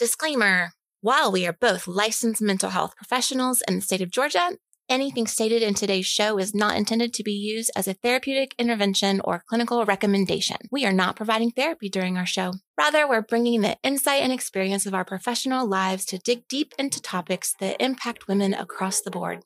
Disclaimer 0.00 0.72
While 1.02 1.30
we 1.30 1.46
are 1.46 1.52
both 1.52 1.86
licensed 1.86 2.40
mental 2.40 2.70
health 2.70 2.96
professionals 2.96 3.62
in 3.68 3.74
the 3.74 3.80
state 3.82 4.00
of 4.00 4.10
Georgia, 4.10 4.52
anything 4.88 5.26
stated 5.26 5.62
in 5.62 5.74
today's 5.74 6.06
show 6.06 6.38
is 6.38 6.54
not 6.54 6.74
intended 6.74 7.12
to 7.12 7.22
be 7.22 7.34
used 7.34 7.70
as 7.76 7.86
a 7.86 7.92
therapeutic 7.92 8.54
intervention 8.58 9.20
or 9.22 9.44
clinical 9.46 9.84
recommendation. 9.84 10.56
We 10.72 10.86
are 10.86 10.92
not 10.94 11.16
providing 11.16 11.50
therapy 11.50 11.90
during 11.90 12.16
our 12.16 12.24
show. 12.24 12.54
Rather, 12.78 13.06
we're 13.06 13.20
bringing 13.20 13.60
the 13.60 13.76
insight 13.82 14.22
and 14.22 14.32
experience 14.32 14.86
of 14.86 14.94
our 14.94 15.04
professional 15.04 15.68
lives 15.68 16.06
to 16.06 16.18
dig 16.18 16.48
deep 16.48 16.72
into 16.78 17.02
topics 17.02 17.54
that 17.60 17.76
impact 17.78 18.26
women 18.26 18.54
across 18.54 19.02
the 19.02 19.10
board. 19.10 19.40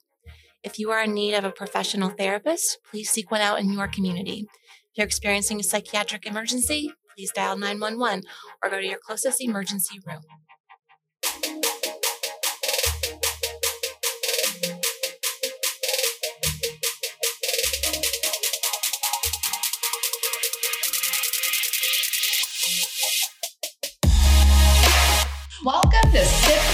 If 0.63 0.79
you 0.79 0.89
are 0.91 1.03
in 1.03 1.13
need 1.13 1.33
of 1.33 1.43
a 1.43 1.51
professional 1.51 2.11
therapist, 2.11 2.77
please 2.89 3.09
seek 3.09 3.29
one 3.29 3.41
out 3.41 3.59
in 3.59 3.73
your 3.73 3.89
community. 3.89 4.47
If 4.91 4.99
you're 4.99 5.05
experiencing 5.05 5.59
a 5.59 5.63
psychiatric 5.63 6.25
emergency, 6.25 6.93
please 7.13 7.33
dial 7.35 7.57
911 7.57 8.23
or 8.63 8.69
go 8.69 8.79
to 8.79 8.87
your 8.87 8.99
closest 9.05 9.41
emergency 9.41 9.99
room. 10.05 10.21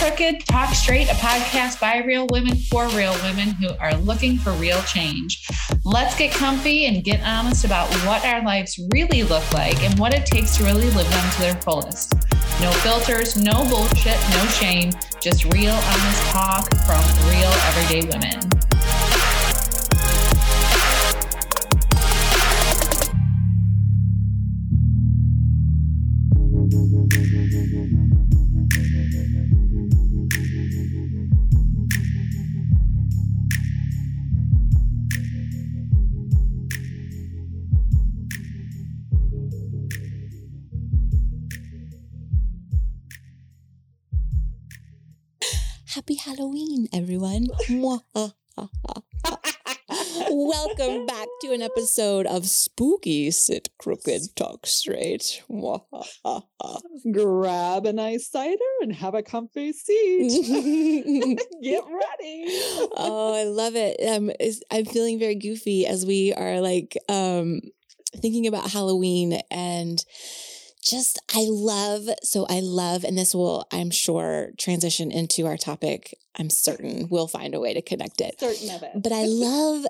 Crooked, 0.01 0.47
Talk 0.47 0.73
Straight, 0.73 1.09
a 1.09 1.13
podcast 1.13 1.79
by 1.79 1.97
real 1.99 2.25
women 2.31 2.55
for 2.55 2.87
real 2.87 3.13
women 3.21 3.49
who 3.49 3.69
are 3.79 3.93
looking 3.97 4.35
for 4.35 4.51
real 4.53 4.81
change. 4.81 5.47
Let's 5.85 6.17
get 6.17 6.31
comfy 6.33 6.87
and 6.87 7.03
get 7.03 7.21
honest 7.21 7.65
about 7.65 7.87
what 8.03 8.25
our 8.25 8.43
lives 8.43 8.79
really 8.95 9.21
look 9.21 9.53
like 9.53 9.79
and 9.83 9.99
what 9.99 10.15
it 10.15 10.25
takes 10.25 10.57
to 10.57 10.63
really 10.63 10.89
live 10.89 11.07
them 11.07 11.31
to 11.33 11.41
their 11.41 11.55
fullest. 11.57 12.15
No 12.59 12.71
filters, 12.81 13.37
no 13.37 13.53
bullshit, 13.69 14.17
no 14.31 14.45
shame, 14.47 14.91
just 15.19 15.45
real 15.53 15.75
honest 15.75 16.23
talk 16.31 16.75
from 16.77 17.29
real 17.29 17.51
everyday 17.69 18.01
women. 18.09 18.60
Happy 45.93 46.15
Halloween, 46.15 46.87
everyone. 46.93 47.47
Welcome 50.31 51.05
back 51.05 51.27
to 51.41 51.51
an 51.51 51.61
episode 51.61 52.25
of 52.27 52.47
Spooky 52.47 53.29
Sit 53.29 53.67
Crooked 53.77 54.21
Talk 54.37 54.65
Straight. 54.65 55.43
Grab 57.11 57.85
a 57.85 57.91
nice 57.91 58.29
cider 58.29 58.57
and 58.81 58.95
have 58.95 59.15
a 59.15 59.21
comfy 59.21 59.73
seat. 59.73 61.37
Get 61.61 61.83
ready. 61.83 62.45
oh, 62.95 63.33
I 63.35 63.43
love 63.43 63.75
it. 63.75 63.99
Um, 64.07 64.31
I'm 64.71 64.85
feeling 64.85 65.19
very 65.19 65.35
goofy 65.35 65.85
as 65.85 66.05
we 66.05 66.33
are 66.33 66.61
like 66.61 66.97
um, 67.09 67.59
thinking 68.15 68.47
about 68.47 68.71
Halloween 68.71 69.41
and 69.51 70.01
just 70.81 71.19
I 71.33 71.45
love 71.47 72.09
so 72.23 72.45
I 72.49 72.59
love 72.59 73.03
and 73.03 73.17
this 73.17 73.35
will 73.35 73.67
I'm 73.71 73.91
sure 73.91 74.49
transition 74.57 75.11
into 75.11 75.45
our 75.45 75.57
topic. 75.57 76.17
I'm 76.37 76.49
certain 76.49 77.07
we'll 77.09 77.27
find 77.27 77.53
a 77.53 77.59
way 77.59 77.73
to 77.73 77.81
connect 77.81 78.21
it. 78.21 78.39
Certain 78.39 78.69
of 78.69 78.83
it. 78.83 78.91
But 78.95 79.11
I 79.11 79.25
love 79.27 79.85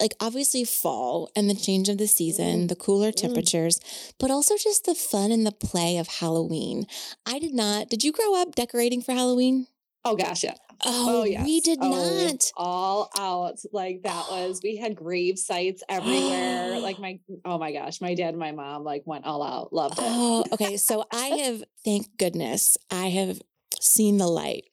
like 0.00 0.14
obviously 0.20 0.64
fall 0.64 1.30
and 1.34 1.48
the 1.48 1.54
change 1.54 1.88
of 1.88 1.98
the 1.98 2.06
season, 2.06 2.46
mm-hmm. 2.46 2.66
the 2.66 2.76
cooler 2.76 3.10
mm-hmm. 3.10 3.26
temperatures, 3.26 3.80
but 4.18 4.30
also 4.30 4.56
just 4.56 4.84
the 4.84 4.94
fun 4.94 5.32
and 5.32 5.46
the 5.46 5.52
play 5.52 5.96
of 5.98 6.06
Halloween. 6.08 6.86
I 7.24 7.38
did 7.38 7.54
not. 7.54 7.88
Did 7.88 8.04
you 8.04 8.12
grow 8.12 8.40
up 8.40 8.54
decorating 8.54 9.02
for 9.02 9.12
Halloween? 9.12 9.66
Oh 10.06 10.16
gosh, 10.16 10.44
yeah. 10.44 10.54
Oh, 10.84 11.20
oh, 11.20 11.22
we 11.22 11.30
yes. 11.30 11.62
did 11.62 11.78
Oh, 11.80 11.88
not. 11.90 12.50
all 12.56 13.10
out. 13.18 13.58
Like 13.72 14.02
that 14.02 14.26
was 14.30 14.60
we 14.62 14.76
had 14.76 14.94
grave 14.94 15.38
sites 15.38 15.82
everywhere. 15.88 16.78
like 16.80 16.98
my 17.06 17.18
oh 17.44 17.58
my 17.58 17.72
gosh, 17.72 18.00
my 18.00 18.14
dad 18.14 18.30
and 18.30 18.38
my 18.38 18.52
mom 18.52 18.84
like 18.84 19.02
went 19.04 19.24
all 19.24 19.42
out. 19.42 19.72
Loved 19.72 19.98
it. 19.98 20.04
Oh, 20.06 20.44
okay. 20.52 20.76
So 20.76 21.04
I 21.12 21.26
have, 21.44 21.64
thank 21.84 22.16
goodness, 22.18 22.76
I 22.90 23.06
have 23.08 23.40
seen 23.80 24.18
the 24.18 24.28
light. 24.28 24.64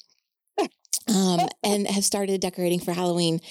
Um, 1.08 1.50
and 1.64 1.86
have 1.88 2.06
started 2.06 2.40
decorating 2.40 2.80
for 2.80 2.94
Halloween. 2.94 3.42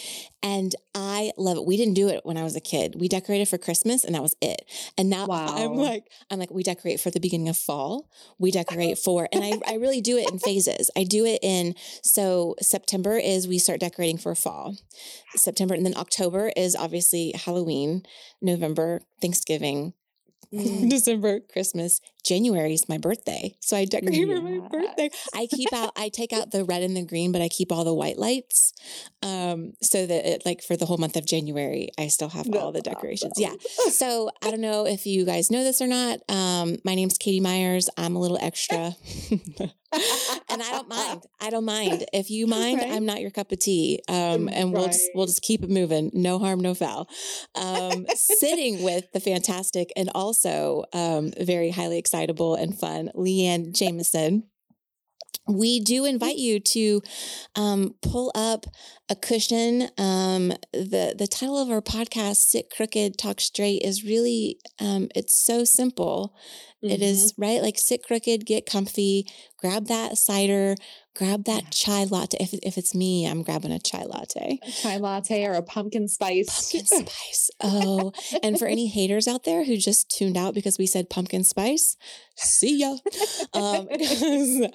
And 0.43 0.75
I 0.95 1.33
love 1.37 1.59
it. 1.59 1.67
We 1.67 1.77
didn't 1.77 1.95
do 1.95 2.09
it 2.09 2.23
when 2.25 2.37
I 2.39 2.45
was 2.45 2.57
a 2.57 2.61
kid. 2.61 2.97
We 2.99 3.09
decorated 3.09 3.47
for 3.47 3.59
Christmas 3.59 4.05
and 4.05 4.15
that 4.15 4.23
was 4.23 4.35
it. 4.41 4.65
And 4.97 5.11
now 5.11 5.27
I'm 5.29 5.75
like, 5.75 6.05
I'm 6.31 6.39
like, 6.39 6.51
we 6.51 6.63
decorate 6.63 6.99
for 6.99 7.11
the 7.11 7.21
beginning 7.21 7.49
of 7.49 7.57
fall. 7.57 8.09
We 8.39 8.51
decorate 8.51 8.97
for, 9.05 9.29
and 9.33 9.45
I, 9.45 9.53
I 9.67 9.75
really 9.77 10.01
do 10.01 10.17
it 10.17 10.31
in 10.31 10.39
phases. 10.39 10.91
I 10.97 11.05
do 11.05 11.27
it 11.27 11.41
in, 11.43 11.75
so 12.03 12.55
September 12.61 13.19
is 13.19 13.47
we 13.47 13.59
start 13.59 13.81
decorating 13.81 14.19
for 14.19 14.35
fall. 14.35 14.77
September, 15.37 15.75
and 15.75 15.85
then 15.85 15.97
October 15.97 16.53
is 16.57 16.75
obviously 16.75 17.33
Halloween, 17.37 18.03
November, 18.41 19.03
Thanksgiving, 19.21 19.93
Mm. 20.53 20.91
December, 20.91 21.41
Christmas, 21.41 22.01
January 22.25 22.75
is 22.75 22.89
my 22.89 22.99
birthday. 22.99 23.55
So 23.61 23.77
I 23.77 23.85
decorate 23.85 24.27
for 24.27 24.41
my 24.41 24.69
birthday. 24.69 25.11
I 25.35 25.47
keep 25.47 25.73
out, 25.73 25.93
I 25.97 26.09
take 26.09 26.33
out 26.33 26.51
the 26.51 26.65
red 26.65 26.83
and 26.83 26.97
the 26.97 27.05
green, 27.05 27.33
but 27.33 27.43
I 27.43 27.49
keep 27.49 27.73
all 27.73 27.85
the 27.85 27.95
white 27.95 28.19
lights. 28.19 28.73
Um, 29.23 29.73
so 29.81 30.05
that 30.07 30.27
it 30.27 30.43
like 30.45 30.63
for 30.63 30.77
the 30.77 30.87
whole 30.87 30.99
month 30.99 31.17
of 31.17 31.27
January, 31.27 31.89
I 31.99 32.09
still 32.09 32.29
have 32.31 32.49
all 32.55 32.73
the 32.73 32.81
decorations. 32.83 33.35
Yeah. 33.37 33.55
So 33.91 34.31
I 34.43 34.51
don't 34.51 34.61
know 34.61 34.87
if 34.87 35.07
you 35.07 35.25
guys 35.25 35.51
know 35.51 35.63
this 35.65 35.81
or 35.81 35.87
not. 35.87 36.19
Um, 36.29 36.77
my 36.85 36.95
name's 36.95 37.19
Katie 37.19 37.41
Myers. 37.41 37.89
I'm 37.97 38.17
a 38.17 38.21
little 38.21 38.39
extra. 38.41 38.95
and 39.31 40.63
I 40.63 40.71
don't 40.71 40.89
mind. 40.99 41.23
I 41.41 41.51
don't 41.51 41.65
mind. 41.65 42.05
If 42.13 42.31
you 42.31 42.47
mind, 42.47 42.79
Right. 42.81 42.93
I'm 42.93 43.05
not 43.07 43.21
your 43.21 43.31
cup 43.31 43.53
of 43.53 43.59
tea. 43.59 44.01
Um, 44.09 44.49
and 44.49 44.73
we'll 44.73 44.87
just 44.87 45.11
we'll 45.15 45.27
just 45.27 45.43
keep 45.43 45.63
it 45.63 45.71
moving. 45.71 46.11
No 46.15 46.39
harm, 46.39 46.61
no 46.61 46.75
foul. 46.75 47.09
Um, 47.55 48.07
sitting 48.15 48.83
with 48.83 49.13
the 49.13 49.21
fantastic 49.21 49.93
and 49.97 50.11
also 50.15 50.85
um, 50.93 51.33
very 51.39 51.71
highly 51.71 51.99
excitable 52.13 52.55
and 52.55 52.79
fun 52.79 53.11
Leanne 53.15 53.75
Jameson. 53.75 54.45
We 55.49 55.81
do 55.81 56.05
invite 56.05 56.37
you 56.37 56.61
to 56.61 57.01
um, 57.57 57.95
pull 58.03 58.31
up 58.35 58.67
a 59.13 59.15
cushion. 59.15 59.83
Um, 59.99 60.49
the 60.73 61.15
the 61.17 61.29
title 61.31 61.59
of 61.59 61.71
our 61.71 61.83
podcast, 61.83 62.37
"Sit 62.49 62.71
Crooked, 62.71 63.19
Talk 63.19 63.41
Straight," 63.41 63.83
is 63.83 64.05
really 64.05 64.59
um, 64.81 65.09
it's 65.15 65.35
so 65.35 65.65
simple. 65.65 66.35
It 66.83 66.95
Mm-hmm. 66.95 67.03
is 67.05 67.35
right, 67.39 67.63
like 67.63 67.79
sit 67.79 68.03
crooked, 68.03 68.45
get 68.45 68.67
comfy, 68.67 69.25
grab 69.57 69.87
that 69.87 70.19
cider, 70.19 70.75
grab 71.15 71.45
that 71.45 71.71
chai 71.71 72.03
latte. 72.03 72.39
If 72.41 72.53
if 72.55 72.77
it's 72.77 72.93
me, 72.93 73.25
I'm 73.25 73.45
grabbing 73.45 73.71
a 73.71 73.79
chai 73.79 74.03
latte. 74.03 74.59
Mhm. 74.67 74.83
chai 74.83 74.97
latte 74.97 75.45
or 75.45 75.53
a 75.55 75.63
pumpkin 75.63 76.09
spice. 76.09 76.49
Pumpkin 76.73 76.87
spice. 77.07 77.51
Oh, 77.63 78.11
and 78.43 78.59
for 78.59 78.67
any 78.67 78.89
haters 78.89 79.29
out 79.29 79.45
there 79.45 79.65
who 79.65 79.77
just 79.77 80.11
tuned 80.11 80.37
out 80.37 80.55
because 80.55 80.77
we 80.77 80.87
said 80.87 81.09
pumpkin 81.09 81.45
spice, 81.45 81.97
see 82.35 82.79
ya. 82.81 82.97
Um, 83.55 83.87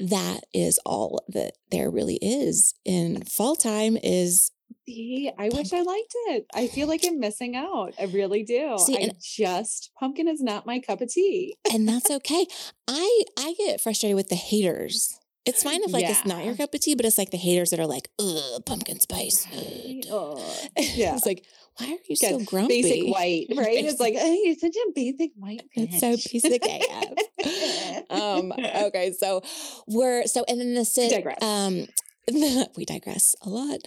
that 0.00 0.40
is 0.52 0.80
all 0.84 1.22
that 1.28 1.52
there 1.70 1.90
really 1.90 2.18
is 2.20 2.74
in 2.84 3.22
fall 3.24 3.54
time 3.54 3.81
is 4.02 4.50
See, 4.86 5.30
I 5.38 5.48
wish 5.48 5.72
I 5.72 5.82
liked 5.82 6.14
it. 6.28 6.46
I 6.54 6.66
feel 6.66 6.88
like 6.88 7.02
I'm 7.06 7.20
missing 7.20 7.54
out. 7.54 7.94
I 8.00 8.04
really 8.06 8.42
do. 8.42 8.76
See, 8.78 8.96
I 8.96 9.10
just 9.22 9.92
pumpkin 9.98 10.26
is 10.26 10.40
not 10.42 10.66
my 10.66 10.80
cup 10.80 11.00
of 11.00 11.08
tea. 11.08 11.56
and 11.72 11.88
that's 11.88 12.10
okay. 12.18 12.46
I 12.88 13.22
I 13.38 13.54
get 13.58 13.80
frustrated 13.80 14.16
with 14.16 14.28
the 14.28 14.34
haters. 14.34 15.18
It's 15.44 15.62
fine 15.62 15.82
if 15.82 15.92
like 15.92 16.04
it's 16.08 16.24
not 16.24 16.44
your 16.44 16.56
cup 16.56 16.72
of 16.74 16.80
tea, 16.80 16.94
but 16.94 17.04
it's 17.04 17.18
like 17.18 17.30
the 17.30 17.36
haters 17.36 17.70
that 17.70 17.80
are 17.80 17.86
like, 17.86 18.08
ugh, 18.20 18.64
pumpkin 18.64 19.00
spice. 19.00 19.46
ugh. 19.52 20.04
Ugh. 20.10 20.40
Yeah. 20.94 21.16
it's 21.16 21.26
like, 21.26 21.44
why 21.78 21.86
are 21.86 21.98
you 22.08 22.14
so 22.16 22.38
grumpy? 22.40 22.82
Basic 22.82 23.12
white, 23.12 23.46
right? 23.56 23.84
It's 23.84 23.98
like, 23.98 24.14
hey, 24.14 24.40
you're 24.44 24.54
such 24.56 24.76
a 24.76 24.92
basic 24.94 25.30
white. 25.36 25.62
It's 25.74 25.98
so 26.00 26.12
bitch." 26.14 26.32
basic 26.32 26.62
AF. 26.64 28.10
um 28.10 28.52
okay 28.86 29.12
so 29.18 29.42
we're 29.88 30.26
so 30.26 30.44
and 30.48 30.60
then 30.60 30.74
the 30.74 30.84
sit 30.84 31.12
um 31.42 31.86
we 32.76 32.84
digress 32.84 33.34
a 33.42 33.48
lot. 33.48 33.80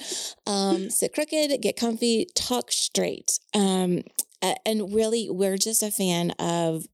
Um 0.45 0.89
sit 0.89 1.13
crooked 1.13 1.61
get 1.61 1.77
comfy 1.77 2.27
talk 2.35 2.71
straight. 2.71 3.39
Um 3.53 4.03
and 4.65 4.93
really 4.93 5.29
we're 5.29 5.57
just 5.57 5.81
a 5.81 5.91
fan 5.91 6.31
of 6.31 6.85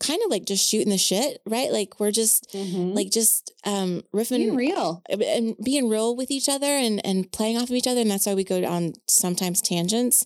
kind 0.00 0.20
of 0.24 0.30
like 0.30 0.44
just 0.44 0.68
shooting 0.68 0.90
the 0.90 0.98
shit, 0.98 1.40
right? 1.46 1.70
Like 1.72 1.98
we're 2.00 2.10
just 2.10 2.50
Mhm. 2.52 2.94
like 2.94 3.10
just 3.10 3.52
um 3.64 4.02
riffing 4.14 4.38
being 4.38 4.56
real. 4.56 5.02
and 5.08 5.56
being 5.64 5.88
real 5.88 6.14
with 6.16 6.30
each 6.30 6.48
other 6.48 6.66
and 6.66 7.04
and 7.06 7.30
playing 7.32 7.56
off 7.56 7.64
of 7.64 7.72
each 7.76 7.86
other 7.86 8.00
and 8.00 8.10
that's 8.10 8.26
why 8.26 8.34
we 8.34 8.44
go 8.44 8.62
on 8.64 8.92
sometimes 9.06 9.60
tangents 9.62 10.24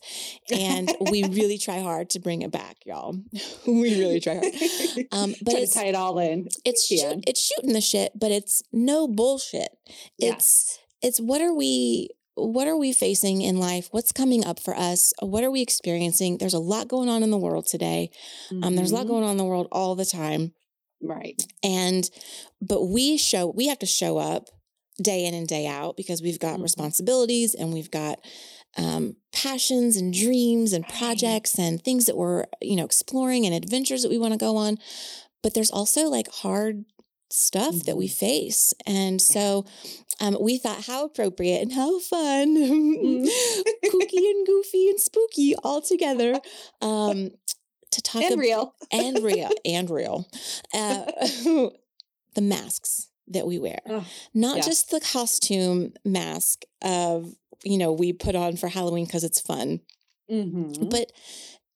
and 0.51 0.93
we 1.11 1.23
really 1.25 1.59
try 1.59 1.81
hard 1.81 2.11
to 2.11 2.19
bring 2.19 2.43
it 2.43 2.51
back 2.51 2.77
y'all 2.87 3.15
we 3.67 3.99
really 4.01 4.19
try 4.21 4.35
hard 4.35 4.45
um 5.13 5.35
but 5.43 5.55
it's 5.55 5.75
tie 5.75 5.87
it 5.87 5.95
all 5.95 6.19
in. 6.19 6.49
it's 6.65 6.87
shoot, 6.87 7.23
it's 7.27 7.41
shooting 7.41 7.73
the 7.75 7.81
shit 7.81 8.13
but 8.19 8.31
it's 8.33 8.63
no 8.73 9.07
bullshit 9.07 9.71
it's 10.19 10.79
it's 11.03 11.21
what 11.21 11.41
are 11.41 11.55
we 11.55 12.09
what 12.39 12.67
are 12.69 12.77
we 12.77 12.93
facing 12.93 13.43
in 13.43 13.59
life? 13.59 13.89
What's 13.91 14.13
coming 14.13 14.45
up 14.45 14.61
for 14.61 14.75
us? 14.77 15.13
What 15.21 15.45
are 15.45 15.51
we 15.51 15.61
experiencing? 15.63 16.39
There's 16.39 16.55
a 16.55 16.59
lot 16.59 16.89
going 16.89 17.09
on 17.09 17.23
in 17.23 17.31
the 17.31 17.39
world 17.39 17.67
today. 17.67 18.11
Um 18.63 18.77
there's 18.77 18.91
a 18.93 18.95
lot 18.95 19.07
Mhm. 19.07 19.09
going 19.09 19.25
on 19.25 19.33
in 19.33 19.37
the 19.37 19.45
world 19.45 19.69
all 19.73 19.95
the 19.95 20.05
time. 20.05 20.53
Right. 21.01 21.41
and 21.63 22.11
but 22.61 22.87
we 22.87 23.17
show 23.17 23.47
we 23.47 23.69
have 23.69 23.79
to 23.81 23.87
show 23.87 24.19
up 24.19 24.49
day 25.01 25.25
in 25.27 25.33
and 25.35 25.47
day 25.47 25.65
out 25.67 25.97
because 25.97 26.21
we've 26.21 26.41
got 26.41 26.59
Mhm. 26.59 26.63
responsibilities 26.65 27.55
and 27.55 27.73
we've 27.73 27.91
got 27.91 28.19
um, 28.77 29.17
passions 29.33 29.97
and 29.97 30.13
dreams 30.13 30.73
and 30.73 30.87
projects 30.87 31.59
and 31.59 31.83
things 31.83 32.05
that 32.05 32.17
we're 32.17 32.45
you 32.61 32.77
know 32.77 32.85
exploring 32.85 33.47
and 33.47 33.55
adventures 33.55 34.03
that 34.03 34.11
we 34.11 34.19
want 34.19 34.33
to 34.35 34.39
go 34.39 34.57
on. 34.57 34.77
But 35.43 35.55
there's 35.55 35.71
also 35.71 36.09
like 36.09 36.29
hard 36.29 36.85
stuff 37.31 37.75
that 37.85 37.97
we 37.97 38.09
Mhm. 38.09 38.13
face 38.19 38.75
and 38.87 39.21
Yeah. 39.21 39.35
so 39.35 39.65
um, 40.21 40.37
we 40.41 40.59
thought 40.59 40.85
how 40.85 41.05
appropriate 41.05 41.61
and 41.63 41.73
how 41.73 41.99
fun 42.01 42.57
Mm. 42.57 43.29
kooky 43.85 44.17
and 44.31 44.47
goofy 44.47 44.89
and 44.91 45.01
spooky 45.01 45.55
all 45.63 45.81
together 45.83 46.41
um, 46.81 47.31
to 47.91 48.03
talk 48.03 48.23
and 48.23 48.33
ab- 48.33 48.39
real. 48.39 48.75
and 48.91 49.23
real 49.23 49.51
and 49.65 49.91
real 49.91 50.27
uh, 50.75 51.05
the 52.35 52.41
masks 52.41 53.09
that 53.29 53.47
we 53.47 53.59
wear 53.59 53.81
Oh, 53.87 54.07
not 54.35 54.57
yes. 54.57 54.67
just 54.67 54.91
the 54.91 55.01
costume 55.01 55.93
mask 56.05 56.65
of 56.83 57.35
you 57.63 57.77
know 57.79 57.93
we 57.93 58.13
put 58.13 58.35
on 58.35 58.57
for 58.57 58.69
halloween 58.69 59.05
because 59.05 59.25
it's 59.25 59.41
fun 59.41 59.81
Mhm. 60.31 60.89
but 60.91 61.13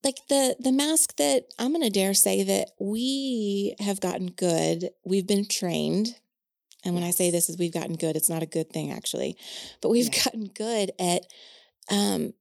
like 0.05 0.17
the 0.29 0.57
the 0.61 0.73
mask 0.73 1.17
that 1.17 1.45
i'm 1.59 1.73
gonna 1.73 1.91
dare 1.91 2.15
say 2.15 2.43
that 2.43 2.71
we 2.81 3.75
have 3.79 4.01
gotten 4.01 4.27
good 4.31 4.91
we've 5.05 5.27
been 5.27 5.47
trained 5.47 6.17
and 6.85 6.95
when 6.95 7.05
i 7.05 7.11
say 7.11 7.31
this 7.31 7.49
is 7.49 7.57
we've 7.59 7.73
gotten 7.73 7.95
good 7.97 8.17
it's 8.17 8.31
not 8.31 8.43
a 8.43 8.47
good 8.47 8.71
thing 8.71 8.91
actually 8.91 9.37
but 9.81 9.89
we've 9.91 10.07
Yeah. 10.15 10.23
gotten 10.25 10.45
good 10.47 10.93
at 10.99 11.23
um 11.91 12.33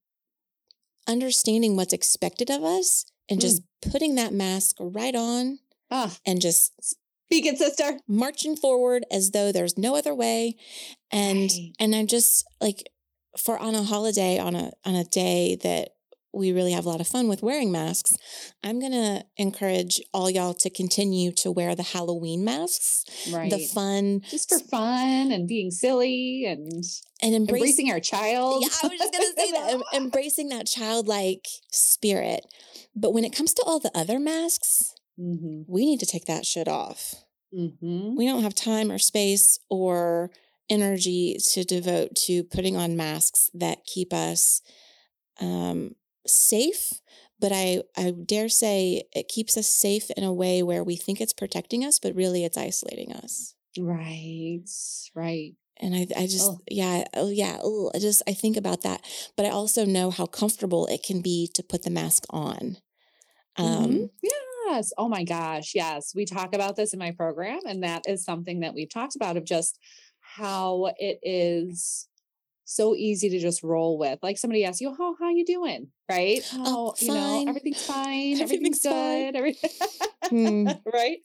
understanding 1.07 1.75
what's 1.75 1.93
expected 1.93 2.49
of 2.49 2.63
us 2.63 3.05
and 3.29 3.39
Mm. 3.39 3.41
just 3.41 3.61
putting 3.81 4.15
that 4.15 4.33
mask 4.33 4.75
right 4.79 5.15
on 5.15 5.59
Ah, 5.89 6.15
and 6.25 6.39
just 6.41 6.71
speak 6.83 7.45
it, 7.45 7.57
sister. 7.57 7.99
marching 8.07 8.55
forward 8.55 9.05
as 9.11 9.31
though 9.31 9.51
there's 9.51 9.77
no 9.77 9.95
other 9.95 10.13
way 10.15 10.55
and 11.11 11.49
Right. 11.51 11.73
and 11.79 11.95
i'm 11.95 12.07
just 12.07 12.45
like 12.61 12.89
for 13.37 13.57
on 13.57 13.73
a 13.75 13.83
holiday 13.83 14.37
on 14.37 14.55
a 14.55 14.71
on 14.85 14.95
a 14.95 15.03
day 15.05 15.55
that 15.63 15.89
we 16.33 16.51
really 16.51 16.71
have 16.71 16.85
a 16.85 16.89
lot 16.89 17.01
of 17.01 17.07
fun 17.07 17.27
with 17.27 17.41
wearing 17.43 17.71
masks 17.71 18.13
i'm 18.63 18.79
going 18.79 18.91
to 18.91 19.23
encourage 19.37 19.99
all 20.13 20.29
y'all 20.29 20.53
to 20.53 20.69
continue 20.69 21.31
to 21.31 21.51
wear 21.51 21.75
the 21.75 21.83
halloween 21.83 22.43
masks 22.45 23.03
Right. 23.31 23.49
the 23.51 23.59
fun 23.59 24.21
Just 24.29 24.49
for 24.49 24.59
fun 24.59 25.31
and 25.31 25.47
being 25.47 25.71
silly 25.71 26.45
and 26.47 26.83
and 27.21 27.35
embrace 27.35 27.61
embracing 27.61 27.91
our 27.91 27.99
child. 27.99 28.63
yeah 28.63 28.69
i 28.83 28.87
was 28.87 28.97
just 28.99 29.11
going 29.13 29.33
to 29.35 29.41
say 29.41 29.51
that 29.51 29.73
em- 29.73 29.83
embracing 29.93 30.49
that 30.49 30.65
childlike 30.67 31.45
spirit 31.71 32.45
but 32.95 33.13
when 33.13 33.23
it 33.25 33.35
comes 33.35 33.53
to 33.53 33.63
all 33.65 33.79
the 33.79 33.91
other 33.95 34.19
masks 34.19 34.93
hmm 35.17 35.61
we 35.67 35.85
need 35.85 35.99
to 35.99 36.05
take 36.05 36.25
that 36.25 36.45
shit 36.45 36.67
off 36.67 37.13
hmm 37.53 38.15
we 38.15 38.25
don't 38.25 38.43
have 38.43 38.55
time 38.55 38.89
or 38.91 38.97
space 38.97 39.59
or 39.69 40.31
energy 40.69 41.35
to 41.51 41.65
devote 41.65 42.15
to 42.15 42.45
putting 42.45 42.77
on 42.77 42.95
masks 42.95 43.49
that 43.53 43.79
keep 43.85 44.13
us 44.13 44.61
um, 45.41 45.95
safe 46.27 46.93
but 47.39 47.51
I, 47.51 47.81
I 47.97 48.11
dare 48.11 48.49
say 48.49 49.03
it 49.13 49.27
keeps 49.27 49.57
us 49.57 49.67
safe 49.67 50.11
in 50.11 50.23
a 50.23 50.31
way 50.33 50.61
where 50.61 50.83
we 50.83 50.95
think 50.95 51.19
it's 51.19 51.33
protecting 51.33 51.83
us 51.83 51.99
but 51.99 52.15
really 52.15 52.43
it's 52.45 52.57
isolating 52.57 53.11
us 53.13 53.55
Right. 53.77 54.63
Right. 55.15 55.53
and 55.77 55.95
i, 55.95 56.05
I 56.15 56.27
just 56.27 56.51
Oh. 56.51 56.59
yeah 56.69 57.05
oh 57.15 57.29
yeah 57.29 57.57
oh, 57.63 57.91
i 57.95 57.99
just 57.99 58.21
i 58.27 58.33
think 58.33 58.57
about 58.57 58.81
that 58.81 59.01
but 59.35 59.45
i 59.45 59.49
also 59.49 59.85
know 59.85 60.11
how 60.11 60.25
comfortable 60.25 60.85
it 60.87 61.03
can 61.03 61.21
be 61.21 61.49
to 61.55 61.63
put 61.63 61.83
the 61.83 61.89
mask 61.89 62.25
on 62.29 62.77
um 63.57 63.87
Mhm. 63.89 64.09
Yes. 64.67 64.93
Oh 64.97 65.09
my 65.09 65.25
gosh. 65.25 65.73
Yes. 65.75 66.13
We 66.15 66.23
talk 66.25 66.55
about 66.55 66.77
this 66.77 66.93
in 66.93 66.99
my 66.99 67.11
program, 67.11 67.59
and 67.65 67.83
that 67.83 68.03
is 68.07 68.23
something 68.23 68.61
that 68.61 68.73
we've 68.73 68.89
talked 68.89 69.17
about 69.17 69.35
of 69.35 69.43
just 69.43 69.77
how 70.21 70.93
it 70.97 71.19
is 71.23 72.07
so 72.71 72.95
easy 72.95 73.29
to 73.29 73.39
just 73.39 73.63
roll 73.63 73.97
with. 73.97 74.19
Like 74.21 74.37
somebody 74.37 74.65
asks 74.65 74.81
you, 74.81 74.93
"How 74.95 75.15
how 75.19 75.29
you 75.29 75.45
doing?" 75.45 75.87
Right? 76.09 76.41
Oh, 76.53 76.93
you 76.99 77.07
know, 77.09 77.45
everything's 77.47 77.85
fine. 77.85 78.39
Everything's 78.41 78.41
Everything's, 78.41 78.81
fine. 78.83 79.31
good. 79.31 79.35
Everything. 79.37 79.71
Hmm. 80.29 80.67
right? 80.93 81.17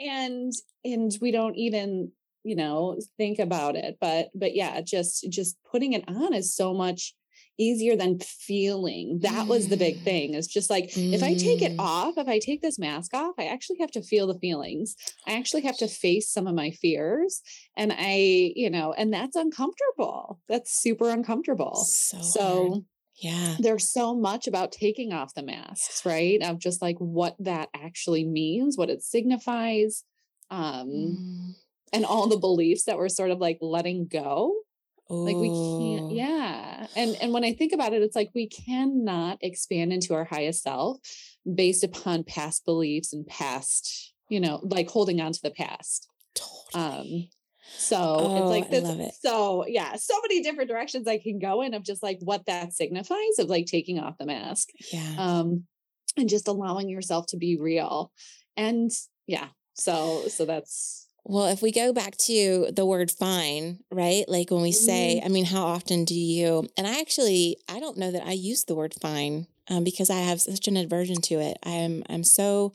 And 0.00 0.52
and 0.84 1.12
we 1.20 1.30
don't 1.30 1.56
even 1.56 2.12
you 2.42 2.56
know 2.56 2.98
think 3.16 3.38
about 3.38 3.76
it. 3.76 3.98
But 4.00 4.30
but 4.34 4.54
yeah, 4.54 4.80
just 4.80 5.26
just 5.30 5.56
putting 5.70 5.92
it 5.92 6.04
on 6.08 6.34
is 6.34 6.54
so 6.54 6.74
much 6.74 7.14
easier 7.58 7.96
than 7.96 8.18
feeling. 8.18 9.20
That 9.22 9.46
was 9.46 9.68
the 9.68 9.76
big 9.76 10.00
Mm. 10.00 10.04
thing 10.04 10.34
is 10.34 10.46
just 10.46 10.70
like 10.70 10.90
if 10.96 11.22
i 11.22 11.34
take 11.34 11.62
it 11.62 11.72
Mm. 11.76 11.80
off 11.80 12.18
if 12.18 12.26
i 12.28 12.38
take 12.38 12.62
this 12.62 12.78
mask 12.78 13.14
off 13.14 13.34
i 13.38 13.44
actually 13.46 13.78
have 13.80 13.90
to 13.92 14.02
feel 14.02 14.26
the 14.26 14.38
feelings. 14.38 14.96
I 15.26 15.34
actually 15.34 15.62
have 15.62 15.76
to 15.78 15.88
face 15.88 16.30
some 16.30 16.46
of 16.46 16.54
my 16.54 16.70
fears 16.70 17.40
and 17.76 17.92
i 17.96 18.52
you 18.56 18.70
know 18.70 18.92
and 18.92 19.12
that's 19.12 19.36
uncomfortable. 19.36 20.40
That's 20.48 20.70
super 20.80 21.10
uncomfortable. 21.10 21.76
So, 21.76 22.18
so 22.20 22.84
yeah. 23.16 23.56
there's 23.60 23.88
so 23.92 24.14
much 24.14 24.46
about 24.48 24.72
taking 24.72 25.12
off 25.12 25.34
the 25.34 25.42
masks 25.44 26.04
right? 26.04 26.42
Of 26.42 26.58
just 26.58 26.82
like 26.82 26.96
what 26.98 27.36
that 27.38 27.68
actually 27.74 28.24
means 28.24 28.76
what 28.76 28.90
it 28.90 29.02
signifies 29.02 30.02
um 30.50 30.88
Mm. 30.90 31.54
and 31.92 32.04
all 32.04 32.26
the 32.26 32.36
beliefs 32.38 32.84
that 32.84 32.98
we're 32.98 33.08
sort 33.08 33.30
of 33.30 33.38
like 33.38 33.58
letting 33.60 34.06
go 34.06 34.52
like 35.08 35.36
we 35.36 35.50
Oh. 35.50 35.78
can't 35.98 36.12
yeah 36.12 36.86
and 36.96 37.16
and 37.20 37.32
when 37.32 37.44
i 37.44 37.52
think 37.52 37.72
about 37.72 37.92
it 37.92 38.02
it's 38.02 38.16
like 38.16 38.30
we 38.34 38.48
cannot 38.48 39.38
expand 39.42 39.92
into 39.92 40.14
our 40.14 40.24
highest 40.24 40.62
self 40.62 40.98
based 41.52 41.84
upon 41.84 42.24
past 42.24 42.64
beliefs 42.64 43.12
and 43.12 43.26
past 43.26 44.14
you 44.30 44.40
know 44.40 44.60
like 44.62 44.88
holding 44.88 45.20
on 45.20 45.32
to 45.32 45.42
the 45.42 45.50
past 45.50 46.08
Totally. 46.34 46.84
um 46.84 47.28
so 47.76 47.96
Oh, 47.98 48.36
it's 48.42 48.50
like 48.50 48.70
this 48.70 48.88
it. 48.88 49.14
so 49.20 49.66
yeah 49.66 49.96
so 49.96 50.14
many 50.22 50.42
different 50.42 50.70
directions 50.70 51.06
i 51.06 51.18
can 51.18 51.38
go 51.38 51.60
in 51.62 51.74
of 51.74 51.82
just 51.82 52.02
like 52.02 52.18
what 52.22 52.46
that 52.46 52.72
signifies 52.72 53.38
of 53.38 53.48
like 53.48 53.66
taking 53.66 53.98
off 53.98 54.16
the 54.18 54.26
mask 54.26 54.68
yeah. 54.92 55.14
um 55.18 55.64
and 56.16 56.28
just 56.28 56.48
allowing 56.48 56.88
yourself 56.88 57.26
to 57.28 57.36
be 57.36 57.58
real 57.58 58.10
and 58.56 58.90
yeah 59.26 59.48
so 59.74 60.22
so 60.28 60.44
that's 60.46 61.03
Well, 61.26 61.46
if 61.46 61.62
we 61.62 61.72
go 61.72 61.92
back 61.92 62.16
to 62.18 62.68
the 62.70 62.84
word 62.84 63.10
fine, 63.10 63.78
right? 63.90 64.24
Like 64.28 64.50
when 64.50 64.60
we 64.62 64.72
say, 64.72 65.16
Mm-hmm. 65.16 65.26
I 65.26 65.28
mean, 65.30 65.44
how 65.46 65.64
often 65.64 66.04
do 66.04 66.14
you, 66.14 66.68
and 66.76 66.86
I 66.86 67.00
actually, 67.00 67.56
I 67.68 67.80
don't 67.80 67.96
know 67.96 68.10
that 68.10 68.26
I 68.26 68.32
use 68.32 68.64
the 68.64 68.74
word 68.74 68.94
fine 69.00 69.46
um, 69.68 69.84
because 69.84 70.10
I 70.10 70.18
have 70.18 70.40
such 70.40 70.68
an 70.68 70.76
aversion 70.76 71.20
to 71.22 71.40
it. 71.40 71.56
I'm, 71.64 72.02
I'm 72.10 72.24
so 72.24 72.72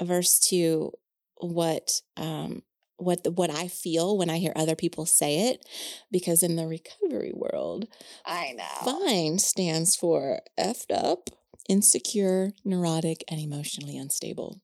averse 0.00 0.40
to 0.48 0.92
what, 1.36 2.00
um, 2.16 2.62
what, 2.96 3.22
the, 3.22 3.30
what 3.30 3.50
I 3.50 3.68
feel 3.68 4.16
when 4.18 4.30
I 4.30 4.38
hear 4.38 4.52
other 4.56 4.74
people 4.76 5.06
say 5.06 5.50
it, 5.50 5.64
because 6.10 6.42
in 6.42 6.56
the 6.56 6.66
recovery 6.66 7.32
world, 7.34 7.86
i 8.26 8.52
know 8.56 8.64
fine 8.84 9.38
stands 9.38 9.94
for 9.96 10.40
effed 10.58 10.92
up, 10.92 11.30
insecure, 11.68 12.52
neurotic, 12.64 13.24
and 13.28 13.40
emotionally 13.40 13.96
unstable. 13.96 14.60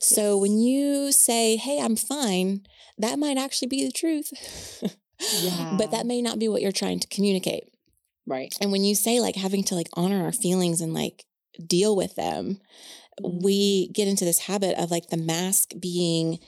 So 0.00 0.36
when 0.38 0.58
you 0.58 1.12
say, 1.12 1.56
Hey, 1.56 1.80
I'm 1.80 1.96
fine, 1.96 2.66
that 2.98 3.18
might 3.18 3.38
actually 3.38 3.68
be 3.68 3.84
the 3.84 3.92
truth. 3.92 4.30
But 5.78 5.90
that 5.92 6.06
may 6.06 6.20
not 6.20 6.38
be 6.38 6.48
what 6.48 6.62
you're 6.62 6.72
trying 6.72 6.98
to 7.00 7.06
communicate. 7.08 7.64
right 8.26 8.52
And 8.60 8.72
when 8.72 8.84
you 8.84 8.94
say 8.94 9.20
like 9.20 9.36
having 9.36 9.64
to 9.64 9.74
like 9.74 9.88
honor 9.94 10.24
our 10.24 10.32
feelings 10.32 10.80
and 10.80 10.92
like 10.94 11.24
deal 11.66 11.94
with 11.96 12.14
them, 12.16 12.58
Mhm. 13.20 13.42
we 13.42 13.88
get 13.88 14.08
into 14.08 14.24
this 14.24 14.40
habit 14.40 14.76
of 14.78 14.90
like 14.90 15.08
the 15.08 15.16
mask 15.16 15.72
being 15.78 16.38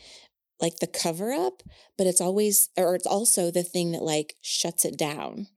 like 0.61 0.76
the 0.78 0.87
cover 0.87 1.32
up, 1.32 1.62
but 1.99 2.06
it's 2.06 2.20
always, 2.20 2.70
or 2.76 2.94
it's 2.94 3.06
also 3.06 3.50
the 3.50 3.62
thing 3.62 3.92
that 3.92 4.02
like 4.02 4.37
shuts 4.40 4.84
it 4.84 4.96
down. 4.96 5.49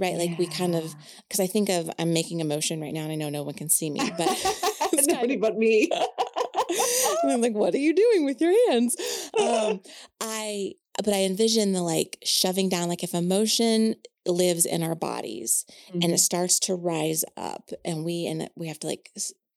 Right. 0.00 0.16
Like 0.16 0.38
we 0.38 0.46
kind 0.46 0.74
of, 0.74 0.94
because 1.28 1.38
I 1.40 1.46
think 1.46 1.68
of, 1.68 1.90
I'm 1.98 2.12
making 2.12 2.40
a 2.40 2.44
motion 2.44 2.80
right 2.80 2.92
now 2.92 3.02
and 3.02 3.12
I 3.12 3.16
know 3.16 3.28
no 3.28 3.42
one 3.44 3.54
can 3.54 3.68
see 3.68 3.90
me, 3.90 4.00
but 4.16 4.28
it's 4.92 5.06
nobody 5.06 5.34
of- 5.34 5.40
but 5.42 5.56
me. 5.58 5.88
And 7.22 7.30
I'm 7.32 7.40
like, 7.40 7.54
what 7.54 7.74
are 7.74 7.78
you 7.78 7.94
doing 7.94 8.24
with 8.24 8.40
your 8.40 8.54
hands? 8.70 8.96
Um, 9.38 9.80
I, 10.20 10.72
but 11.04 11.12
I 11.14 11.22
envision 11.24 11.72
the 11.72 11.82
like 11.82 12.18
shoving 12.24 12.68
down, 12.68 12.88
like 12.88 13.04
if 13.04 13.14
emotion 13.14 13.94
lives 14.26 14.64
in 14.66 14.82
our 14.82 14.94
bodies 14.94 15.64
and 15.92 16.02
Mm-hmm. 16.02 16.12
it 16.14 16.18
starts 16.18 16.58
to 16.60 16.74
rise 16.74 17.24
up 17.36 17.70
and 17.84 18.04
we, 18.04 18.26
and 18.26 18.48
we 18.56 18.68
have 18.68 18.78
to 18.80 18.86
like 18.86 19.10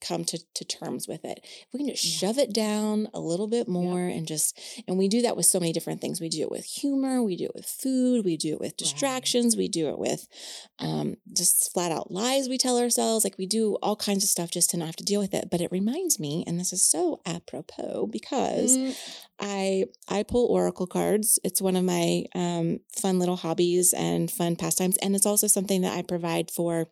come 0.03 0.23
to, 0.25 0.39
to 0.53 0.65
terms 0.65 1.07
with 1.07 1.25
it. 1.25 1.39
If 1.43 1.67
we 1.73 1.79
can 1.79 1.89
just 1.89 2.05
yeah. 2.05 2.27
shove 2.27 2.37
it 2.37 2.53
down 2.53 3.07
a 3.13 3.19
little 3.19 3.47
bit 3.47 3.67
more 3.67 4.07
yeah. 4.07 4.15
and 4.15 4.27
just, 4.27 4.59
and 4.87 4.97
we 4.97 5.07
do 5.07 5.21
that 5.23 5.35
with 5.35 5.45
so 5.45 5.59
many 5.59 5.73
different 5.73 6.01
things. 6.01 6.21
We 6.21 6.29
do 6.29 6.41
it 6.43 6.51
with 6.51 6.65
humor, 6.65 7.21
we 7.23 7.35
do 7.35 7.45
it 7.45 7.55
with 7.55 7.65
food, 7.65 8.25
we 8.25 8.37
do 8.37 8.53
it 8.53 8.59
with 8.59 8.77
distractions, 8.77 9.55
right. 9.55 9.63
we 9.63 9.67
do 9.67 9.89
it 9.89 9.99
with 9.99 10.27
um, 10.79 11.15
just 11.35 11.73
flat 11.73 11.91
out 11.91 12.11
lies 12.11 12.49
we 12.49 12.57
tell 12.57 12.77
ourselves. 12.77 13.23
Like 13.23 13.37
we 13.37 13.45
do 13.45 13.75
all 13.81 13.95
kinds 13.95 14.23
of 14.23 14.29
stuff 14.29 14.51
just 14.51 14.69
to 14.71 14.77
not 14.77 14.85
have 14.85 14.95
to 14.97 15.03
deal 15.03 15.19
with 15.19 15.33
it. 15.33 15.49
But 15.49 15.61
it 15.61 15.71
reminds 15.71 16.19
me, 16.19 16.43
and 16.45 16.59
this 16.59 16.73
is 16.73 16.83
so 16.83 17.21
apropos 17.25 18.07
because 18.11 18.77
mm. 18.77 18.95
I 19.39 19.85
I 20.07 20.23
pull 20.23 20.47
oracle 20.47 20.87
cards. 20.87 21.39
It's 21.43 21.61
one 21.61 21.75
of 21.75 21.83
my 21.83 22.25
um, 22.35 22.79
fun 22.95 23.19
little 23.19 23.35
hobbies 23.35 23.93
and 23.93 24.29
fun 24.29 24.55
pastimes, 24.55 24.97
and 24.97 25.15
it's 25.15 25.25
also 25.25 25.47
something 25.47 25.81
that 25.81 25.97
I 25.97 26.01
provide 26.01 26.51
for 26.51 26.87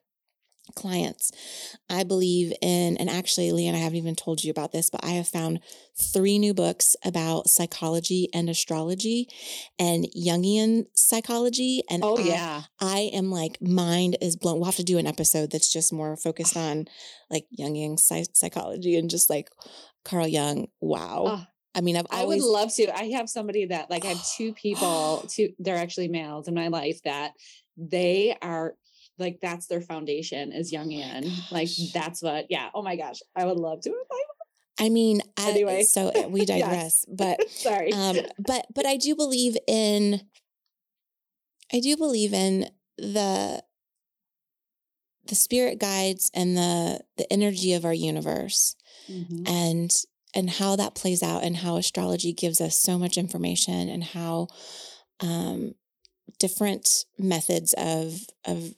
clients. 0.75 1.31
I 1.89 2.03
believe 2.03 2.53
in, 2.61 2.97
and 2.97 3.09
actually, 3.09 3.49
Leanne, 3.49 3.75
I 3.75 3.79
haven't 3.79 3.97
even 3.97 4.15
told 4.15 4.43
you 4.43 4.51
about 4.51 4.71
this, 4.71 4.89
but 4.89 5.03
I 5.03 5.11
have 5.11 5.27
found 5.27 5.59
three 6.13 6.39
new 6.39 6.53
books 6.53 6.95
about 7.03 7.49
psychology 7.49 8.29
and 8.33 8.49
astrology 8.49 9.27
and 9.77 10.05
Jungian 10.15 10.85
psychology. 10.93 11.83
And 11.89 12.03
oh, 12.03 12.17
I, 12.17 12.21
yeah. 12.21 12.61
I 12.79 13.11
am 13.13 13.31
like, 13.31 13.61
mind 13.61 14.17
is 14.21 14.35
blown. 14.35 14.55
We'll 14.55 14.65
have 14.65 14.75
to 14.77 14.83
do 14.83 14.97
an 14.97 15.07
episode 15.07 15.51
that's 15.51 15.71
just 15.71 15.93
more 15.93 16.15
focused 16.17 16.57
on 16.57 16.85
like 17.29 17.45
Jungian 17.57 17.99
psychology 18.33 18.97
and 18.97 19.09
just 19.09 19.29
like 19.29 19.49
Carl 20.03 20.27
Jung. 20.27 20.67
Wow. 20.79 21.23
Oh. 21.27 21.45
I 21.73 21.81
mean, 21.81 21.95
I've 21.95 22.07
always... 22.11 22.41
I 22.41 22.45
would 22.45 22.51
love 22.51 22.73
to. 22.75 22.97
I 22.97 23.11
have 23.11 23.29
somebody 23.29 23.65
that 23.67 23.89
like 23.89 24.03
I 24.05 24.09
have 24.09 24.27
two 24.35 24.53
people, 24.61 25.25
two 25.29 25.49
they're 25.59 25.77
actually 25.77 26.09
males 26.09 26.47
in 26.47 26.53
my 26.53 26.67
life 26.67 27.01
that 27.03 27.31
they 27.77 28.35
are 28.41 28.75
like 29.18 29.39
that's 29.41 29.68
their 29.68 29.82
foundation 29.82 30.51
is 30.51 30.72
Jungian. 30.72 31.24
Oh 31.25 31.48
like 31.51 31.70
that's 31.94 32.22
what, 32.22 32.46
yeah. 32.50 32.70
Oh 32.74 32.82
my 32.82 32.96
gosh, 32.96 33.20
I 33.36 33.46
would 33.46 33.58
love 33.58 33.82
to. 33.82 33.94
I 34.82 34.89
mean, 34.89 35.22
anyway, 35.39 35.80
I, 35.80 35.84
so 35.84 36.10
uh, 36.10 36.27
we 36.27 36.46
digress, 36.46 37.06
but 37.08 37.50
sorry. 37.50 37.94
Um, 37.94 38.18
but 38.39 38.65
but 38.74 38.86
I 38.86 38.98
do 38.98 39.15
believe 39.15 39.56
in. 39.68 40.22
I 41.74 41.80
do 41.80 41.96
believe 41.96 42.34
in 42.34 42.70
the 42.98 43.63
the 45.25 45.36
spirit 45.36 45.80
guides 45.80 46.30
and 46.34 46.58
the 46.58 47.01
the 47.18 47.32
energy 47.32 47.74
of 47.74 47.86
our 47.86 47.94
universe, 47.94 48.75
mm-hmm. 49.10 49.48
and 49.48 49.91
and 50.34 50.50
how 50.50 50.75
that 50.75 50.96
plays 50.96 51.22
out, 51.22 51.44
and 51.44 51.58
how 51.58 51.77
astrology 51.77 52.34
gives 52.34 52.60
us 52.60 52.77
so 52.77 52.98
much 52.98 53.18
information, 53.18 53.88
and 53.88 54.03
how 54.03 54.48
um, 55.22 55.75
different 56.39 57.06
methods 57.18 57.74
of 57.77 58.20
of 58.46 58.74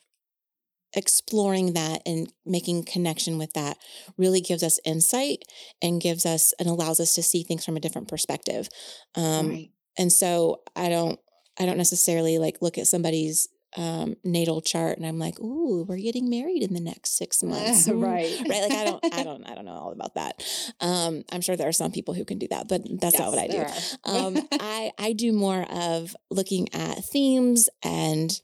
exploring 0.95 1.73
that 1.73 2.01
and 2.05 2.31
making 2.45 2.83
connection 2.85 3.37
with 3.37 3.53
that 3.53 3.77
really 4.17 4.41
gives 4.41 4.63
us 4.63 4.79
insight 4.85 5.39
and 5.81 6.01
gives 6.01 6.25
us 6.25 6.53
and 6.59 6.67
allows 6.69 6.99
us 6.99 7.15
to 7.15 7.23
see 7.23 7.43
things 7.43 7.65
from 7.65 7.75
a 7.77 7.79
different 7.79 8.07
perspective. 8.07 8.67
Um, 9.15 9.49
right. 9.49 9.69
and 9.97 10.11
so 10.11 10.61
i 10.75 10.89
don't 10.89 11.19
i 11.59 11.65
don't 11.65 11.77
necessarily 11.77 12.37
like 12.39 12.57
look 12.61 12.77
at 12.77 12.87
somebody's 12.87 13.47
um, 13.75 14.15
natal 14.23 14.61
chart 14.61 14.97
and 14.97 15.05
i'm 15.05 15.17
like 15.17 15.39
ooh 15.39 15.83
we're 15.87 15.97
getting 15.97 16.29
married 16.29 16.61
in 16.61 16.73
the 16.75 16.79
next 16.79 17.17
six 17.17 17.41
months. 17.51 17.87
Right. 17.89 18.39
right? 18.47 18.61
Like 18.61 18.71
i 18.71 18.83
don't 18.83 19.03
i 19.13 19.23
don't 19.29 19.43
i 19.49 19.55
don't 19.55 19.65
know 19.65 19.71
all 19.71 19.91
about 19.91 20.13
that. 20.15 20.43
Um, 20.79 21.23
i'm 21.31 21.41
sure 21.41 21.55
there 21.55 21.67
are 21.67 21.71
some 21.73 21.91
people 21.91 22.13
who 22.13 22.23
can 22.23 22.37
do 22.37 22.47
that 22.51 22.67
but 22.67 22.81
that's 23.01 23.13
yes, 23.13 23.19
not 23.19 23.31
what 23.31 23.39
i 23.39 23.47
do. 23.47 23.65
um, 24.05 24.47
i 24.59 24.91
i 24.99 25.13
do 25.13 25.33
more 25.33 25.63
of 25.71 26.15
looking 26.29 26.67
at 26.73 27.03
themes 27.03 27.67
and 27.83 28.39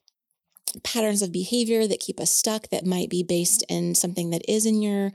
patterns 0.83 1.21
of 1.21 1.31
behavior 1.31 1.87
that 1.87 1.99
keep 1.99 2.19
us 2.19 2.31
stuck 2.31 2.69
that 2.69 2.85
might 2.85 3.09
be 3.09 3.23
based 3.23 3.63
in 3.69 3.95
something 3.95 4.29
that 4.29 4.41
is 4.47 4.65
in 4.65 4.81
your 4.81 5.11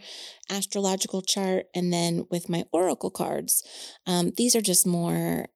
astrological 0.50 1.23
chart. 1.23 1.66
And 1.75 1.92
then 1.92 2.26
with 2.30 2.49
my 2.49 2.64
oracle 2.73 3.11
cards, 3.11 3.62
um, 4.06 4.32
these 4.37 4.54
are 4.54 4.61
just 4.61 4.87
more 4.87 5.46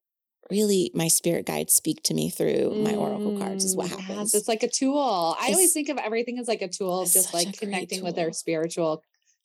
really 0.51 0.91
my 0.95 1.09
spirit 1.09 1.45
guides 1.45 1.75
speak 1.75 2.03
to 2.03 2.15
me 2.15 2.31
through 2.31 2.71
my 2.83 2.95
oracle 2.95 3.39
cards 3.39 3.65
is 3.65 3.77
what 3.77 3.89
mm, 3.89 4.01
happens. 4.01 4.33
Yes, 4.33 4.35
it's 4.35 4.49
like 4.49 4.63
a 4.63 4.69
tool. 4.69 5.37
I 5.41 5.49
always 5.49 5.73
think 5.73 5.89
of 5.89 5.99
everything 5.99 6.39
as 6.39 6.49
like 6.49 6.63
a 6.63 6.69
tool, 6.69 7.05
just 7.05 7.35
like 7.35 7.59
connecting 7.59 8.03
with 8.03 8.19
our 8.19 8.33
spiritual 8.33 9.03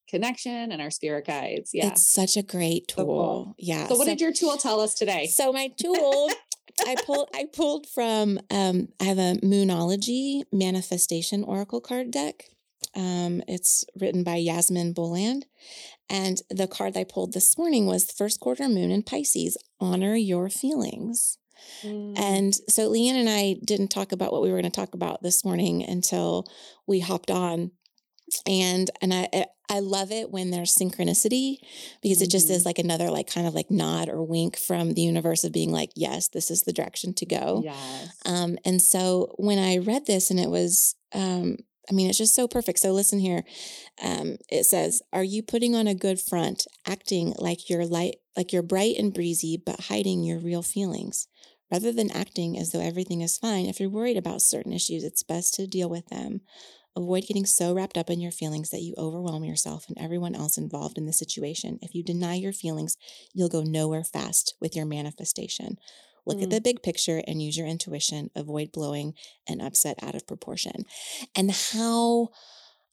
connection 0.09 0.71
and 0.71 0.81
our 0.81 0.91
spirit 0.91 1.25
guides. 1.25 1.71
Yeah. 1.73 1.87
It's 1.87 2.07
such 2.07 2.37
a 2.37 2.43
great 2.43 2.87
tool. 2.87 2.97
So 2.97 3.05
cool. 3.05 3.55
Yeah. 3.57 3.87
So 3.87 3.95
what 3.95 4.05
so, 4.05 4.11
did 4.11 4.21
your 4.21 4.33
tool 4.33 4.57
tell 4.57 4.79
us 4.79 4.93
today? 4.93 5.27
So 5.27 5.51
my 5.51 5.69
tool 5.77 6.29
I 6.81 6.95
pulled 7.05 7.29
I 7.33 7.45
pulled 7.53 7.87
from 7.87 8.39
um, 8.49 8.89
I 8.99 9.05
have 9.05 9.17
a 9.17 9.35
Moonology 9.43 10.43
manifestation 10.51 11.43
oracle 11.43 11.81
card 11.81 12.11
deck. 12.11 12.45
Um, 12.95 13.41
it's 13.47 13.85
written 13.99 14.23
by 14.23 14.35
Yasmin 14.35 14.93
Boland. 14.93 15.45
And 16.09 16.41
the 16.49 16.67
card 16.67 16.97
I 16.97 17.05
pulled 17.05 17.33
this 17.33 17.57
morning 17.57 17.85
was 17.85 18.11
first 18.11 18.39
quarter 18.39 18.67
moon 18.67 18.91
in 18.91 19.03
Pisces, 19.03 19.57
honor 19.79 20.15
your 20.15 20.49
feelings. 20.49 21.37
Mm. 21.81 22.19
And 22.19 22.55
so 22.67 22.91
Leanne 22.91 23.15
and 23.15 23.29
I 23.29 23.55
didn't 23.63 23.87
talk 23.87 24.11
about 24.11 24.31
what 24.31 24.41
we 24.41 24.51
were 24.51 24.59
going 24.59 24.71
to 24.71 24.75
talk 24.75 24.93
about 24.93 25.23
this 25.23 25.45
morning 25.45 25.83
until 25.83 26.45
we 26.85 26.99
hopped 26.99 27.31
on 27.31 27.71
and 28.47 28.89
and 29.01 29.13
I 29.13 29.45
I 29.69 29.79
love 29.79 30.11
it 30.11 30.29
when 30.29 30.51
there's 30.51 30.75
synchronicity 30.75 31.57
because 32.01 32.21
it 32.21 32.29
just 32.29 32.49
is 32.49 32.59
mm-hmm. 32.59 32.69
like 32.69 32.79
another 32.79 33.09
like 33.09 33.31
kind 33.31 33.47
of 33.47 33.53
like 33.53 33.71
nod 33.71 34.09
or 34.09 34.21
wink 34.21 34.57
from 34.57 34.93
the 34.93 35.01
universe 35.01 35.43
of 35.43 35.51
being 35.51 35.71
like 35.71 35.91
yes 35.95 36.27
this 36.27 36.51
is 36.51 36.63
the 36.63 36.73
direction 36.73 37.13
to 37.15 37.25
go. 37.25 37.61
Yes. 37.63 38.17
Um 38.25 38.57
and 38.65 38.81
so 38.81 39.33
when 39.37 39.59
I 39.59 39.77
read 39.77 40.05
this 40.05 40.29
and 40.29 40.39
it 40.39 40.49
was 40.49 40.95
um 41.13 41.57
I 41.89 41.93
mean 41.93 42.09
it's 42.09 42.17
just 42.17 42.35
so 42.35 42.47
perfect. 42.47 42.79
So 42.79 42.91
listen 42.91 43.19
here. 43.19 43.43
Um 44.03 44.37
it 44.49 44.65
says 44.65 45.01
are 45.13 45.23
you 45.23 45.41
putting 45.41 45.75
on 45.75 45.87
a 45.87 45.95
good 45.95 46.19
front 46.19 46.67
acting 46.85 47.33
like 47.37 47.69
you're 47.69 47.85
light 47.85 48.17
like 48.35 48.51
you're 48.51 48.63
bright 48.63 48.97
and 48.97 49.13
breezy 49.13 49.61
but 49.63 49.81
hiding 49.81 50.23
your 50.23 50.39
real 50.39 50.61
feelings? 50.61 51.27
Rather 51.71 51.91
than 51.91 52.11
acting 52.11 52.59
as 52.59 52.71
though 52.71 52.81
everything 52.81 53.21
is 53.21 53.39
fine, 53.39 53.65
if 53.65 53.79
you're 53.79 53.89
worried 53.89 54.17
about 54.17 54.43
certain 54.43 54.73
issues, 54.73 55.03
it's 55.03 55.23
best 55.23 55.55
to 55.55 55.65
deal 55.65 55.89
with 55.89 56.05
them 56.09 56.41
Avoid 56.95 57.25
getting 57.27 57.45
so 57.45 57.73
wrapped 57.73 57.97
up 57.97 58.09
in 58.09 58.21
your 58.21 58.31
feelings 58.31 58.69
that 58.69 58.81
you 58.81 58.93
overwhelm 58.97 59.43
yourself 59.43 59.85
and 59.87 59.97
everyone 59.99 60.35
else 60.35 60.57
involved 60.57 60.97
in 60.97 61.05
the 61.05 61.13
situation. 61.13 61.79
If 61.81 61.95
you 61.95 62.03
deny 62.03 62.35
your 62.35 62.53
feelings, 62.53 62.97
you'll 63.33 63.49
go 63.49 63.63
nowhere 63.63 64.03
fast 64.03 64.55
with 64.61 64.75
your 64.75 64.85
manifestation. 64.85 65.77
Look 66.25 66.37
mm. 66.37 66.43
at 66.43 66.49
the 66.51 66.61
big 66.61 66.83
picture 66.83 67.23
and 67.27 67.41
use 67.41 67.57
your 67.57 67.67
intuition. 67.67 68.29
Avoid 68.35 68.71
blowing 68.71 69.13
an 69.47 69.59
upset 69.59 69.97
out 70.03 70.15
of 70.15 70.27
proportion. 70.27 70.85
And 71.35 71.51
how 71.51 72.29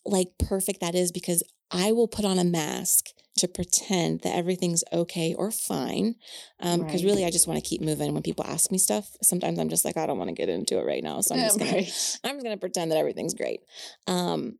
like 0.04 0.38
perfect 0.38 0.80
that 0.80 0.94
is 0.94 1.12
because 1.12 1.42
I 1.70 1.92
will 1.92 2.08
put 2.08 2.24
on 2.24 2.38
a 2.38 2.44
mask 2.44 3.10
to 3.40 3.48
pretend 3.48 4.20
that 4.20 4.34
everything's 4.34 4.84
okay 4.92 5.34
or 5.34 5.50
fine. 5.50 6.14
Um, 6.60 6.80
because 6.80 7.02
right. 7.02 7.10
really 7.10 7.24
I 7.24 7.30
just 7.30 7.46
want 7.46 7.62
to 7.62 7.68
keep 7.68 7.80
moving 7.80 8.14
when 8.14 8.22
people 8.22 8.44
ask 8.46 8.70
me 8.70 8.78
stuff. 8.78 9.16
Sometimes 9.22 9.58
I'm 9.58 9.68
just 9.68 9.84
like, 9.84 9.96
I 9.96 10.06
don't 10.06 10.18
want 10.18 10.28
to 10.28 10.34
get 10.34 10.48
into 10.48 10.78
it 10.78 10.86
right 10.86 11.02
now. 11.02 11.20
So 11.20 11.34
I'm 11.34 11.40
just 11.40 11.58
gonna 11.58 11.72
right. 11.72 12.18
I'm 12.24 12.36
just 12.36 12.44
gonna 12.44 12.56
pretend 12.56 12.90
that 12.90 12.98
everything's 12.98 13.34
great. 13.34 13.60
Um, 14.06 14.58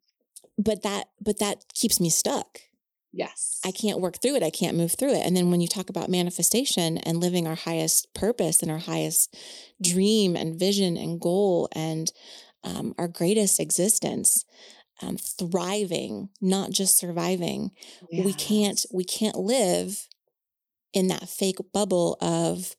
but 0.59 0.83
that 0.83 1.09
but 1.21 1.39
that 1.39 1.65
keeps 1.75 2.01
me 2.01 2.11
stuck. 2.11 2.61
Yes. 3.13 3.61
I 3.65 3.73
can't 3.73 4.01
work 4.01 4.21
through 4.23 4.37
it. 4.37 4.43
I 4.43 4.51
can't 4.51 4.77
move 4.77 4.93
through 4.93 5.15
it. 5.15 5.27
And 5.27 5.37
then 5.37 5.51
when 5.51 5.61
you 5.61 5.67
talk 5.67 5.91
about 5.91 6.09
manifestation 6.09 6.99
and 6.99 7.19
living 7.19 7.47
our 7.47 7.57
highest 7.57 8.15
purpose 8.15 8.63
and 8.63 8.71
our 8.71 8.79
highest 8.79 9.37
dream 9.83 10.37
and 10.37 10.59
vision 10.59 10.97
and 10.97 11.21
goal 11.21 11.69
and 11.73 12.13
um, 12.63 12.95
our 12.99 13.09
greatest 13.09 13.59
existence, 13.59 14.45
um, 15.03 15.17
thriving, 15.17 16.29
not 16.41 16.71
just 16.71 16.99
surviving. 16.99 17.71
We 18.13 18.33
can't 18.33 18.85
we 18.93 19.05
can't 19.05 19.37
live 19.37 20.09
in 20.93 21.09
that 21.09 21.29
fake 21.29 21.59
bubble 21.73 22.17
of 22.21 22.75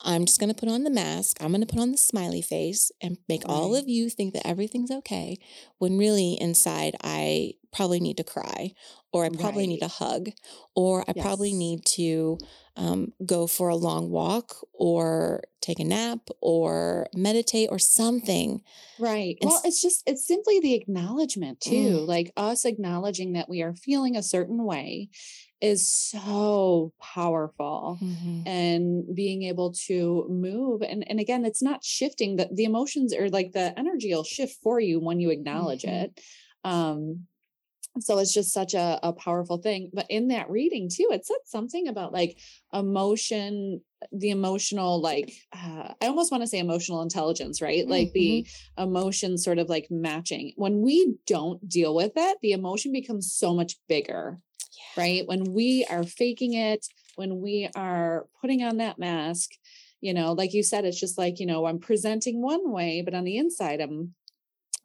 I'm 0.00 0.26
just 0.26 0.38
going 0.38 0.52
to 0.52 0.58
put 0.58 0.68
on 0.68 0.84
the 0.84 0.90
mask. 0.90 1.38
I'm 1.40 1.50
going 1.50 1.60
to 1.60 1.66
put 1.66 1.80
on 1.80 1.90
the 1.90 1.98
smiley 1.98 2.42
face 2.42 2.92
and 3.02 3.18
make 3.28 3.42
right. 3.42 3.50
all 3.52 3.74
of 3.74 3.88
you 3.88 4.08
think 4.10 4.32
that 4.34 4.46
everything's 4.46 4.90
okay 4.90 5.38
when 5.78 5.98
really 5.98 6.34
inside 6.40 6.94
I 7.02 7.54
probably 7.72 8.00
need 8.00 8.16
to 8.16 8.24
cry 8.24 8.72
or 9.12 9.24
I 9.24 9.30
probably 9.30 9.62
right. 9.62 9.68
need 9.68 9.82
a 9.82 9.88
hug 9.88 10.30
or 10.74 11.02
I 11.02 11.12
yes. 11.16 11.24
probably 11.24 11.52
need 11.52 11.84
to 11.96 12.38
um, 12.76 13.12
go 13.24 13.46
for 13.46 13.68
a 13.68 13.76
long 13.76 14.10
walk 14.10 14.54
or 14.72 15.42
take 15.60 15.80
a 15.80 15.84
nap 15.84 16.20
or 16.40 17.08
meditate 17.14 17.68
or 17.70 17.78
something. 17.78 18.62
Right. 18.98 19.36
And 19.40 19.50
well, 19.50 19.60
it's 19.64 19.82
just, 19.82 20.02
it's 20.06 20.26
simply 20.26 20.60
the 20.60 20.74
acknowledgement 20.74 21.60
too, 21.60 21.98
mm. 21.98 22.06
like 22.06 22.32
us 22.36 22.64
acknowledging 22.64 23.32
that 23.32 23.48
we 23.48 23.62
are 23.62 23.74
feeling 23.74 24.16
a 24.16 24.22
certain 24.22 24.64
way 24.64 25.08
is 25.60 25.90
so 25.90 26.92
powerful 27.00 27.98
mm-hmm. 28.00 28.46
and 28.46 29.04
being 29.14 29.42
able 29.42 29.72
to 29.72 30.24
move 30.30 30.82
and 30.82 31.04
and 31.10 31.18
again 31.18 31.44
it's 31.44 31.62
not 31.62 31.82
shifting 31.82 32.36
that 32.36 32.54
the 32.54 32.64
emotions 32.64 33.12
or 33.12 33.28
like 33.28 33.52
the 33.52 33.76
energy 33.76 34.14
will 34.14 34.22
shift 34.22 34.56
for 34.62 34.78
you 34.78 35.00
when 35.00 35.18
you 35.18 35.30
acknowledge 35.30 35.82
mm-hmm. 35.82 36.04
it 36.04 36.20
um 36.64 37.26
so 38.00 38.18
it's 38.18 38.32
just 38.32 38.52
such 38.52 38.74
a, 38.74 38.98
a 39.02 39.12
powerful 39.12 39.58
thing 39.58 39.90
but 39.92 40.06
in 40.08 40.28
that 40.28 40.50
reading 40.50 40.88
too 40.88 41.08
it 41.10 41.26
said 41.26 41.36
something 41.44 41.88
about 41.88 42.12
like 42.12 42.38
emotion 42.72 43.80
the 44.12 44.30
emotional 44.30 45.00
like 45.00 45.32
uh, 45.52 45.92
i 46.00 46.06
almost 46.06 46.30
want 46.30 46.42
to 46.42 46.46
say 46.46 46.58
emotional 46.58 47.02
intelligence 47.02 47.60
right 47.60 47.82
mm-hmm. 47.82 47.90
like 47.90 48.12
the 48.12 48.46
mm-hmm. 48.46 48.82
emotion 48.82 49.36
sort 49.36 49.58
of 49.58 49.68
like 49.68 49.88
matching 49.90 50.52
when 50.56 50.80
we 50.80 51.14
don't 51.26 51.68
deal 51.68 51.94
with 51.94 52.12
it 52.16 52.38
the 52.42 52.52
emotion 52.52 52.92
becomes 52.92 53.32
so 53.32 53.54
much 53.54 53.74
bigger 53.88 54.38
right? 54.96 55.26
When 55.26 55.44
we 55.44 55.86
are 55.88 56.04
faking 56.04 56.54
it, 56.54 56.86
when 57.16 57.40
we 57.40 57.68
are 57.74 58.26
putting 58.40 58.62
on 58.62 58.78
that 58.78 58.98
mask, 58.98 59.50
you 60.00 60.14
know, 60.14 60.32
like 60.32 60.54
you 60.54 60.62
said, 60.62 60.84
it's 60.84 61.00
just 61.00 61.18
like, 61.18 61.40
you 61.40 61.46
know, 61.46 61.66
I'm 61.66 61.80
presenting 61.80 62.40
one 62.40 62.70
way, 62.70 63.02
but 63.02 63.14
on 63.14 63.24
the 63.24 63.36
inside, 63.36 63.80
I'm 63.80 64.14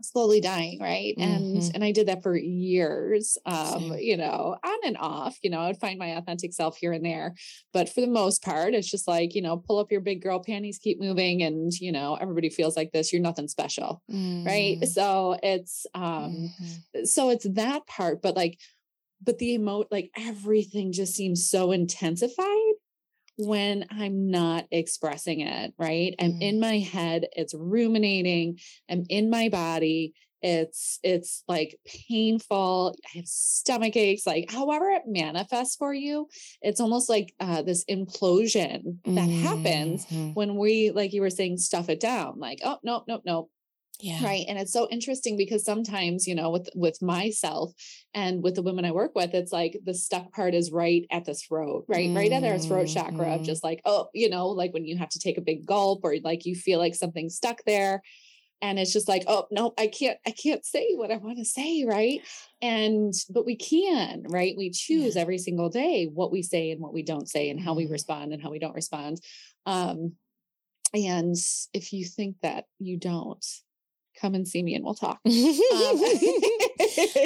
slowly 0.03 0.41
dying 0.41 0.79
right 0.81 1.15
and 1.19 1.45
Mhm. 1.45 1.71
and 1.75 1.83
i 1.83 1.91
did 1.91 2.07
that 2.07 2.21
for 2.23 2.35
years 2.35 3.37
um 3.45 3.93
you 3.97 4.17
know 4.17 4.57
on 4.63 4.79
and 4.85 4.97
off 4.97 5.37
you 5.41 5.49
know 5.49 5.61
i'd 5.61 5.79
find 5.79 5.97
my 5.99 6.09
authentic 6.17 6.53
self 6.53 6.77
here 6.77 6.91
and 6.93 7.05
there 7.05 7.33
but 7.73 7.89
for 7.89 8.01
the 8.01 8.07
most 8.07 8.43
part 8.43 8.73
it's 8.73 8.89
just 8.89 9.07
like 9.07 9.35
you 9.35 9.41
know 9.41 9.57
pull 9.57 9.79
up 9.79 9.91
your 9.91 10.01
big 10.01 10.21
girl 10.21 10.39
panties 10.43 10.77
keep 10.77 10.99
moving 10.99 11.41
and 11.43 11.73
you 11.79 11.91
know 11.91 12.15
everybody 12.15 12.49
feels 12.49 12.75
like 12.75 12.91
this 12.91 13.11
you're 13.13 13.21
nothing 13.21 13.47
special 13.47 14.01
right 14.45 14.79
Mhm. 14.81 14.87
so 14.87 15.37
it's 15.43 15.85
um 15.93 16.51
Mhm. 16.61 17.05
so 17.07 17.29
it's 17.29 17.45
that 17.49 17.85
part 17.87 18.21
but 18.21 18.35
like 18.35 18.59
but 19.21 19.37
the 19.37 19.57
emote 19.57 19.87
like 19.91 20.11
everything 20.17 20.91
just 20.91 21.15
seems 21.15 21.49
so 21.49 21.71
intensified 21.71 22.73
when 23.37 23.85
i'm 23.91 24.29
not 24.29 24.65
expressing 24.71 25.39
it 25.41 25.73
right 25.77 26.15
i'm 26.19 26.33
Mm. 26.33 26.41
in 26.41 26.59
my 26.59 26.79
head 26.79 27.27
it's 27.33 27.53
ruminating 27.53 28.59
i'm 28.89 29.03
in 29.09 29.29
my 29.29 29.49
body 29.49 30.13
it's 30.45 30.99
it's 31.03 31.43
like 31.47 31.77
painful 32.09 32.95
i 33.13 33.17
have 33.17 33.27
stomach 33.27 33.95
aches 33.95 34.27
like 34.27 34.51
however 34.51 34.89
it 34.91 35.03
manifests 35.07 35.75
for 35.77 35.93
you 35.93 36.27
it's 36.61 36.81
almost 36.81 37.07
like 37.09 37.33
uh, 37.39 37.61
this 37.61 37.85
implosion 37.85 38.97
that 39.05 39.29
happens 39.29 40.05
Mhm. 40.07 40.35
when 40.35 40.55
we 40.57 40.91
like 40.91 41.13
you 41.13 41.21
were 41.21 41.29
saying 41.29 41.57
stuff 41.57 41.89
it 41.89 41.99
down 42.01 42.39
like 42.39 42.59
oh 42.63 42.77
nope 42.83 43.03
nope 43.07 43.21
nope 43.25 43.49
Yeah. 44.03 44.21
right 44.21 44.45
and 44.49 44.59
it's 44.59 44.73
so 44.73 44.87
interesting 44.91 45.37
because 45.37 45.63
sometimes 45.63 46.27
you 46.27 46.35
know 46.35 46.49
with 46.49 46.69
with 46.75 47.01
myself 47.01 47.71
and 48.13 48.43
with 48.43 48.55
the 48.55 48.61
women 48.61 48.83
i 48.83 48.91
work 48.91 49.15
with 49.15 49.33
it's 49.33 49.53
like 49.53 49.79
the 49.85 49.93
stuck 49.93 50.31
part 50.33 50.53
is 50.53 50.71
right 50.73 51.05
at 51.09 51.23
the 51.23 51.33
throat 51.33 51.85
right 51.87 52.11
right 52.13 52.31
at 52.33 52.43
our 52.43 52.59
throat 52.59 52.87
chakra 52.87 53.33
of 53.35 53.41
Mhm. 53.41 53.45
just 53.45 53.63
like 53.63 53.81
oh 53.85 54.09
you 54.13 54.29
know 54.29 54.49
like 54.49 54.73
when 54.73 54.83
you 54.85 54.97
have 54.97 55.09
to 55.09 55.19
take 55.19 55.37
a 55.37 55.41
big 55.41 55.65
gulp 55.65 56.01
or 56.03 56.15
like 56.21 56.45
you 56.45 56.53
feel 56.53 56.79
like 56.79 56.95
something's 56.95 57.35
stuck 57.37 57.63
there 57.65 58.01
and 58.61 58.79
it's 58.79 58.93
just 58.93 59.07
like 59.07 59.23
oh 59.27 59.45
no 59.51 59.73
i 59.77 59.87
can't 59.87 60.17
i 60.27 60.31
can't 60.31 60.65
say 60.65 60.93
what 60.95 61.11
i 61.11 61.17
want 61.17 61.37
to 61.37 61.45
say 61.45 61.85
right 61.87 62.21
and 62.61 63.13
but 63.29 63.45
we 63.45 63.55
can 63.55 64.23
right 64.29 64.55
we 64.57 64.69
choose 64.69 65.15
Yeah. 65.15 65.21
every 65.21 65.37
single 65.37 65.69
day 65.69 66.07
what 66.13 66.31
we 66.31 66.43
say 66.43 66.71
and 66.71 66.81
what 66.81 66.93
we 66.93 67.03
don't 67.03 67.29
say 67.29 67.49
and 67.49 67.59
how 67.59 67.73
we 67.73 67.85
Mhm. 67.85 67.91
respond 67.91 68.33
and 68.33 68.41
how 68.43 68.51
we 68.51 68.59
don't 68.59 68.75
respond 68.75 69.21
um 69.65 70.13
and 70.93 71.35
if 71.73 71.93
you 71.93 72.05
think 72.05 72.37
that 72.41 72.65
you 72.79 72.97
don't 72.97 73.45
come 74.19 74.35
and 74.35 74.47
see 74.47 74.61
me 74.63 74.75
and 74.75 74.83
we'll 74.83 74.93
talk 74.93 75.19
um, 75.25 75.31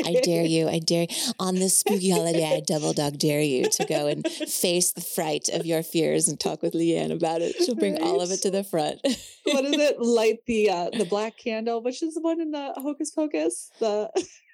I 0.05 0.19
dare 0.23 0.43
you. 0.45 0.67
I 0.69 0.79
dare 0.79 1.07
on 1.39 1.55
this 1.55 1.77
spooky 1.77 2.09
holiday. 2.11 2.45
I 2.45 2.59
double 2.65 2.93
dog 2.93 3.17
dare 3.17 3.41
you 3.41 3.65
to 3.69 3.85
go 3.85 4.07
and 4.07 4.25
face 4.27 4.91
the 4.93 5.01
fright 5.01 5.49
of 5.49 5.65
your 5.65 5.83
fears 5.83 6.27
and 6.27 6.39
talk 6.39 6.61
with 6.61 6.73
Leanne 6.73 7.11
about 7.11 7.41
it. 7.41 7.55
She'll 7.63 7.75
bring 7.75 8.01
all 8.01 8.21
of 8.21 8.31
it 8.31 8.41
to 8.43 8.51
the 8.51 8.63
front. 8.63 8.99
what 9.43 9.65
is 9.65 9.73
it 9.77 9.99
light 10.01 10.39
the 10.47 10.69
uh 10.69 10.89
the 10.91 11.05
black 11.05 11.37
candle 11.37 11.81
which 11.81 12.01
is 12.03 12.13
the 12.13 12.21
one 12.21 12.39
in 12.41 12.51
the 12.51 12.73
hocus 12.77 13.11
pocus 13.11 13.69
the 13.79 14.09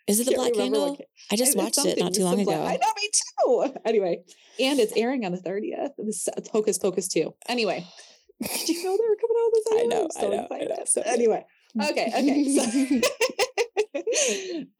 Is 0.07 0.19
it 0.19 0.25
the 0.27 0.35
black 0.35 0.53
candle? 0.53 0.95
ca- 0.97 1.03
I 1.31 1.35
just 1.35 1.57
watched 1.57 1.85
it 1.85 1.99
not 1.99 2.13
too 2.13 2.23
long 2.23 2.35
some 2.37 2.45
black- 2.45 2.57
ago. 2.57 2.65
i 2.67 2.77
know 2.77 3.63
me 3.65 3.73
too 3.73 3.79
anyway 3.85 4.23
and 4.59 4.79
it's 4.79 4.93
airing 4.95 5.25
on 5.25 5.31
the 5.31 5.37
30th 5.39 5.91
this 5.97 6.27
hocus 6.51 6.77
pocus 6.77 7.07
2 7.07 7.33
anyway 7.47 7.85
did 8.41 8.69
you 8.69 8.83
know 8.83 8.97
they 8.97 9.07
were 9.07 9.17
coming 9.21 9.37
out 9.39 9.51
with 9.53 9.63
this 9.65 9.73
I 9.73 9.85
know, 9.85 10.01
I'm 10.01 10.07
I 10.17 10.21
so 10.21 10.29
know, 10.29 10.47
I 10.51 10.63
know, 10.65 10.83
so 10.85 11.01
anyway 11.05 11.45
okay 11.82 12.12
okay 12.15 12.44
so 12.56 12.63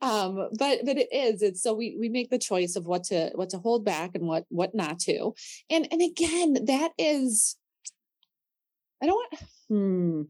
um 0.02 0.48
but 0.58 0.80
but 0.84 0.96
it 0.96 1.08
is 1.12 1.42
it's 1.42 1.62
so 1.62 1.74
we 1.74 1.96
we 1.98 2.08
make 2.08 2.30
the 2.30 2.38
choice 2.38 2.76
of 2.76 2.86
what 2.86 3.04
to 3.04 3.30
what 3.34 3.50
to 3.50 3.58
hold 3.58 3.84
back 3.84 4.14
and 4.14 4.24
what 4.24 4.44
what 4.48 4.74
not 4.74 4.98
to. 5.00 5.34
And 5.70 5.88
and 5.90 6.02
again 6.02 6.64
that 6.66 6.92
is 6.98 7.56
i 9.02 9.06
don't 9.06 9.14
want 9.14 9.34
hmm. 9.68 10.22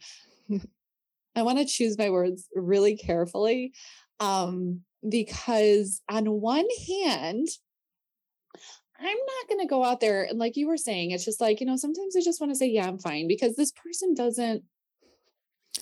I 1.37 1.43
want 1.43 1.59
to 1.59 1.65
choose 1.65 1.99
my 1.99 2.11
words 2.11 2.47
really 2.55 2.97
carefully 2.97 3.73
um 4.21 4.83
because 5.09 6.01
on 6.09 6.27
one 6.27 6.67
hand 6.87 7.49
I'm 8.99 9.07
not 9.07 9.49
going 9.49 9.61
to 9.61 9.67
go 9.67 9.85
out 9.85 10.01
there 10.01 10.25
and 10.25 10.39
like 10.39 10.57
you 10.57 10.69
were 10.69 10.77
saying, 10.77 11.11
it's 11.11 11.25
just 11.25 11.41
like, 11.41 11.61
you 11.61 11.67
know, 11.67 11.77
sometimes 11.77 12.17
I 12.17 12.21
just 12.21 12.41
want 12.41 12.53
to 12.53 12.57
say, 12.57 12.69
yeah, 12.69 12.87
I'm 12.87 12.99
fine 12.99 13.27
because 13.27 13.57
this 13.57 13.73
person 13.73 14.15
doesn't, 14.15 14.63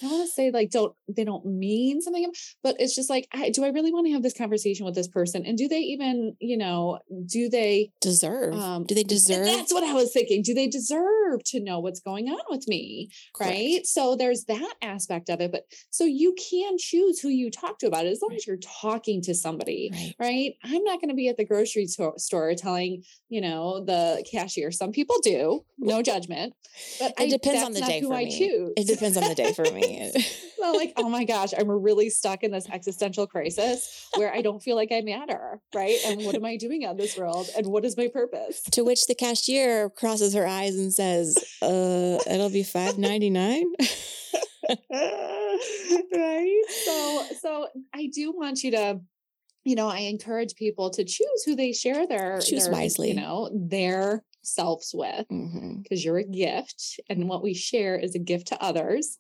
I 0.03 0.07
want 0.07 0.27
to 0.29 0.33
say 0.33 0.51
like, 0.51 0.71
don't, 0.71 0.95
they 1.09 1.25
don't 1.25 1.45
mean 1.45 2.01
something, 2.01 2.31
but 2.63 2.77
it's 2.79 2.95
just 2.95 3.11
like, 3.11 3.29
I, 3.33 3.51
do 3.51 3.65
I 3.65 3.69
really 3.69 3.93
want 3.93 4.07
to 4.07 4.13
have 4.13 4.23
this 4.23 4.33
conversation 4.37 4.87
with 4.87 4.95
this 4.95 5.07
person? 5.09 5.45
And 5.45 5.59
do 5.59 5.69
they 5.69 5.81
even, 5.81 6.35
you 6.41 6.57
know, 6.57 6.99
do 7.27 7.49
they, 7.49 7.91
Deserve? 8.01 8.55
um, 8.55 8.85
Do 8.85 8.95
they 8.95 9.03
deserve? 9.05 9.45
That's 9.45 9.73
what 9.73 9.85
I 9.85 9.93
was 9.93 10.13
thinking. 10.13 10.43
Do 10.43 10.55
they 10.55 10.67
deserve 10.67 11.45
to 11.47 11.61
know 11.61 11.79
what's 11.81 12.01
going 12.01 12.29
on 12.29 12.41
with 12.49 12.67
me? 12.69 13.11
Correct. 13.35 13.53
Right. 13.53 13.87
So 13.87 14.17
there's 14.17 14.45
that 14.45 14.75
aspect 14.83 15.29
of 15.29 15.41
it. 15.41 15.53
But 15.53 15.65
so 15.91 16.05
you 16.05 16.35
can 16.51 16.79
choose 16.79 17.21
who 17.21 17.29
you 17.29 17.51
talk 17.51 17.79
to 17.81 17.87
about 17.87 18.07
it 18.07 18.11
as 18.13 18.23
long 18.23 18.35
as 18.35 18.47
you're 18.47 18.57
talking 18.57 19.21
to 19.23 19.35
somebody 19.35 19.91
Right. 19.93 20.15
right? 20.19 20.53
I'm 20.65 20.85
not 20.85 21.01
going 21.01 21.11
to 21.11 21.15
be 21.15 21.29
at 21.29 21.37
the 21.37 21.45
grocery 21.45 21.87
to- 21.97 22.13
store 22.17 22.55
telling, 22.55 23.03
you 23.29 23.41
know, 23.41 23.85
the 23.85 24.25
cashier. 24.31 24.71
Some 24.73 24.93
people 24.93 25.17
do, 25.23 25.65
no 25.79 26.03
judgment, 26.03 26.55
but 26.99 27.11
It 27.13 27.25
I- 27.25 27.29
depends 27.29 27.63
on 27.63 27.73
the 27.73 27.81
day 27.83 28.01
who 28.01 28.09
for 28.09 28.15
I 28.15 28.25
me. 28.25 28.39
choose. 28.39 28.73
It 28.77 28.87
depends 28.87 29.17
on 29.17 29.29
the 29.29 29.35
day 29.35 29.53
for 29.53 29.65
me. 29.65 29.82
So 29.83 30.73
like, 30.77 30.93
oh 30.97 31.09
my 31.09 31.25
gosh, 31.25 31.51
I'm 31.57 31.71
really 31.71 32.11
stuck 32.11 32.43
in 32.43 32.51
this 32.51 32.69
existential 32.71 33.27
crisis 33.27 34.09
where 34.17 34.33
I 34.33 34.43
don't 34.43 34.63
feel 34.63 34.77
like 34.77 34.91
I 34.93 35.01
matter, 35.01 35.61
right? 35.75 35.99
And 36.07 36.25
what 36.25 36.35
am 36.35 36.45
I 36.45 36.57
doing 36.57 36.85
on 36.87 36.97
this 36.97 37.17
world? 37.17 37.49
And 37.57 37.67
what 37.67 37.85
is 37.85 37.97
my 37.97 38.09
purpose? 38.09 38.63
to 38.73 38.83
which 38.85 39.07
the 39.07 39.15
cashier 39.15 39.91
crosses 39.91 40.35
her 40.35 40.47
eyes 40.47 40.77
and 40.77 40.93
says, 40.93 41.37
"Uh, 41.61 42.19
it'll 42.31 42.51
be 42.51 42.63
five 42.63 42.99
ninety 42.99 43.31
nine. 43.31 43.65
right? 44.91 46.63
So, 46.85 47.25
so 47.41 47.69
I 47.95 48.09
do 48.13 48.33
want 48.33 48.63
you 48.63 48.71
to 48.73 49.01
you 49.65 49.77
know, 49.77 49.89
I 49.89 49.99
encourage 49.99 50.57
people 50.57 50.91
to 50.91 51.05
choose 51.05 51.45
who 51.47 51.55
they 51.55 51.73
share 51.73 52.07
their 52.07 52.41
Choose 52.41 52.65
their, 52.65 52.73
wisely. 52.73 53.11
you 53.11 53.15
know, 53.15 53.49
their 53.55 54.25
selves 54.43 54.91
with. 54.93 55.27
Mm-hmm. 55.29 55.83
because 55.83 56.05
you're 56.05 56.19
a 56.19 56.25
gift 56.25 57.01
and 57.09 57.29
what 57.29 57.43
we 57.43 57.55
share 57.55 57.97
is 57.97 58.15
a 58.15 58.19
gift 58.19 58.49
to 58.49 58.63
others 58.63 59.19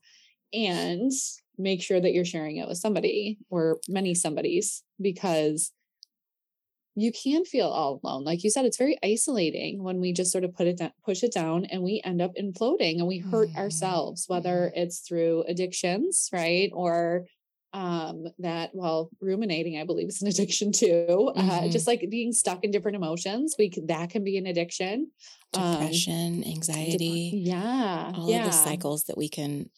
and 0.52 1.10
make 1.58 1.82
sure 1.82 2.00
that 2.00 2.12
you're 2.12 2.24
sharing 2.24 2.56
it 2.56 2.68
with 2.68 2.78
somebody 2.78 3.38
or 3.50 3.78
many 3.88 4.14
somebodies 4.14 4.82
because 5.00 5.70
you 6.94 7.10
can 7.10 7.44
feel 7.44 7.68
all 7.68 8.00
alone 8.04 8.22
like 8.24 8.44
you 8.44 8.50
said 8.50 8.64
it's 8.66 8.76
very 8.76 8.98
isolating 9.02 9.82
when 9.82 9.98
we 10.00 10.12
just 10.12 10.30
sort 10.30 10.44
of 10.44 10.54
put 10.54 10.66
it 10.66 10.76
down 10.78 10.92
push 11.04 11.22
it 11.22 11.32
down 11.32 11.64
and 11.66 11.82
we 11.82 12.02
end 12.04 12.20
up 12.20 12.32
imploding 12.40 12.98
and 12.98 13.06
we 13.06 13.18
hurt 13.18 13.48
Mhm. 13.50 13.56
ourselves 13.56 14.24
whether 14.28 14.70
it's 14.76 14.98
through 15.00 15.44
addictions 15.48 16.28
right 16.32 16.70
or 16.74 17.26
um 17.72 18.26
that 18.40 18.70
well 18.74 19.08
ruminating 19.22 19.78
i 19.80 19.84
believe 19.84 20.08
is 20.08 20.20
an 20.20 20.28
addiction 20.34 20.70
too 20.70 21.32
uh, 21.34 21.60
Mhm. 21.62 21.72
just 21.72 21.86
like 21.86 22.04
being 22.10 22.30
stuck 22.32 22.62
in 22.62 22.70
different 22.70 22.96
emotions 22.96 23.54
we 23.58 23.70
c- 23.70 23.80
that 23.86 24.10
can 24.10 24.22
be 24.24 24.36
an 24.36 24.46
addiction 24.46 25.10
Um, 25.54 25.72
Depression, 25.72 26.40
Dep- 26.40 26.48
anxiety, 26.48 27.30
yeah. 27.42 28.12
all 28.16 28.28
yeah. 28.30 28.40
of 28.40 28.44
the 28.46 28.52
cycles 28.52 29.04
that 29.04 29.16
we 29.18 29.28
can, 29.28 29.68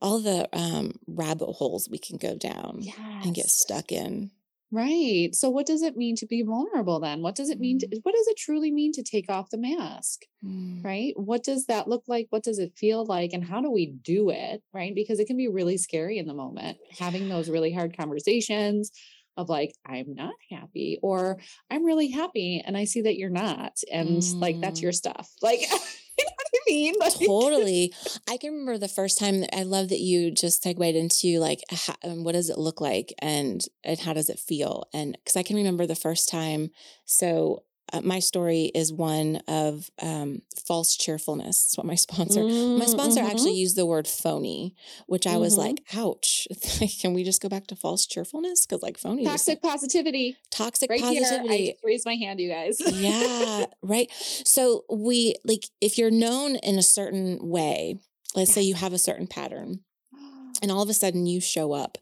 all 0.00 0.20
the 0.20 0.48
um, 0.52 0.92
rabbit 1.06 1.52
holes 1.52 1.88
we 1.90 1.98
can 1.98 2.18
go 2.18 2.36
down 2.36 2.82
and 3.22 3.34
get 3.34 3.46
stuck 3.46 3.92
in. 3.92 4.30
Right. 4.72 5.28
So 5.34 5.50
what 5.50 5.66
does 5.66 5.82
it 5.82 5.96
mean 5.96 6.16
to 6.16 6.26
be 6.26 6.42
vulnerable 6.42 6.98
then? 6.98 7.22
What 7.22 7.36
does 7.36 7.48
it 7.48 7.60
mean 7.60 7.78
to, 7.78 7.88
what 8.02 8.12
does 8.12 8.26
it 8.26 8.36
truly 8.36 8.72
mean 8.72 8.90
to 8.94 9.04
take 9.04 9.30
off 9.30 9.50
the 9.50 9.56
mask? 9.56 10.22
Mm. 10.44 10.84
Right? 10.84 11.12
What 11.14 11.44
does 11.44 11.66
that 11.66 11.86
look 11.86 12.02
like? 12.08 12.26
What 12.30 12.42
does 12.42 12.58
it 12.58 12.72
feel 12.76 13.04
like? 13.04 13.32
And 13.32 13.44
how 13.44 13.60
do 13.60 13.70
we 13.70 13.86
do 13.86 14.30
it? 14.30 14.64
Right? 14.72 14.92
Because 14.92 15.20
it 15.20 15.26
can 15.28 15.36
be 15.36 15.46
really 15.46 15.76
scary 15.76 16.18
in 16.18 16.26
the 16.26 16.34
moment, 16.34 16.78
having 16.98 17.28
those 17.28 17.48
really 17.48 17.72
hard 17.72 17.96
conversations 17.96 18.90
of 19.36 19.48
like, 19.48 19.72
I'm 19.86 20.14
not 20.14 20.34
happy, 20.50 20.98
or 21.02 21.38
I'm 21.70 21.84
really 21.84 22.08
happy 22.10 22.62
and 22.64 22.76
I 22.76 22.84
see 22.84 23.02
that 23.02 23.16
you're 23.16 23.30
not. 23.30 23.78
And 23.92 24.22
like 24.40 24.60
that's 24.60 24.80
Mm. 24.80 24.82
your 24.82 24.92
stuff. 24.92 25.30
Like 25.42 25.60
you 26.18 26.24
know 26.24 26.32
what 26.36 26.46
I 26.54 26.60
mean? 26.68 26.94
Like, 27.00 27.14
totally. 27.26 27.92
I 28.28 28.36
can 28.36 28.52
remember 28.52 28.78
the 28.78 28.88
first 28.88 29.18
time. 29.18 29.40
That, 29.40 29.54
I 29.56 29.62
love 29.64 29.88
that 29.88 30.00
you 30.00 30.30
just 30.30 30.62
segued 30.62 30.80
into 30.96 31.38
like, 31.38 31.60
how, 31.70 31.94
um, 32.04 32.24
what 32.24 32.32
does 32.32 32.50
it 32.50 32.58
look 32.58 32.80
like, 32.80 33.12
and 33.20 33.64
and 33.82 33.98
how 33.98 34.12
does 34.12 34.28
it 34.30 34.38
feel? 34.38 34.84
And 34.94 35.12
because 35.12 35.36
I 35.36 35.42
can 35.42 35.56
remember 35.56 35.86
the 35.86 35.94
first 35.96 36.28
time. 36.28 36.70
So 37.04 37.64
uh, 37.92 38.00
my 38.02 38.18
story 38.18 38.70
is 38.74 38.92
one 38.92 39.36
of 39.46 39.90
um, 40.00 40.40
false 40.66 40.96
cheerfulness. 40.96 41.64
That's 41.66 41.76
what 41.76 41.86
my 41.86 41.94
sponsor. 42.06 42.44
My 42.76 42.86
sponsor 42.86 43.20
Mm, 43.20 43.30
actually 43.30 43.52
used 43.54 43.76
the 43.76 43.86
word 43.86 44.08
phony, 44.08 44.74
which 45.06 45.26
I 45.26 45.36
was 45.36 45.54
Mhm. 45.54 45.58
like, 45.58 45.82
"Ouch! 45.94 46.48
Can 47.00 47.12
we 47.14 47.24
just 47.24 47.42
go 47.42 47.48
back 47.48 47.66
to 47.68 47.76
false 47.76 48.06
cheerfulness? 48.06 48.66
Because 48.66 48.82
like 48.82 48.96
phony, 48.98 49.24
toxic 49.24 49.60
positivity. 49.62 50.36
toxic 50.50 50.90
Right 50.90 51.00
positivity." 51.00 51.64
here. 51.64 51.74
I 51.74 51.86
raise 51.86 52.04
my 52.06 52.14
hand, 52.16 52.40
you 52.40 52.48
guys. 52.50 52.80
yeah, 52.92 53.66
right. 53.82 54.10
So 54.44 54.84
we 54.90 55.34
like 55.44 55.64
if 55.80 55.98
you're 55.98 56.10
known 56.10 56.56
in 56.56 56.78
a 56.78 56.82
certain 56.82 57.38
way, 57.48 57.96
let's 58.34 58.52
say 58.52 58.62
you 58.62 58.74
have 58.74 58.92
a 58.92 58.98
certain 58.98 59.26
pattern, 59.26 59.80
and 60.62 60.70
all 60.70 60.82
of 60.82 60.88
a 60.88 60.94
sudden 60.94 61.26
you 61.26 61.40
show 61.40 61.72
up 61.72 61.98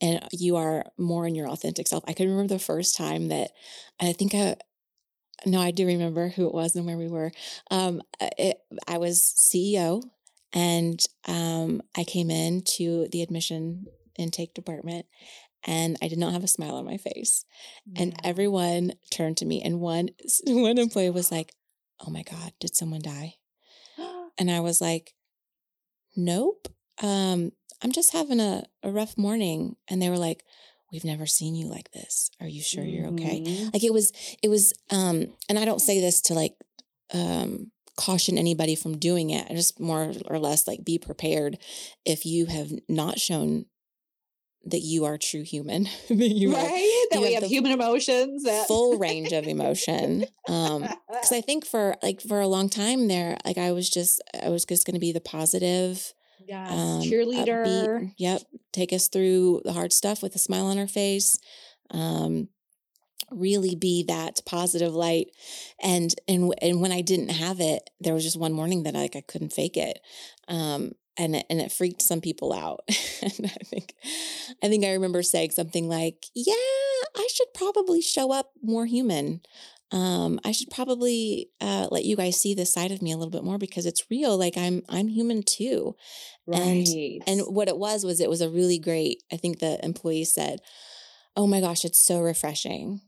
and 0.00 0.26
you 0.32 0.56
are 0.56 0.86
more 0.98 1.26
in 1.26 1.34
your 1.34 1.48
authentic 1.48 1.86
self. 1.86 2.02
I 2.08 2.14
can 2.14 2.28
remember 2.28 2.54
the 2.54 2.58
first 2.58 2.96
time 2.96 3.28
that 3.28 3.50
I 4.00 4.12
think 4.14 4.34
I 4.34 4.56
no, 5.46 5.60
I 5.60 5.70
do 5.70 5.86
remember 5.86 6.28
who 6.28 6.46
it 6.46 6.54
was 6.54 6.76
and 6.76 6.86
where 6.86 6.98
we 6.98 7.08
were. 7.08 7.32
Um, 7.70 8.02
it, 8.20 8.58
I 8.86 8.98
was 8.98 9.20
CEO 9.20 10.02
and 10.52 11.02
um, 11.26 11.82
I 11.96 12.04
came 12.04 12.30
in 12.30 12.62
to 12.76 13.08
the 13.12 13.22
admission 13.22 13.86
intake 14.18 14.54
department 14.54 15.06
and 15.64 15.96
I 16.02 16.08
did 16.08 16.18
not 16.18 16.32
have 16.32 16.44
a 16.44 16.48
smile 16.48 16.76
on 16.76 16.84
my 16.84 16.96
face. 16.96 17.44
Yeah. 17.86 18.02
And 18.02 18.20
everyone 18.24 18.92
turned 19.10 19.36
to 19.38 19.46
me 19.46 19.62
and 19.62 19.80
one 19.80 20.10
one 20.46 20.78
employee 20.78 21.10
was 21.10 21.30
like, 21.30 21.54
"Oh 22.06 22.10
my 22.10 22.22
god, 22.22 22.52
did 22.60 22.74
someone 22.74 23.02
die?" 23.02 23.34
and 24.38 24.50
I 24.50 24.60
was 24.60 24.80
like, 24.80 25.14
"Nope. 26.16 26.68
Um, 27.02 27.52
I'm 27.82 27.92
just 27.92 28.12
having 28.12 28.40
a, 28.40 28.64
a 28.82 28.90
rough 28.90 29.16
morning." 29.18 29.76
And 29.88 30.00
they 30.00 30.08
were 30.08 30.18
like, 30.18 30.44
we've 30.92 31.04
never 31.04 31.26
seen 31.26 31.54
you 31.54 31.68
like 31.68 31.90
this. 31.92 32.30
Are 32.40 32.48
you 32.48 32.62
sure 32.62 32.84
you're 32.84 33.06
okay? 33.08 33.40
Mm-hmm. 33.40 33.68
like 33.72 33.84
it 33.84 33.92
was 33.92 34.12
it 34.42 34.48
was 34.48 34.72
um 34.90 35.26
and 35.48 35.58
i 35.58 35.64
don't 35.64 35.80
say 35.80 36.00
this 36.00 36.20
to 36.22 36.34
like 36.34 36.54
um 37.12 37.70
caution 37.96 38.38
anybody 38.38 38.74
from 38.74 38.96
doing 38.96 39.30
it 39.30 39.46
just 39.50 39.78
more 39.78 40.12
or 40.26 40.38
less 40.38 40.66
like 40.66 40.84
be 40.84 40.98
prepared 40.98 41.58
if 42.06 42.24
you 42.24 42.46
have 42.46 42.70
not 42.88 43.18
shown 43.18 43.66
that 44.64 44.80
you 44.80 45.04
are 45.04 45.18
true 45.18 45.42
human 45.42 45.84
that 46.08 46.14
you 46.16 46.54
right? 46.54 46.64
are, 46.64 46.68
that 46.68 47.08
you 47.12 47.20
we 47.20 47.34
have, 47.34 47.42
have 47.42 47.50
human 47.50 47.72
emotions 47.72 48.44
that 48.44 48.66
full 48.66 48.98
range 48.98 49.32
of 49.32 49.46
emotion 49.46 50.24
um 50.48 50.82
because 51.08 51.32
i 51.32 51.40
think 51.46 51.66
for 51.66 51.96
like 52.02 52.20
for 52.20 52.40
a 52.40 52.46
long 52.46 52.68
time 52.70 53.08
there 53.08 53.36
like 53.44 53.58
i 53.58 53.70
was 53.72 53.90
just 53.90 54.22
i 54.42 54.48
was 54.48 54.64
just 54.64 54.86
going 54.86 54.94
to 54.94 55.00
be 55.00 55.12
the 55.12 55.20
positive 55.20 56.14
Yes, 56.50 56.72
um, 56.72 57.00
cheerleader. 57.02 57.64
Upbeat, 57.64 58.14
yep, 58.18 58.42
take 58.72 58.92
us 58.92 59.06
through 59.06 59.62
the 59.64 59.72
hard 59.72 59.92
stuff 59.92 60.20
with 60.20 60.34
a 60.34 60.38
smile 60.38 60.66
on 60.66 60.78
our 60.78 60.88
face. 60.88 61.38
Um, 61.92 62.48
really 63.30 63.76
be 63.76 64.04
that 64.08 64.40
positive 64.44 64.92
light 64.92 65.28
and 65.80 66.14
and 66.26 66.52
and 66.60 66.80
when 66.80 66.90
i 66.90 67.00
didn't 67.00 67.28
have 67.28 67.60
it 67.60 67.88
there 68.00 68.12
was 68.14 68.24
just 68.24 68.38
one 68.38 68.52
morning 68.52 68.82
that 68.82 68.96
I, 68.96 69.02
like 69.02 69.14
i 69.14 69.20
couldn't 69.20 69.52
fake 69.52 69.76
it 69.76 70.00
um 70.48 70.92
and 71.16 71.36
it, 71.36 71.46
and 71.48 71.60
it 71.60 71.70
freaked 71.70 72.02
some 72.02 72.20
people 72.20 72.52
out 72.52 72.80
and 73.22 73.46
i 73.46 73.64
think 73.64 73.94
i 74.64 74.68
think 74.68 74.84
i 74.84 74.92
remember 74.92 75.22
saying 75.22 75.52
something 75.52 75.88
like 75.88 76.26
yeah 76.34 76.54
i 77.16 77.28
should 77.32 77.54
probably 77.54 78.02
show 78.02 78.32
up 78.32 78.50
more 78.62 78.86
human 78.86 79.42
um, 79.92 80.38
I 80.44 80.52
should 80.52 80.70
probably 80.70 81.50
uh, 81.60 81.88
let 81.90 82.04
you 82.04 82.16
guys 82.16 82.40
see 82.40 82.54
this 82.54 82.72
side 82.72 82.92
of 82.92 83.02
me 83.02 83.12
a 83.12 83.16
little 83.16 83.30
bit 83.30 83.44
more 83.44 83.58
because 83.58 83.86
it's 83.86 84.04
real. 84.10 84.38
Like 84.38 84.56
I'm, 84.56 84.82
I'm 84.88 85.08
human 85.08 85.42
too. 85.42 85.96
Right. 86.46 86.86
And 86.88 87.22
and 87.26 87.40
what 87.54 87.68
it 87.68 87.76
was 87.76 88.04
was 88.04 88.20
it 88.20 88.30
was 88.30 88.40
a 88.40 88.48
really 88.48 88.78
great. 88.78 89.22
I 89.32 89.36
think 89.36 89.58
the 89.58 89.84
employee 89.84 90.24
said, 90.24 90.60
"Oh 91.36 91.46
my 91.46 91.60
gosh, 91.60 91.84
it's 91.84 92.04
so 92.04 92.20
refreshing." 92.20 93.00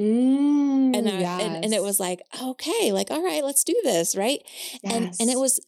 Mm, 0.00 0.96
and, 0.96 1.08
I, 1.08 1.20
yes. 1.20 1.42
and 1.42 1.64
and 1.64 1.74
it 1.74 1.82
was 1.82 2.00
like 2.00 2.22
okay, 2.42 2.92
like 2.92 3.10
all 3.10 3.22
right, 3.22 3.44
let's 3.44 3.62
do 3.62 3.78
this, 3.84 4.16
right? 4.16 4.40
Yes. 4.82 4.92
And 4.92 5.14
and 5.20 5.30
it 5.30 5.38
was 5.38 5.60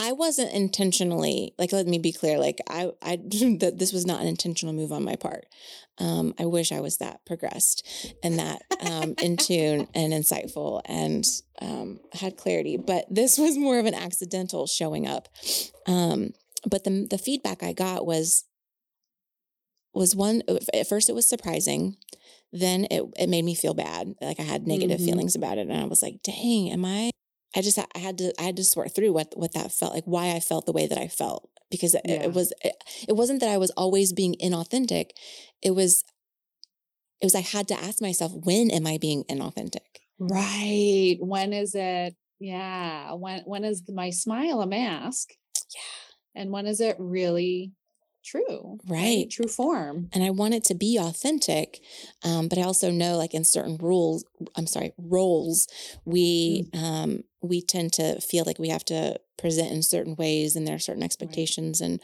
I 0.00 0.12
wasn't 0.12 0.54
intentionally 0.54 1.52
like 1.58 1.72
let 1.72 1.86
me 1.86 1.98
be 1.98 2.10
clear 2.10 2.38
like 2.38 2.58
I 2.70 2.90
I 3.02 3.16
that 3.60 3.74
this 3.76 3.92
was 3.92 4.06
not 4.06 4.22
an 4.22 4.28
intentional 4.28 4.74
move 4.74 4.92
on 4.92 5.04
my 5.04 5.14
part. 5.14 5.44
Um, 5.98 6.34
I 6.38 6.46
wish 6.46 6.72
I 6.72 6.80
was 6.80 6.96
that 6.96 7.26
progressed 7.26 7.86
and 8.24 8.38
that 8.38 8.62
um, 8.80 9.14
in 9.22 9.36
tune 9.36 9.88
and 9.94 10.14
insightful 10.14 10.80
and 10.86 11.22
um, 11.60 12.00
had 12.14 12.38
clarity, 12.38 12.78
but 12.78 13.04
this 13.10 13.36
was 13.36 13.58
more 13.58 13.78
of 13.78 13.84
an 13.84 13.92
accidental 13.92 14.66
showing 14.66 15.06
up. 15.06 15.28
Um, 15.86 16.30
but 16.66 16.84
the 16.84 17.06
the 17.08 17.18
feedback 17.18 17.62
I 17.62 17.74
got 17.74 18.06
was 18.06 18.46
was 19.92 20.16
one 20.16 20.42
at 20.72 20.88
first 20.88 21.10
it 21.10 21.14
was 21.14 21.28
surprising 21.28 21.96
then 22.52 22.86
it, 22.90 23.02
it 23.18 23.28
made 23.28 23.44
me 23.44 23.56
feel 23.56 23.74
bad 23.74 24.14
like 24.20 24.38
i 24.38 24.44
had 24.44 24.64
negative 24.64 24.98
mm-hmm. 24.98 25.06
feelings 25.06 25.34
about 25.34 25.58
it 25.58 25.66
and 25.66 25.76
i 25.76 25.84
was 25.84 26.00
like 26.00 26.22
dang 26.22 26.70
am 26.70 26.84
i 26.84 27.10
I 27.54 27.62
just 27.62 27.78
I 27.78 27.98
had 27.98 28.18
to 28.18 28.32
I 28.38 28.44
had 28.44 28.56
to 28.56 28.64
sort 28.64 28.94
through 28.94 29.12
what 29.12 29.32
what 29.36 29.54
that 29.54 29.72
felt 29.72 29.94
like, 29.94 30.04
why 30.04 30.34
I 30.34 30.40
felt 30.40 30.66
the 30.66 30.72
way 30.72 30.86
that 30.86 30.98
I 30.98 31.08
felt 31.08 31.50
because 31.70 31.94
it, 31.94 32.02
yeah. 32.04 32.22
it 32.22 32.32
was 32.32 32.52
it, 32.62 32.74
it 33.08 33.16
wasn't 33.16 33.40
that 33.40 33.48
I 33.48 33.56
was 33.56 33.70
always 33.70 34.12
being 34.12 34.36
inauthentic. 34.42 35.10
It 35.62 35.74
was 35.74 36.04
it 37.20 37.26
was 37.26 37.34
I 37.34 37.40
had 37.40 37.68
to 37.68 37.80
ask 37.80 38.00
myself, 38.00 38.32
when 38.34 38.70
am 38.70 38.86
I 38.86 38.98
being 38.98 39.24
inauthentic? 39.24 40.00
Right. 40.18 41.16
When 41.20 41.52
is 41.52 41.74
it? 41.74 42.14
Yeah. 42.38 43.12
When 43.14 43.42
when 43.46 43.64
is 43.64 43.82
my 43.88 44.10
smile 44.10 44.60
a 44.60 44.66
mask? 44.66 45.30
Yeah. 45.74 46.42
And 46.42 46.52
when 46.52 46.66
is 46.66 46.80
it 46.80 46.96
really 46.98 47.72
true 48.24 48.78
right. 48.86 49.00
right. 49.00 49.30
true 49.30 49.48
form 49.48 50.08
and 50.12 50.22
i 50.22 50.28
want 50.28 50.52
it 50.52 50.62
to 50.62 50.74
be 50.74 50.98
authentic 50.98 51.80
um, 52.22 52.48
but 52.48 52.58
i 52.58 52.62
also 52.62 52.90
know 52.90 53.16
like 53.16 53.32
in 53.32 53.44
certain 53.44 53.78
rules 53.78 54.24
i'm 54.56 54.66
sorry 54.66 54.92
roles 54.98 55.66
we 56.04 56.68
mm. 56.74 56.82
um, 56.82 57.22
we 57.42 57.62
tend 57.62 57.92
to 57.92 58.20
feel 58.20 58.44
like 58.46 58.58
we 58.58 58.68
have 58.68 58.84
to 58.84 59.18
present 59.38 59.72
in 59.72 59.82
certain 59.82 60.14
ways 60.16 60.56
and 60.56 60.66
there 60.66 60.74
are 60.74 60.80
certain 60.80 61.02
expectations 61.02 61.80
right. 61.80 61.90
and 61.90 62.00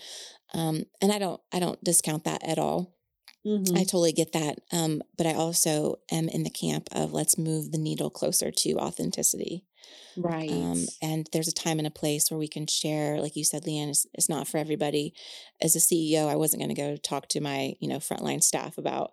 um, 0.55 0.85
and 1.01 1.13
i 1.13 1.19
don't 1.19 1.41
i 1.53 1.59
don't 1.59 1.83
discount 1.85 2.25
that 2.25 2.43
at 2.43 2.59
all 2.59 2.97
Mm-hmm. 3.47 3.77
I 3.77 3.85
totally 3.85 4.13
get 4.13 4.33
that. 4.33 4.59
Um, 4.73 5.03
but 5.17 5.27
I 5.27 5.35
also 5.35 5.97
am 6.11 6.29
in 6.29 6.43
the 6.43 6.51
camp 6.51 6.89
of 6.91 7.13
let's 7.13 7.39
move 7.39 7.71
the 7.71 7.79
needle 7.79 8.11
closer 8.11 8.51
to 8.51 8.73
authenticity. 8.79 9.65
Right. 10.17 10.51
Um, 10.51 10.85
and 11.01 11.29
there's 11.33 11.47
a 11.47 11.55
time 11.55 11.79
and 11.79 11.87
a 11.87 11.93
place 11.93 12.31
where 12.31 12.39
we 12.39 12.49
can 12.49 12.67
share, 12.67 13.21
like 13.21 13.37
you 13.37 13.45
said, 13.45 13.63
Leanne, 13.63 13.91
it's, 13.91 14.07
it's 14.15 14.29
not 14.29 14.49
for 14.49 14.59
everybody. 14.59 15.15
As 15.63 15.77
a 15.77 15.79
CEO, 15.79 16.27
I 16.27 16.35
wasn't 16.35 16.63
going 16.63 16.75
to 16.75 16.81
go 16.81 16.97
talk 16.97 17.29
to 17.29 17.41
my, 17.41 17.75
you 17.79 17.89
know, 17.89 17.99
frontline 17.99 18.43
staff 18.43 18.79
about, 18.79 19.13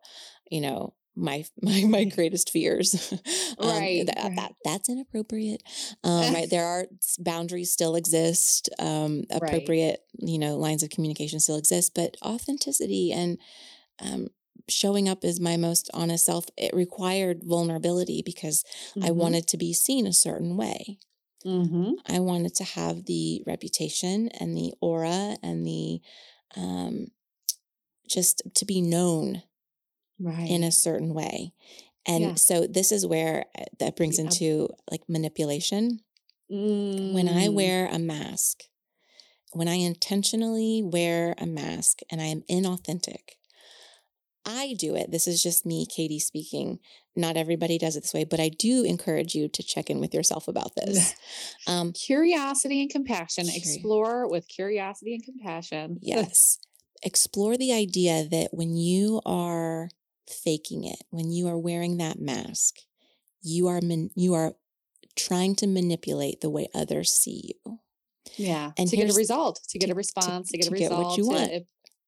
you 0.49 0.61
know, 0.61 0.93
my 1.15 1.45
my 1.61 1.83
my 1.87 2.03
greatest 2.03 2.49
fears 2.49 3.13
um, 3.59 3.67
right, 3.67 4.05
that, 4.05 4.17
right, 4.17 4.35
that 4.35 4.53
that's 4.63 4.89
inappropriate 4.89 5.61
um, 6.03 6.33
right 6.33 6.49
there 6.51 6.65
are 6.65 6.85
boundaries 7.19 7.71
still 7.71 7.95
exist 7.95 8.69
um, 8.79 9.23
appropriate 9.29 9.99
right. 10.21 10.29
you 10.29 10.39
know 10.39 10.57
lines 10.57 10.83
of 10.83 10.89
communication 10.89 11.39
still 11.39 11.57
exist 11.57 11.93
but 11.93 12.15
authenticity 12.23 13.11
and 13.11 13.37
um, 14.01 14.27
showing 14.69 15.09
up 15.09 15.23
as 15.23 15.39
my 15.39 15.57
most 15.57 15.89
honest 15.93 16.25
self, 16.25 16.45
it 16.57 16.73
required 16.73 17.41
vulnerability 17.43 18.21
because 18.25 18.63
mm-hmm. 18.95 19.07
I 19.07 19.11
wanted 19.11 19.47
to 19.47 19.57
be 19.57 19.73
seen 19.73 20.07
a 20.07 20.13
certain 20.13 20.57
way. 20.57 20.99
Mm-hmm. 21.45 21.93
I 22.07 22.19
wanted 22.19 22.55
to 22.55 22.63
have 22.63 23.05
the 23.05 23.43
reputation 23.45 24.29
and 24.39 24.55
the 24.55 24.73
aura 24.79 25.35
and 25.43 25.65
the 25.65 25.99
um, 26.55 27.07
just 28.07 28.41
to 28.55 28.65
be 28.65 28.81
known 28.81 29.43
right. 30.19 30.49
in 30.49 30.63
a 30.63 30.71
certain 30.71 31.13
way. 31.13 31.53
And 32.05 32.23
yeah. 32.23 32.35
so 32.35 32.67
this 32.67 32.91
is 32.91 33.05
where 33.05 33.45
uh, 33.57 33.63
that 33.79 33.95
brings 33.95 34.17
yeah. 34.17 34.25
into 34.25 34.69
like 34.91 35.01
manipulation. 35.07 35.99
Mm. 36.51 37.13
When 37.13 37.27
I 37.27 37.47
mm. 37.47 37.53
wear 37.53 37.87
a 37.87 37.99
mask, 37.99 38.63
when 39.53 39.67
I 39.67 39.75
intentionally 39.75 40.81
wear 40.83 41.35
a 41.37 41.45
mask 41.45 41.99
and 42.11 42.21
I 42.21 42.25
am 42.25 42.43
inauthentic, 42.49 43.37
I 44.45 44.75
do 44.77 44.95
it. 44.95 45.11
This 45.11 45.27
is 45.27 45.41
just 45.41 45.65
me, 45.65 45.85
Katie, 45.85 46.19
speaking. 46.19 46.79
Not 47.15 47.37
everybody 47.37 47.77
does 47.77 47.95
it 47.95 48.01
this 48.01 48.13
way, 48.13 48.25
but 48.25 48.39
I 48.39 48.49
do 48.49 48.83
encourage 48.83 49.35
you 49.35 49.47
to 49.47 49.63
check 49.63 49.89
in 49.89 49.99
with 49.99 50.13
yourself 50.13 50.47
about 50.47 50.75
this. 50.75 51.15
Um, 51.65 51.93
curiosity 51.93 52.81
and 52.81 52.89
compassion. 52.89 53.47
Explore 53.47 54.29
with 54.29 54.49
curiosity 54.49 55.13
and 55.13 55.23
compassion. 55.23 55.97
Yes. 56.01 56.59
Explore 57.01 57.55
the 57.55 57.71
idea 57.71 58.27
that 58.29 58.49
when 58.51 58.75
you 58.75 59.21
are 59.25 59.89
faking 60.27 60.83
it, 60.83 61.03
when 61.09 61.31
you 61.31 61.47
are 61.47 61.57
wearing 61.57 61.97
that 61.97 62.19
mask, 62.19 62.75
you 63.41 63.67
are 63.67 63.81
man- 63.81 64.11
you 64.15 64.33
are 64.33 64.55
trying 65.15 65.55
to 65.55 65.67
manipulate 65.67 66.41
the 66.41 66.49
way 66.49 66.67
others 66.73 67.11
see 67.11 67.53
you. 67.65 67.79
Yeah, 68.35 68.71
and 68.77 68.89
to 68.89 68.95
get 68.95 69.11
a 69.11 69.13
result, 69.13 69.59
to 69.69 69.79
get 69.79 69.89
a 69.89 69.95
response, 69.95 70.49
to, 70.49 70.53
to 70.53 70.57
get 70.57 70.67
a 70.67 70.69
to 70.69 70.73
result, 70.73 70.91
get 70.91 71.07
what 71.07 71.17
you 71.17 71.27
want. 71.27 71.51
To, 71.51 71.65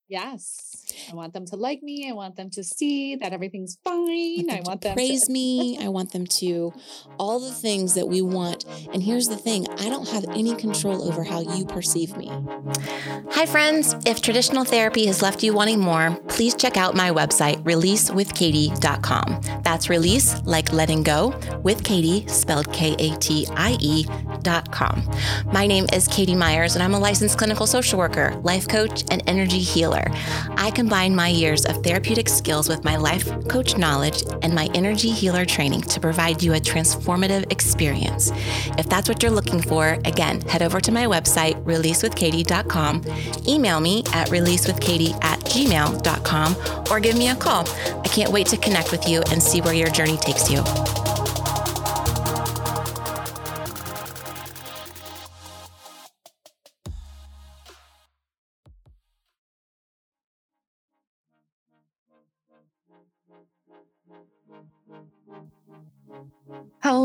Yes. 0.08 0.84
I 1.12 1.16
want 1.16 1.34
them 1.34 1.46
to 1.48 1.56
like 1.56 1.82
me. 1.82 2.08
I 2.08 2.14
want 2.14 2.36
them 2.36 2.52
to 2.52 2.64
see 2.64 3.16
that 3.16 3.34
everything's 3.34 3.78
fine. 3.84 4.50
I 4.52 4.62
want 4.62 4.62
them, 4.62 4.66
I 4.66 4.70
want 4.70 4.82
to 4.82 4.88
them 4.90 4.96
praise 4.96 5.24
to 5.24 5.32
me. 5.32 5.80
I 5.82 5.88
want 5.88 6.12
them 6.12 6.28
to 6.28 6.74
all 7.18 7.40
the 7.40 7.52
things 7.52 7.96
that 7.96 8.08
we 8.08 8.22
want. 8.22 8.66
And 8.94 9.02
here's 9.02 9.28
the 9.28 9.36
thing 9.36 9.68
I 9.80 9.90
don't 9.90 10.08
have 10.10 10.26
any 10.30 10.56
control 10.56 11.04
over 11.08 11.24
how 11.24 11.42
you 11.42 11.66
perceive 11.66 12.16
me. 12.18 12.32
Hi, 13.32 13.48
friends. 13.48 13.96
If 14.06 14.22
traditional 14.22 14.64
therapy 14.64 15.08
has 15.08 15.24
left 15.24 15.42
you 15.42 15.54
wanting 15.54 15.80
more, 15.80 16.16
please 16.28 16.54
check 16.54 16.78
out 16.78 16.96
my 16.96 17.10
website, 17.10 17.64
releasewithkatie.com. 17.64 19.42
That's 19.64 19.90
release 19.90 20.40
like 20.46 20.72
letting 20.72 21.02
go 21.02 21.34
with 21.64 21.84
Katie, 21.84 22.28
spelled 22.28 22.72
K 22.72 22.96
A 23.00 23.18
T 23.18 23.48
I 23.52 23.76
E.com. 23.80 25.10
My 25.52 25.66
name 25.66 25.88
is 25.92 26.08
Katie 26.08 26.36
Myers, 26.36 26.76
and 26.76 26.84
I'm 26.84 26.94
a 26.94 27.00
licensed 27.00 27.40
clinical 27.40 27.66
social 27.66 27.98
worker, 27.98 28.40
life 28.44 28.68
coach, 28.68 29.04
and 29.10 29.24
energy 29.26 29.60
healer 29.60 29.95
healer. 29.96 30.56
I 30.58 30.72
combine 30.72 31.16
my 31.16 31.28
years 31.28 31.66
of 31.66 31.84
therapeutic 31.84 32.30
skills 32.30 32.70
with 32.70 32.84
my 32.84 32.96
life 32.96 33.26
coach 33.48 33.78
knowledge 33.78 34.24
and 34.42 34.54
my 34.54 34.70
energy 34.74 35.10
healer 35.10 35.46
training 35.46 35.82
to 35.82 36.00
provide 36.00 36.42
you 36.42 36.54
a 36.54 36.60
transformative 36.60 37.52
experience. 37.52 38.32
If 38.78 38.90
that's 38.90 39.10
what 39.10 39.22
you're 39.22 39.32
looking 39.32 39.62
for, 39.62 39.98
again, 40.06 40.42
head 40.42 40.62
over 40.62 40.80
to 40.82 40.92
my 40.92 41.06
website, 41.06 41.62
releasewithkatie.com, 41.64 43.04
email 43.48 43.80
me 43.80 44.04
at 44.14 44.30
releasewithkatie 44.30 45.24
at 45.24 45.40
gmail.com, 45.42 46.56
or 46.92 47.00
give 47.00 47.18
me 47.18 47.30
a 47.30 47.36
call. 47.36 47.68
I 48.04 48.08
can't 48.08 48.32
wait 48.32 48.48
to 48.48 48.58
connect 48.58 48.92
with 48.92 49.08
you 49.08 49.22
and 49.32 49.42
see 49.42 49.62
where 49.62 49.74
your 49.74 49.90
journey 49.90 50.18
takes 50.18 50.50
you. 50.50 50.64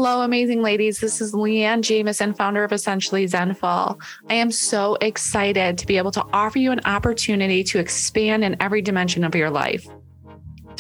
Hello, 0.03 0.23
amazing 0.23 0.63
ladies. 0.63 0.99
This 0.99 1.21
is 1.21 1.35
Leanne 1.35 1.83
Jamison, 1.83 2.33
founder 2.33 2.65
of 2.65 2.73
Essentially 2.73 3.27
Zenful. 3.27 4.01
I 4.31 4.35
am 4.35 4.51
so 4.51 4.97
excited 5.03 5.77
to 5.77 5.87
be 5.87 5.99
able 5.99 6.11
to 6.13 6.25
offer 6.33 6.59
you 6.59 6.73
an 6.73 6.81
opportunity 6.87 7.63
to 7.65 7.79
expand 7.79 8.43
in 8.43 8.57
every 8.61 8.81
dimension 8.81 9.25
of 9.25 9.35
your 9.35 9.51
life. 9.51 9.87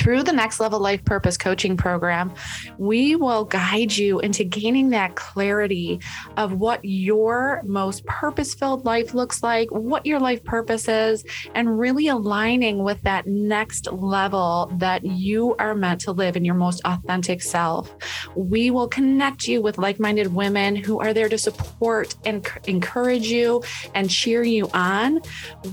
Through 0.00 0.22
the 0.22 0.32
Next 0.32 0.60
Level 0.60 0.80
Life 0.80 1.04
Purpose 1.04 1.36
Coaching 1.36 1.76
Program, 1.76 2.32
we 2.78 3.16
will 3.16 3.44
guide 3.44 3.94
you 3.94 4.18
into 4.20 4.44
gaining 4.44 4.88
that 4.90 5.14
clarity 5.14 6.00
of 6.38 6.54
what 6.54 6.82
your 6.82 7.60
most 7.66 8.06
purpose 8.06 8.54
filled 8.54 8.86
life 8.86 9.12
looks 9.12 9.42
like, 9.42 9.68
what 9.70 10.06
your 10.06 10.18
life 10.18 10.42
purpose 10.42 10.88
is, 10.88 11.22
and 11.54 11.78
really 11.78 12.08
aligning 12.08 12.82
with 12.82 12.98
that 13.02 13.26
next 13.26 13.92
level 13.92 14.72
that 14.78 15.04
you 15.04 15.54
are 15.58 15.74
meant 15.74 16.00
to 16.00 16.12
live 16.12 16.34
in 16.34 16.46
your 16.46 16.54
most 16.54 16.80
authentic 16.86 17.42
self. 17.42 17.94
We 18.34 18.70
will 18.70 18.88
connect 18.88 19.46
you 19.46 19.60
with 19.60 19.76
like 19.76 20.00
minded 20.00 20.34
women 20.34 20.76
who 20.76 20.98
are 20.98 21.12
there 21.12 21.28
to 21.28 21.36
support 21.36 22.14
and 22.24 22.48
encourage 22.66 23.26
you 23.26 23.62
and 23.94 24.08
cheer 24.08 24.44
you 24.44 24.70
on. 24.72 25.20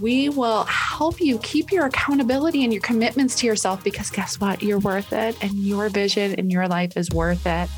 We 0.02 0.28
will 0.28 0.66
help 0.66 1.22
you 1.22 1.40
keep 1.40 1.72
your 1.72 1.86
accountability 1.86 2.66
and 2.66 2.74
your 2.74 2.82
commitments 2.82 3.34
to 3.36 3.48
yourself 3.48 3.86
because 3.86 4.10
guess 4.18 4.40
what? 4.40 4.64
You're 4.64 4.80
worth 4.80 5.14
it, 5.14 5.38
and 5.44 5.54
your 5.54 5.90
vision 5.90 6.34
and 6.40 6.52
your 6.52 6.68
life 6.68 6.98
is 6.98 7.12
worth 7.12 7.46
it. 7.46 7.70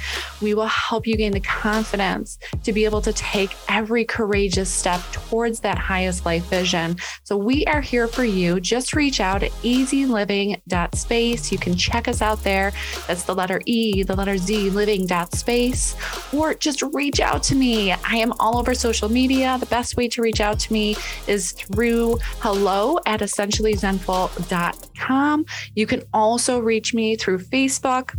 We 0.42 0.54
will 0.54 0.68
help 0.68 1.08
you 1.08 1.16
gain 1.16 1.32
the 1.32 1.40
confidence 1.40 2.38
to 2.64 2.74
be 2.74 2.86
able 2.86 3.02
to 3.02 3.14
take 3.14 3.56
every 3.68 4.06
courageous 4.06 4.70
step 4.70 5.02
towards 5.12 5.60
that 5.62 5.78
highest 5.78 6.26
life 6.26 6.46
vision. 6.46 6.98
So, 7.24 7.38
we 7.38 7.66
are 7.66 7.82
here 7.82 8.08
for 8.08 8.24
you. 8.24 8.60
Just 8.60 8.96
reach 8.96 9.20
out 9.20 9.44
at 9.44 9.52
ezliving.space. 9.64 11.52
You 11.52 11.58
can 11.58 11.76
check 11.76 12.08
us 12.08 12.22
out 12.22 12.44
there. 12.44 12.72
That's 13.08 13.24
the 13.24 13.36
letter 13.36 13.62
E, 13.66 14.04
the 14.04 14.16
letter 14.16 14.38
Z, 14.38 14.70
living.space, 14.70 15.96
or 16.34 16.54
just 16.54 16.82
reach 16.94 17.20
out 17.20 17.44
to 17.44 17.56
me. 17.56 17.92
I 17.92 18.16
am 18.16 18.34
all 18.40 18.58
over 18.58 18.74
social 18.74 19.10
media. 19.10 19.58
The 19.60 19.66
best 19.66 19.98
way 19.98 20.08
to 20.10 20.22
reach 20.22 20.42
out 20.42 20.60
to 20.60 20.74
me 20.74 20.96
is 21.28 21.52
through 21.52 22.20
hello 22.40 23.00
at 23.06 23.22
essentiallyzenful.com. 23.22 25.46
You 25.76 25.88
can 25.88 26.04
also 26.14 26.60
reach 26.60 26.94
me 26.94 27.16
through 27.16 27.40
Facebook 27.40 28.14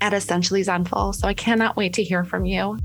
at 0.00 0.12
Essentially 0.12 0.62
Zenful. 0.62 1.14
So 1.14 1.26
I 1.28 1.34
cannot 1.34 1.76
wait 1.76 1.94
to 1.94 2.02
hear 2.02 2.24
from 2.24 2.44
you. 2.44 2.78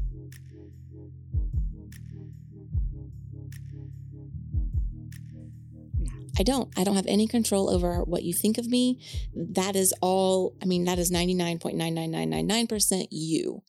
I 6.40 6.44
don't. 6.44 6.72
I 6.78 6.86
don't 6.86 6.96
have 6.96 7.06
any 7.08 7.28
control 7.28 7.70
over 7.70 8.02
what 8.04 8.24
you 8.24 8.34
think 8.34 8.58
of 8.58 8.68
me. 8.68 8.98
That 9.36 9.76
is 9.76 9.94
all, 10.02 10.56
I 10.62 10.66
mean, 10.66 10.86
that 10.86 10.98
is 10.98 11.12
99.99999% 11.12 13.08
you. 13.12 13.62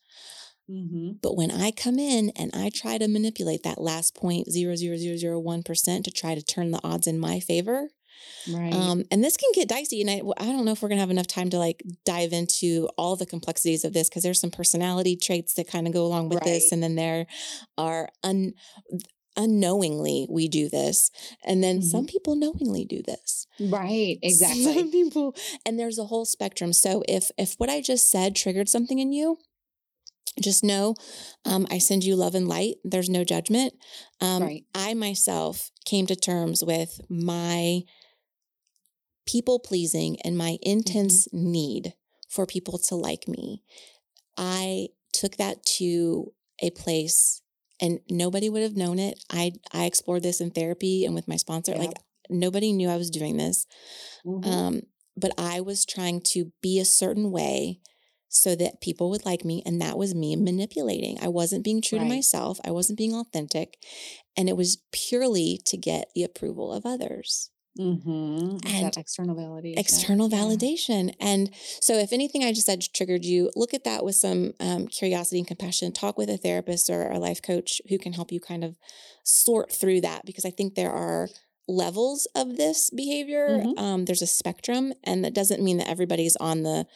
Mm-hmm. 0.71 1.15
But 1.21 1.37
when 1.37 1.51
I 1.51 1.73
come 1.73 1.99
in 1.99 2.31
and 2.37 2.53
I 2.55 2.71
try 2.73 2.97
to 2.97 3.09
manipulate 3.09 3.65
that 3.65 3.81
last 3.81 4.15
0.00001% 4.15 6.05
to 6.05 6.11
try 6.13 6.37
to 6.37 6.43
turn 6.43 6.71
the 6.71 6.79
odds 6.85 7.09
in 7.09 7.19
my 7.19 7.41
favor, 7.41 7.89
Right. 8.51 8.73
Um, 8.73 9.05
and 9.11 9.23
this 9.23 9.37
can 9.37 9.51
get 9.55 9.69
dicey. 9.69 10.01
And 10.01 10.11
I, 10.11 10.23
I 10.39 10.47
don't 10.47 10.65
know 10.65 10.73
if 10.73 10.83
we're 10.83 10.89
going 10.89 10.99
to 10.99 11.03
have 11.03 11.11
enough 11.11 11.27
time 11.27 11.51
to 11.51 11.59
like 11.59 11.83
dive 12.05 12.33
into 12.33 12.89
all 12.97 13.17
the 13.17 13.27
complexities 13.27 13.85
of 13.85 13.93
this 13.93 14.09
because 14.09 14.23
there's 14.23 14.41
some 14.41 14.51
personality 14.51 15.17
traits 15.17 15.55
that 15.55 15.69
kind 15.69 15.87
of 15.87 15.93
go 15.93 16.05
along 16.05 16.29
with 16.29 16.39
right. 16.39 16.45
this. 16.45 16.73
And 16.73 16.83
then 16.83 16.97
there 16.97 17.27
are 17.77 18.09
un, 18.25 18.55
unknowingly 19.37 20.27
we 20.31 20.49
do 20.49 20.69
this. 20.69 21.11
And 21.45 21.63
then 21.63 21.79
mm-hmm. 21.79 21.87
some 21.87 22.07
people 22.07 22.37
knowingly 22.37 22.85
do 22.85 23.03
this. 23.03 23.47
Right. 23.59 24.19
Exactly. 24.23 24.75
Some 24.75 24.91
people, 24.91 25.35
and 25.67 25.79
there's 25.79 25.99
a 25.99 26.05
whole 26.05 26.25
spectrum. 26.25 26.73
So 26.73 27.03
if, 27.09 27.31
if 27.39 27.55
what 27.59 27.71
I 27.71 27.81
just 27.81 28.11
said 28.11 28.35
triggered 28.35 28.69
something 28.69 28.99
in 28.99 29.13
you, 29.13 29.39
just 30.41 30.63
know 30.63 30.95
um, 31.45 31.67
I 31.71 31.79
send 31.79 32.05
you 32.05 32.15
love 32.17 32.35
and 32.35 32.49
light. 32.49 32.77
There's 32.85 33.11
no 33.11 33.25
judgment. 33.25 33.75
Um, 34.21 34.43
right. 34.43 34.65
I 34.75 34.95
myself 34.95 35.71
came 35.85 36.07
to 36.07 36.17
terms 36.17 36.63
with 36.65 37.01
my 37.09 37.81
people 39.31 39.59
pleasing 39.59 40.17
and 40.25 40.37
my 40.37 40.59
intense 40.63 41.29
mm-hmm. 41.29 41.53
need 41.53 41.95
for 42.29 42.47
people 42.47 42.79
to 42.79 42.95
like 42.95 43.29
me. 43.29 43.63
I 44.37 44.89
took 45.13 45.37
that 45.37 45.65
to 45.79 46.33
a 46.61 46.71
place 46.71 47.43
and 47.81 48.01
nobody 48.09 48.49
would 48.49 48.63
have 48.63 48.77
known 48.77 48.99
it. 48.99 49.23
I 49.31 49.53
I 49.73 49.85
explored 49.85 50.23
this 50.23 50.41
in 50.41 50.51
therapy 50.51 51.05
and 51.05 51.15
with 51.15 51.29
my 51.29 51.37
sponsor. 51.37 51.73
Yeah. 51.73 51.79
Like 51.79 51.97
nobody 52.29 52.73
knew 52.73 52.89
I 52.89 52.97
was 52.97 53.11
doing 53.11 53.37
this. 53.37 53.67
Mm-hmm. 54.25 54.51
Um, 54.51 54.81
but 55.17 55.33
I 55.39 55.61
was 55.61 55.85
trying 55.85 56.23
to 56.33 56.53
be 56.63 56.79
a 56.79 56.85
certain 56.85 57.31
way 57.31 57.81
so 58.29 58.55
that 58.55 58.81
people 58.81 59.11
would 59.11 59.27
like 59.27 59.45
me. 59.45 59.63
And 59.67 59.81
that 59.83 59.99
was 59.99 60.15
me 60.15 60.37
manipulating. 60.37 61.19
I 61.21 61.29
wasn't 61.29 61.65
being 61.65 61.83
true 61.83 61.99
right. 61.99 62.05
to 62.05 62.15
myself, 62.15 62.59
I 62.65 62.71
wasn't 62.71 62.99
being 62.99 63.15
authentic. 63.15 63.79
And 64.37 64.49
it 64.49 64.57
was 64.57 64.79
purely 64.93 65.61
to 65.67 65.77
get 65.77 66.11
the 66.15 66.23
approval 66.23 66.73
of 66.73 66.87
others. 66.87 67.51
Mm-hmm. 67.79 68.59
And 68.67 68.85
that 68.85 68.97
external 68.97 69.37
validation. 69.37 69.79
External 69.79 70.29
validation. 70.29 71.09
Yeah. 71.09 71.15
And 71.21 71.51
so, 71.81 71.95
if 71.95 72.13
anything 72.13 72.45
I 72.45 72.53
just 72.53 72.67
said 72.67 72.83
triggered 72.93 73.25
you, 73.25 73.51
look 73.55 73.73
at 73.73 73.85
that 73.85 74.05
with 74.05 74.17
some 74.17 74.53
um, 74.61 74.89
curiosity 74.89 75.39
and 75.39 75.47
compassion. 75.47 75.93
Talk 75.93 76.19
with 76.19 76.29
a 76.29 76.37
therapist 76.37 76.91
or 76.91 77.11
a 77.11 77.19
life 77.19 77.41
coach 77.41 77.81
who 77.89 77.99
can 77.99 78.13
help 78.13 78.33
you 78.33 78.41
kind 78.41 78.65
of 78.65 78.77
sort 79.25 79.73
through 79.73 80.01
that 80.01 80.27
because 80.27 80.45
I 80.45 80.51
think 80.51 80.75
there 80.75 80.93
are 80.93 81.29
levels 81.69 82.27
of 82.35 82.57
this 82.57 82.91
behavior. 82.91 83.49
Mm-hmm. 83.49 83.79
Um, 83.79 84.05
there's 84.05 84.23
a 84.23 84.27
spectrum, 84.27 84.93
and 85.05 85.25
that 85.25 85.35
doesn't 85.35 85.63
mean 85.63 85.79
that 85.79 85.89
everybody's 85.89 86.37
on 86.37 86.63
the 86.65 86.87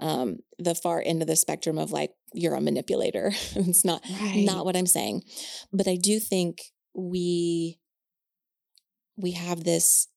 um, 0.00 0.38
the 0.58 0.74
far 0.74 1.02
end 1.04 1.22
of 1.22 1.28
the 1.28 1.36
spectrum 1.36 1.78
of 1.78 1.92
like 1.92 2.10
you're 2.32 2.54
a 2.54 2.60
manipulator. 2.60 3.28
it's 3.54 3.84
not 3.84 4.02
right. 4.20 4.44
not 4.44 4.64
what 4.64 4.76
I'm 4.76 4.86
saying, 4.86 5.22
but 5.72 5.86
I 5.86 5.96
do 5.96 6.18
think 6.18 6.58
we 6.94 7.78
we 9.16 9.32
have 9.32 9.62
this 9.62 10.08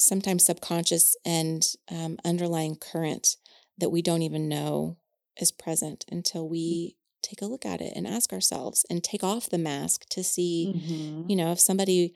sometimes 0.00 0.46
subconscious 0.46 1.14
and 1.26 1.62
um, 1.90 2.16
underlying 2.24 2.74
current 2.74 3.36
that 3.76 3.90
we 3.90 4.00
don't 4.00 4.22
even 4.22 4.48
know 4.48 4.96
is 5.38 5.52
present 5.52 6.06
until 6.10 6.46
mm. 6.46 6.50
we 6.50 6.96
take 7.22 7.42
a 7.42 7.46
look 7.46 7.66
at 7.66 7.82
it 7.82 7.92
and 7.94 8.06
ask 8.06 8.32
ourselves 8.32 8.86
and 8.88 9.04
take 9.04 9.22
off 9.22 9.50
the 9.50 9.58
mask 9.58 10.06
to 10.08 10.24
see 10.24 10.72
mm-hmm. 10.74 11.28
you 11.28 11.36
know 11.36 11.52
if 11.52 11.60
somebody 11.60 12.14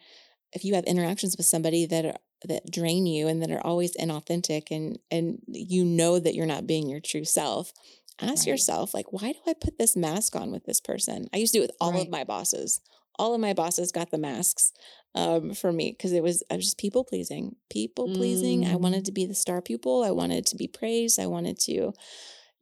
if 0.53 0.65
you 0.65 0.75
have 0.75 0.85
interactions 0.85 1.37
with 1.37 1.45
somebody 1.45 1.85
that 1.85 2.07
are 2.07 2.17
that 2.47 2.71
drain 2.71 3.05
you 3.07 3.29
and 3.29 3.43
that 3.43 3.51
are 3.51 3.65
always 3.67 3.95
inauthentic 3.99 4.71
and 4.71 4.99
and 5.11 5.41
you 5.47 5.85
know 5.85 6.19
that 6.19 6.35
you're 6.35 6.47
not 6.47 6.67
being 6.67 6.89
your 6.89 7.01
true 7.01 7.25
self 7.25 7.73
ask 8.19 8.47
right. 8.47 8.47
yourself 8.47 8.95
like 8.95 9.13
why 9.13 9.33
do 9.33 9.39
i 9.47 9.53
put 9.53 9.77
this 9.79 9.95
mask 9.95 10.35
on 10.35 10.51
with 10.51 10.65
this 10.65 10.81
person 10.81 11.27
i 11.35 11.37
used 11.37 11.53
to 11.53 11.59
do 11.59 11.63
it 11.63 11.67
with 11.67 11.77
all 11.81 11.93
right. 11.93 12.03
of 12.03 12.09
my 12.09 12.25
bosses 12.25 12.81
all 13.19 13.35
of 13.35 13.41
my 13.41 13.53
bosses 13.53 13.93
got 13.93 14.11
the 14.11 14.19
masks 14.19 14.73
um, 15.15 15.55
for 15.55 15.73
me 15.73 15.93
because 15.93 16.13
it 16.13 16.23
was 16.23 16.43
I 16.51 16.57
was 16.57 16.65
just 16.65 16.79
people 16.79 17.05
pleasing, 17.05 17.57
people 17.71 18.13
pleasing. 18.13 18.65
Mm. 18.65 18.73
I 18.73 18.77
wanted 18.77 19.05
to 19.07 19.13
be 19.13 19.27
the 19.27 19.35
star 19.35 19.63
pupil. 19.63 20.03
I 20.03 20.11
wanted 20.11 20.47
to 20.47 20.57
be 20.57 20.67
praised. 20.69 21.21
I 21.21 21.27
wanted 21.27 21.59
to 21.61 21.93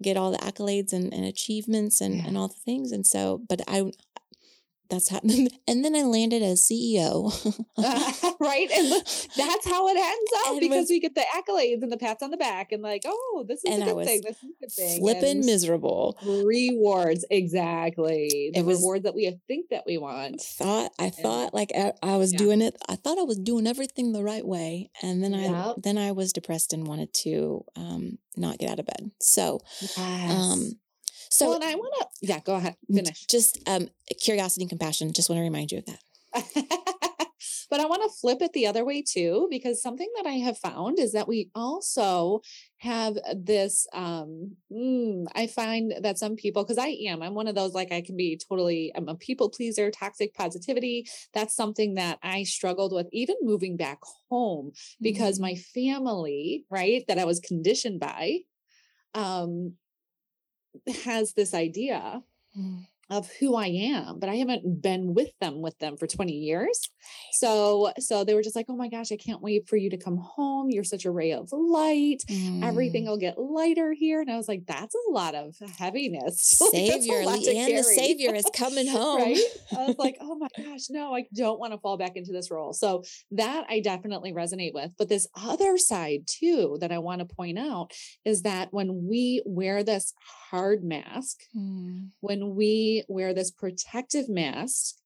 get 0.02 0.16
all 0.16 0.32
the 0.32 0.38
accolades 0.38 0.92
and, 0.92 1.12
and 1.14 1.24
achievements 1.24 2.00
and, 2.00 2.16
yeah. 2.16 2.26
and 2.26 2.36
all 2.36 2.48
the 2.48 2.54
things. 2.54 2.92
And 2.92 3.06
so, 3.06 3.40
but 3.48 3.60
I 3.68 3.92
that's 4.90 5.08
happened. 5.08 5.50
and 5.68 5.84
then 5.84 5.96
i 5.96 6.02
landed 6.02 6.42
as 6.42 6.62
ceo 6.62 7.32
uh, 7.78 8.32
right 8.40 8.70
and 8.70 8.90
that's 9.36 9.66
how 9.66 9.88
it 9.88 9.96
ends 9.96 10.32
up 10.44 10.52
and 10.52 10.60
because 10.60 10.88
we 10.88 11.00
get 11.00 11.14
the 11.14 11.24
accolades 11.34 11.82
and 11.82 11.90
the 11.90 11.96
pats 11.96 12.22
on 12.22 12.30
the 12.30 12.36
back 12.36 12.72
and 12.72 12.82
like 12.82 13.02
oh 13.06 13.44
this 13.48 13.64
is 13.64 13.80
a 13.80 13.84
good 13.84 14.04
thing 14.04 14.20
this 14.22 14.36
is 14.36 14.44
a 14.44 14.60
good 14.60 14.72
thing 14.72 15.00
flipping 15.00 15.24
and 15.24 15.46
miserable 15.46 16.18
rewards 16.44 17.24
exactly 17.30 18.50
the 18.52 18.60
it 18.60 18.64
was 18.64 18.78
reward 18.78 19.04
that 19.04 19.14
we 19.14 19.32
think 19.48 19.68
that 19.70 19.84
we 19.86 19.98
want 19.98 20.40
thought 20.40 20.92
i 20.98 21.08
thought 21.10 21.54
like 21.54 21.72
I, 21.74 21.92
I 22.02 22.16
was 22.16 22.32
yeah. 22.32 22.38
doing 22.38 22.60
it 22.60 22.76
i 22.88 22.96
thought 22.96 23.18
i 23.18 23.22
was 23.22 23.38
doing 23.38 23.66
everything 23.66 24.12
the 24.12 24.22
right 24.22 24.46
way 24.46 24.90
and 25.02 25.22
then 25.22 25.34
i 25.34 25.46
yep. 25.46 25.76
then 25.82 25.96
i 25.98 26.12
was 26.12 26.32
depressed 26.32 26.72
and 26.72 26.86
wanted 26.86 27.12
to 27.22 27.64
um 27.76 28.18
not 28.36 28.58
get 28.58 28.70
out 28.70 28.78
of 28.78 28.86
bed 28.86 29.10
so 29.20 29.60
yes. 29.80 30.30
um 30.30 30.72
so 31.32 31.46
well, 31.46 31.54
and 31.56 31.64
I 31.64 31.74
want 31.74 31.94
to, 31.98 32.06
yeah, 32.20 32.40
go 32.40 32.56
ahead, 32.56 32.76
finish. 32.92 33.26
Just 33.26 33.58
um, 33.66 33.88
curiosity 34.20 34.64
and 34.64 34.68
compassion. 34.68 35.12
Just 35.12 35.30
want 35.30 35.38
to 35.38 35.42
remind 35.42 35.72
you 35.72 35.78
of 35.78 35.86
that. 35.86 35.98
but 37.70 37.80
I 37.80 37.86
want 37.86 38.02
to 38.02 38.18
flip 38.20 38.42
it 38.42 38.52
the 38.52 38.66
other 38.66 38.84
way 38.84 39.00
too, 39.00 39.48
because 39.50 39.80
something 39.80 40.10
that 40.16 40.26
I 40.26 40.34
have 40.34 40.58
found 40.58 40.98
is 40.98 41.12
that 41.12 41.26
we 41.26 41.50
also 41.54 42.42
have 42.78 43.16
this. 43.34 43.86
Um, 43.94 44.56
mm, 44.70 45.24
I 45.34 45.46
find 45.46 45.94
that 46.02 46.18
some 46.18 46.36
people, 46.36 46.64
because 46.64 46.76
I 46.76 46.98
am, 47.08 47.22
I'm 47.22 47.34
one 47.34 47.48
of 47.48 47.54
those 47.54 47.72
like 47.72 47.92
I 47.92 48.02
can 48.02 48.14
be 48.14 48.38
totally, 48.38 48.92
I'm 48.94 49.08
a 49.08 49.14
people 49.14 49.48
pleaser, 49.48 49.90
toxic 49.90 50.34
positivity. 50.34 51.08
That's 51.32 51.56
something 51.56 51.94
that 51.94 52.18
I 52.22 52.42
struggled 52.42 52.92
with, 52.92 53.08
even 53.10 53.36
moving 53.40 53.78
back 53.78 54.00
home, 54.28 54.72
because 55.00 55.36
mm-hmm. 55.36 55.44
my 55.44 55.54
family, 55.54 56.66
right, 56.68 57.04
that 57.08 57.18
I 57.18 57.24
was 57.24 57.40
conditioned 57.40 58.00
by, 58.00 58.40
um, 59.14 59.74
has 61.04 61.32
this 61.34 61.54
idea 61.54 62.22
mm. 62.58 62.86
Of 63.12 63.30
who 63.38 63.54
I 63.56 63.66
am, 63.66 64.18
but 64.18 64.30
I 64.30 64.36
haven't 64.36 64.80
been 64.80 65.12
with 65.12 65.38
them 65.38 65.60
with 65.60 65.78
them 65.80 65.98
for 65.98 66.06
20 66.06 66.32
years. 66.32 66.80
So 67.32 67.92
so 67.98 68.24
they 68.24 68.34
were 68.34 68.42
just 68.42 68.56
like, 68.56 68.66
"Oh 68.68 68.76
my 68.76 68.88
gosh, 68.88 69.12
I 69.12 69.16
can't 69.16 69.42
wait 69.42 69.68
for 69.68 69.76
you 69.76 69.90
to 69.90 69.98
come 69.98 70.16
home. 70.16 70.70
You're 70.70 70.84
such 70.84 71.04
a 71.04 71.10
ray 71.10 71.32
of 71.32 71.50
light. 71.52 72.22
Mm. 72.28 72.64
Everything 72.64 73.06
will 73.06 73.18
get 73.18 73.38
lighter 73.38 73.92
here." 73.92 74.20
And 74.20 74.30
I 74.30 74.36
was 74.36 74.48
like, 74.48 74.64
"That's 74.66 74.94
a 74.94 75.10
lot 75.10 75.34
of 75.34 75.54
heaviness." 75.78 76.40
Savior, 76.72 77.20
and 77.20 77.44
the 77.44 77.82
Savior 77.82 78.34
is 78.34 78.48
coming 78.54 78.86
home. 78.88 79.20
right? 79.20 79.38
I 79.76 79.86
was 79.86 79.98
like, 79.98 80.16
"Oh 80.20 80.36
my 80.36 80.48
gosh, 80.56 80.88
no, 80.88 81.14
I 81.14 81.26
don't 81.34 81.60
want 81.60 81.72
to 81.74 81.78
fall 81.78 81.98
back 81.98 82.16
into 82.16 82.32
this 82.32 82.50
role." 82.50 82.72
So 82.72 83.02
that 83.32 83.66
I 83.68 83.80
definitely 83.80 84.32
resonate 84.32 84.72
with. 84.72 84.92
But 84.96 85.08
this 85.08 85.26
other 85.36 85.76
side 85.76 86.26
too 86.26 86.78
that 86.80 86.92
I 86.92 86.98
want 86.98 87.20
to 87.20 87.34
point 87.34 87.58
out 87.58 87.92
is 88.24 88.42
that 88.42 88.68
when 88.72 89.06
we 89.06 89.42
wear 89.44 89.82
this 89.82 90.14
hard 90.50 90.84
mask, 90.84 91.40
mm. 91.56 92.08
when 92.20 92.54
we 92.54 93.01
wear 93.08 93.34
this 93.34 93.50
protective 93.50 94.28
mask 94.28 94.96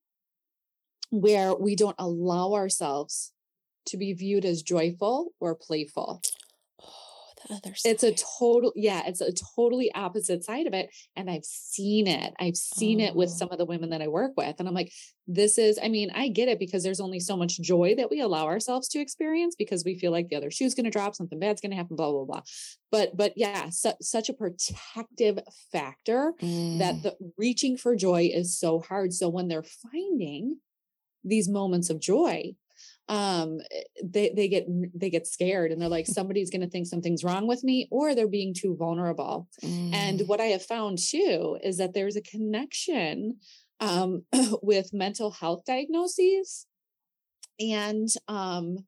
where 1.11 1.55
we 1.55 1.77
don't 1.77 1.97
allow 1.99 2.53
ourselves 2.55 3.33
to 3.87 3.97
be 3.97 4.13
viewed 4.13 4.45
as 4.45 4.63
joyful 4.63 5.33
or 5.41 5.55
playful 5.55 6.21
other 7.51 7.75
side. 7.75 7.91
It's 7.91 8.03
a 8.03 8.13
total, 8.13 8.73
yeah, 8.77 9.03
it's 9.07 9.21
a 9.21 9.33
totally 9.57 9.93
opposite 9.95 10.45
side 10.45 10.67
of 10.67 10.75
it. 10.75 10.95
And 11.15 11.31
I've 11.31 11.45
seen 11.45 12.07
it. 12.07 12.35
I've 12.39 12.57
seen 12.57 13.01
oh. 13.01 13.05
it 13.05 13.15
with 13.15 13.31
oh. 13.31 13.37
some 13.37 13.49
of 13.51 13.59
the 13.59 13.65
women 13.65 13.91
that 13.91 14.03
I 14.03 14.09
work 14.09 14.33
with. 14.37 14.57
And 14.59 14.69
I'm 14.69 14.75
like, 14.75 14.93
this 15.27 15.59
is, 15.59 15.79
I 15.83 15.89
mean, 15.89 16.11
I 16.15 16.29
get 16.29 16.49
it 16.49 16.59
because 16.59 16.83
there's 16.83 17.01
only 17.01 17.21
so 17.21 17.37
much 17.37 17.61
joy 17.61 17.95
that 17.97 18.11
we 18.11 18.21
allow 18.21 18.47
ourselves 18.47 18.89
to 18.89 19.01
experience 19.01 19.57
because 19.57 19.85
we 19.85 19.99
feel 19.99 20.13
like 20.13 20.29
the 20.29 20.37
other 20.37 20.51
shoe's 20.51 20.75
going 20.75 20.85
to 20.85 20.91
drop, 20.91 21.15
something 21.15 21.39
bad's 21.39 21.61
going 21.61 21.73
to 21.73 21.77
happen, 21.77 21.97
blah, 21.97 22.13
blah, 22.13 22.25
blah. 22.25 22.43
But, 22.93 23.17
but 23.17 23.33
yeah, 23.37 23.71
su- 23.71 23.93
such 24.01 24.29
a 24.29 24.35
protective 24.35 25.39
factor 25.73 26.33
mm. 26.41 26.79
that 26.79 27.03
the 27.03 27.17
reaching 27.37 27.77
for 27.77 27.97
joy 27.97 28.31
is 28.33 28.57
so 28.59 28.81
hard. 28.81 29.13
So 29.13 29.29
when 29.29 29.49
they're 29.49 29.65
finding 29.65 30.59
these 31.25 31.49
moments 31.49 31.91
of 31.91 32.01
joy, 32.01 32.55
um 33.09 33.61
eh, 33.71 33.83
they 34.03 34.33
they 34.35 34.49
get 34.49 34.67
they 34.99 35.11
get 35.11 35.27
scared 35.27 35.71
and 35.71 35.81
they're 35.81 35.89
like 35.89 36.07
somebody's 36.19 36.51
going 36.51 36.61
to 36.61 36.69
think 36.69 36.87
something's 36.87 37.25
wrong 37.25 37.47
with 37.47 37.63
me 37.63 37.89
or 37.91 38.15
they're 38.15 38.29
being 38.29 38.55
too 38.55 38.75
vulnerable 38.77 39.49
mm. 39.63 39.95
and 39.95 40.23
what 40.27 40.41
i 40.41 40.47
have 40.47 40.65
found 40.65 40.99
too 40.99 41.59
is 41.63 41.77
that 41.79 41.95
there's 41.95 42.17
a 42.17 42.23
connection 42.23 43.37
um 43.81 44.25
with 44.63 44.93
mental 44.93 45.31
health 45.31 45.65
diagnoses 45.65 46.67
and 47.61 48.09
um 48.29 48.79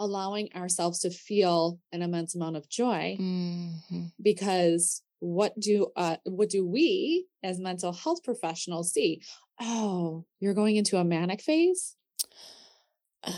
allowing 0.00 0.52
ourselves 0.54 1.00
to 1.00 1.10
feel 1.10 1.78
an 1.92 2.02
immense 2.02 2.34
amount 2.34 2.56
of 2.56 2.68
joy 2.68 3.16
mm-hmm. 3.18 4.04
because 4.22 5.02
what 5.20 5.58
do 5.58 5.86
uh 5.96 6.16
what 6.24 6.48
do 6.48 6.66
we 6.66 7.26
as 7.42 7.58
mental 7.58 7.92
health 7.92 8.22
professionals 8.22 8.92
see 8.92 9.22
oh 9.60 10.24
you're 10.40 10.54
going 10.54 10.76
into 10.76 10.96
a 10.96 11.04
manic 11.04 11.40
phase 11.40 11.96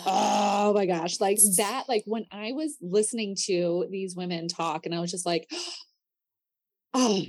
oh 0.07 0.73
my 0.75 0.87
gosh 0.87 1.21
like 1.21 1.39
that 1.57 1.85
like 1.89 2.03
when 2.07 2.27
i 2.31 2.53
was 2.53 2.77
listening 2.81 3.37
to 3.37 3.87
these 3.91 4.17
women 4.17 4.49
talk 4.49 4.87
and 4.87 4.95
i 4.95 5.01
was 5.01 5.11
just 5.11 5.27
like 5.27 5.51
oh 6.95 7.25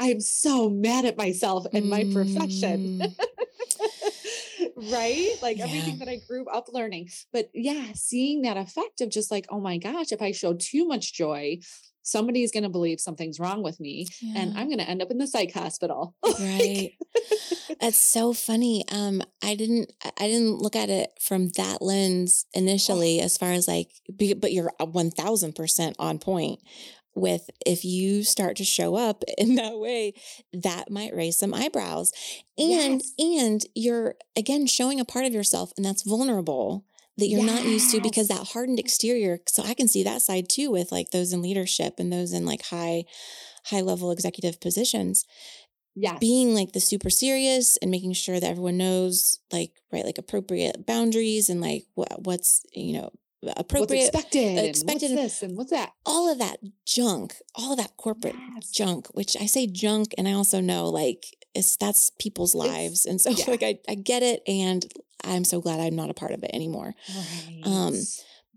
i'm 0.00 0.20
so 0.20 0.68
mad 0.68 1.04
at 1.04 1.16
myself 1.16 1.66
and 1.72 1.88
my 1.88 2.04
profession 2.12 3.00
mm. 3.00 3.14
right 4.92 5.34
like 5.42 5.58
yeah. 5.58 5.64
everything 5.64 5.98
that 5.98 6.08
i 6.08 6.18
grew 6.28 6.46
up 6.46 6.66
learning 6.72 7.08
but 7.32 7.48
yeah 7.52 7.86
seeing 7.94 8.42
that 8.42 8.56
effect 8.56 9.00
of 9.00 9.08
just 9.08 9.30
like 9.30 9.46
oh 9.50 9.60
my 9.60 9.76
gosh 9.76 10.12
if 10.12 10.22
i 10.22 10.30
show 10.30 10.54
too 10.54 10.86
much 10.86 11.14
joy 11.14 11.58
somebody's 12.08 12.52
going 12.52 12.62
to 12.62 12.68
believe 12.68 13.00
something's 13.00 13.38
wrong 13.38 13.62
with 13.62 13.78
me 13.80 14.06
yeah. 14.20 14.40
and 14.40 14.58
i'm 14.58 14.66
going 14.66 14.78
to 14.78 14.88
end 14.88 15.02
up 15.02 15.10
in 15.10 15.18
the 15.18 15.26
psych 15.26 15.52
hospital 15.52 16.14
right 16.40 16.92
that's 17.80 17.98
so 17.98 18.32
funny 18.32 18.84
um 18.90 19.22
i 19.42 19.54
didn't 19.54 19.92
i 20.18 20.26
didn't 20.26 20.58
look 20.58 20.76
at 20.76 20.88
it 20.88 21.10
from 21.20 21.48
that 21.50 21.82
lens 21.82 22.46
initially 22.54 23.20
as 23.20 23.36
far 23.36 23.52
as 23.52 23.68
like 23.68 23.90
but 24.36 24.52
you're 24.52 24.72
1000% 24.80 25.94
on 25.98 26.18
point 26.18 26.60
with 27.14 27.50
if 27.66 27.84
you 27.84 28.22
start 28.22 28.56
to 28.56 28.64
show 28.64 28.94
up 28.94 29.24
in 29.38 29.56
that 29.56 29.78
way 29.78 30.14
that 30.52 30.90
might 30.90 31.14
raise 31.14 31.38
some 31.38 31.52
eyebrows 31.52 32.12
and 32.56 33.02
yes. 33.02 33.12
and 33.18 33.62
you're 33.74 34.14
again 34.36 34.66
showing 34.66 35.00
a 35.00 35.04
part 35.04 35.24
of 35.24 35.34
yourself 35.34 35.72
and 35.76 35.84
that's 35.84 36.02
vulnerable 36.02 36.84
that 37.18 37.28
you're 37.28 37.44
yes. 37.44 37.54
not 37.54 37.64
used 37.64 37.90
to 37.90 38.00
because 38.00 38.28
that 38.28 38.48
hardened 38.48 38.78
exterior 38.78 39.38
so 39.46 39.62
i 39.64 39.74
can 39.74 39.88
see 39.88 40.02
that 40.02 40.22
side 40.22 40.48
too 40.48 40.70
with 40.70 40.90
like 40.90 41.10
those 41.10 41.32
in 41.32 41.42
leadership 41.42 41.94
and 41.98 42.12
those 42.12 42.32
in 42.32 42.46
like 42.46 42.62
high 42.66 43.04
high 43.66 43.80
level 43.80 44.10
executive 44.10 44.60
positions 44.60 45.24
yeah 45.94 46.16
being 46.18 46.54
like 46.54 46.72
the 46.72 46.80
super 46.80 47.10
serious 47.10 47.76
and 47.78 47.90
making 47.90 48.12
sure 48.12 48.38
that 48.40 48.50
everyone 48.50 48.76
knows 48.76 49.40
like 49.52 49.72
right 49.92 50.04
like 50.04 50.18
appropriate 50.18 50.86
boundaries 50.86 51.48
and 51.48 51.60
like 51.60 51.84
what 51.94 52.24
what's 52.24 52.62
you 52.72 52.94
know 52.94 53.10
appropriate 53.56 54.12
what's 54.12 54.16
expected 54.16 54.64
expected 54.64 55.10
and 55.10 55.20
what's 55.20 55.40
this 55.40 55.42
and 55.42 55.56
what's 55.56 55.70
that 55.70 55.92
all 56.04 56.30
of 56.30 56.38
that 56.38 56.58
junk 56.84 57.34
all 57.54 57.72
of 57.72 57.78
that 57.78 57.96
corporate 57.96 58.34
yes. 58.54 58.70
junk 58.70 59.06
which 59.14 59.36
i 59.40 59.46
say 59.46 59.66
junk 59.66 60.12
and 60.18 60.26
i 60.26 60.32
also 60.32 60.60
know 60.60 60.88
like 60.88 61.24
it's 61.54 61.76
that's 61.76 62.10
people's 62.18 62.54
lives 62.54 63.04
it's, 63.04 63.06
and 63.06 63.20
so 63.20 63.30
yeah. 63.44 63.44
like 63.50 63.62
I, 63.62 63.78
I 63.88 63.94
get 63.94 64.22
it 64.22 64.42
and 64.46 64.84
i'm 65.24 65.44
so 65.44 65.60
glad 65.60 65.80
i'm 65.80 65.96
not 65.96 66.10
a 66.10 66.14
part 66.14 66.32
of 66.32 66.42
it 66.42 66.50
anymore 66.52 66.94
right. 67.14 67.60
um 67.64 67.94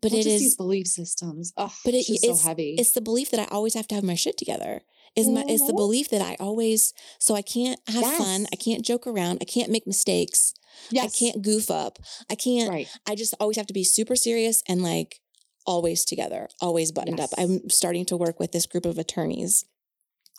but 0.01 0.11
well, 0.11 0.19
it 0.19 0.25
is 0.25 0.41
these 0.41 0.55
belief 0.55 0.87
systems 0.87 1.53
oh, 1.57 1.73
but 1.85 1.93
it, 1.93 1.97
it's, 1.97 2.23
it's 2.23 2.41
so 2.41 2.47
heavy 2.47 2.75
it's 2.77 2.93
the 2.93 3.01
belief 3.01 3.31
that 3.31 3.39
i 3.39 3.45
always 3.53 3.73
have 3.73 3.87
to 3.87 3.95
have 3.95 4.03
my 4.03 4.15
shit 4.15 4.37
together 4.37 4.81
is 5.15 5.27
my 5.27 5.41
is 5.41 5.59
the 5.61 5.67
mm-hmm. 5.67 5.77
belief 5.77 6.09
that 6.09 6.21
i 6.21 6.35
always 6.39 6.93
so 7.19 7.35
i 7.35 7.41
can't 7.41 7.79
have 7.87 8.01
yes. 8.01 8.17
fun 8.17 8.47
i 8.51 8.55
can't 8.55 8.85
joke 8.85 9.05
around 9.05 9.39
i 9.41 9.45
can't 9.45 9.71
make 9.71 9.85
mistakes 9.85 10.53
yes. 10.89 11.05
i 11.05 11.17
can't 11.17 11.41
goof 11.41 11.69
up 11.69 11.99
i 12.29 12.35
can't 12.35 12.69
right. 12.69 12.87
i 13.07 13.15
just 13.15 13.33
always 13.39 13.57
have 13.57 13.67
to 13.67 13.73
be 13.73 13.83
super 13.83 14.15
serious 14.15 14.63
and 14.67 14.81
like 14.81 15.19
always 15.67 16.05
together 16.05 16.47
always 16.59 16.91
buttoned 16.91 17.19
yes. 17.19 17.31
up 17.31 17.39
i'm 17.39 17.69
starting 17.69 18.05
to 18.05 18.17
work 18.17 18.39
with 18.39 18.51
this 18.51 18.65
group 18.65 18.85
of 18.85 18.97
attorneys 18.97 19.65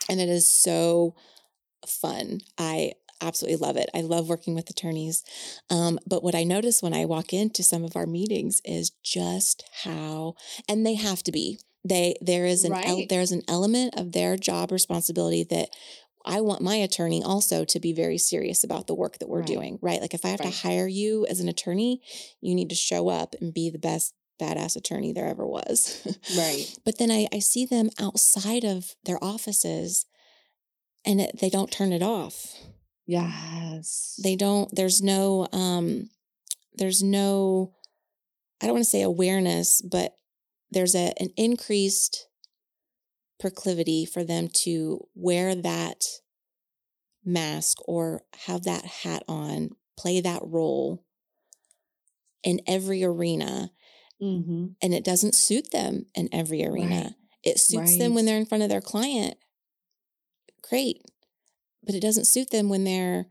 and 0.08 0.20
it 0.20 0.28
is 0.28 0.50
so 0.50 1.14
fun. 1.86 2.40
I 2.58 2.92
absolutely 3.22 3.64
love 3.64 3.76
it. 3.76 3.88
I 3.94 4.00
love 4.00 4.28
working 4.28 4.54
with 4.54 4.68
attorneys. 4.68 5.24
Um, 5.70 5.98
but 6.06 6.22
what 6.22 6.34
I 6.34 6.44
notice 6.44 6.82
when 6.82 6.94
I 6.94 7.04
walk 7.04 7.32
into 7.32 7.62
some 7.62 7.84
of 7.84 7.96
our 7.96 8.06
meetings 8.06 8.60
is 8.64 8.90
just 9.02 9.64
how, 9.84 10.34
and 10.68 10.84
they 10.84 10.94
have 10.94 11.22
to 11.24 11.32
be. 11.32 11.58
They 11.84 12.14
there 12.20 12.46
is 12.46 12.64
an 12.64 12.70
right. 12.70 13.08
there's 13.08 13.32
an 13.32 13.42
element 13.48 13.94
of 13.96 14.12
their 14.12 14.36
job 14.36 14.70
responsibility 14.70 15.42
that 15.50 15.70
I 16.24 16.40
want 16.40 16.62
my 16.62 16.76
attorney 16.76 17.22
also 17.22 17.64
to 17.64 17.80
be 17.80 17.92
very 17.92 18.18
serious 18.18 18.62
about 18.62 18.86
the 18.86 18.94
work 18.94 19.18
that 19.18 19.28
we're 19.28 19.38
right. 19.38 19.46
doing, 19.46 19.78
right? 19.82 20.00
Like 20.00 20.14
if 20.14 20.24
I 20.24 20.28
have 20.28 20.40
right. 20.40 20.52
to 20.52 20.60
hire 20.60 20.86
you 20.86 21.26
as 21.28 21.40
an 21.40 21.48
attorney, 21.48 22.00
you 22.40 22.54
need 22.54 22.68
to 22.68 22.76
show 22.76 23.08
up 23.08 23.34
and 23.40 23.52
be 23.52 23.70
the 23.70 23.78
best 23.78 24.14
badass 24.40 24.76
attorney 24.76 25.12
there 25.12 25.26
ever 25.26 25.46
was. 25.46 26.06
right. 26.36 26.78
But 26.84 26.98
then 26.98 27.10
I, 27.10 27.28
I 27.32 27.38
see 27.38 27.66
them 27.66 27.90
outside 27.98 28.64
of 28.64 28.94
their 29.04 29.22
offices 29.22 30.06
and 31.04 31.20
it, 31.20 31.40
they 31.40 31.50
don't 31.50 31.70
turn 31.70 31.92
it 31.92 32.02
off. 32.02 32.54
Yes. 33.06 34.18
They 34.22 34.36
don't, 34.36 34.74
there's 34.74 35.02
no, 35.02 35.48
um, 35.52 36.10
there's 36.74 37.02
no, 37.02 37.74
I 38.60 38.66
don't 38.66 38.74
want 38.74 38.84
to 38.84 38.90
say 38.90 39.02
awareness, 39.02 39.82
but 39.82 40.16
there's 40.70 40.94
a, 40.94 41.12
an 41.20 41.30
increased 41.36 42.28
proclivity 43.40 44.04
for 44.06 44.24
them 44.24 44.48
to 44.48 45.06
wear 45.14 45.54
that 45.54 46.04
mask 47.24 47.78
or 47.86 48.22
have 48.46 48.64
that 48.64 48.84
hat 48.84 49.22
on, 49.28 49.70
play 49.98 50.20
that 50.20 50.42
role 50.44 51.04
in 52.44 52.60
every 52.66 53.04
arena. 53.04 53.70
Mm-hmm. 54.22 54.66
And 54.80 54.94
it 54.94 55.04
doesn't 55.04 55.34
suit 55.34 55.72
them 55.72 56.06
in 56.14 56.28
every 56.32 56.64
arena. 56.64 56.94
Right. 56.94 57.14
It 57.42 57.58
suits 57.58 57.92
right. 57.92 57.98
them 57.98 58.14
when 58.14 58.24
they're 58.24 58.36
in 58.36 58.46
front 58.46 58.62
of 58.62 58.70
their 58.70 58.80
client 58.80 59.36
great. 60.72 61.02
But 61.84 61.94
it 61.94 62.00
doesn't 62.00 62.26
suit 62.26 62.50
them 62.50 62.68
when 62.68 62.84
they're 62.84 63.26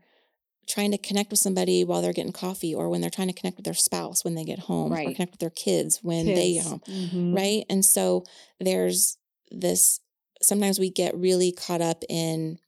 trying 0.68 0.92
to 0.92 0.98
connect 0.98 1.30
with 1.30 1.40
somebody 1.40 1.84
while 1.84 2.02
they're 2.02 2.12
getting 2.12 2.32
coffee 2.32 2.74
or 2.74 2.88
when 2.88 3.00
they're 3.00 3.10
trying 3.10 3.28
to 3.28 3.34
connect 3.34 3.56
with 3.56 3.64
their 3.64 3.74
spouse 3.74 4.24
when 4.24 4.34
they 4.34 4.44
get 4.44 4.60
home 4.60 4.92
right. 4.92 5.08
or 5.08 5.12
connect 5.12 5.32
with 5.32 5.40
their 5.40 5.50
kids 5.50 5.98
when 6.02 6.24
kids. 6.24 6.38
they 6.38 6.52
get 6.54 6.66
home. 6.66 6.82
Mm-hmm. 6.88 7.34
Right. 7.34 7.64
And 7.68 7.84
so 7.84 8.24
there's 8.60 9.18
this 9.50 10.00
sometimes 10.40 10.78
we 10.78 10.90
get 10.90 11.16
really 11.16 11.52
caught 11.52 11.80
up 11.80 12.04
in 12.08 12.58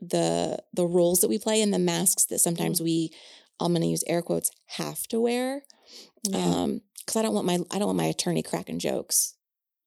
the 0.00 0.58
the 0.72 0.86
roles 0.86 1.20
that 1.20 1.28
we 1.28 1.38
play 1.38 1.62
and 1.62 1.72
the 1.72 1.78
masks 1.78 2.26
that 2.26 2.40
sometimes 2.40 2.80
we 2.80 3.12
I'm 3.60 3.72
gonna 3.72 3.86
use 3.86 4.04
air 4.06 4.22
quotes 4.22 4.50
have 4.66 5.02
to 5.08 5.20
wear. 5.20 5.62
Yeah. 6.24 6.38
Um, 6.38 6.80
because 6.98 7.16
I 7.16 7.22
don't 7.22 7.34
want 7.34 7.46
my 7.46 7.58
I 7.70 7.78
don't 7.78 7.86
want 7.86 7.98
my 7.98 8.04
attorney 8.04 8.42
cracking 8.42 8.78
jokes 8.78 9.34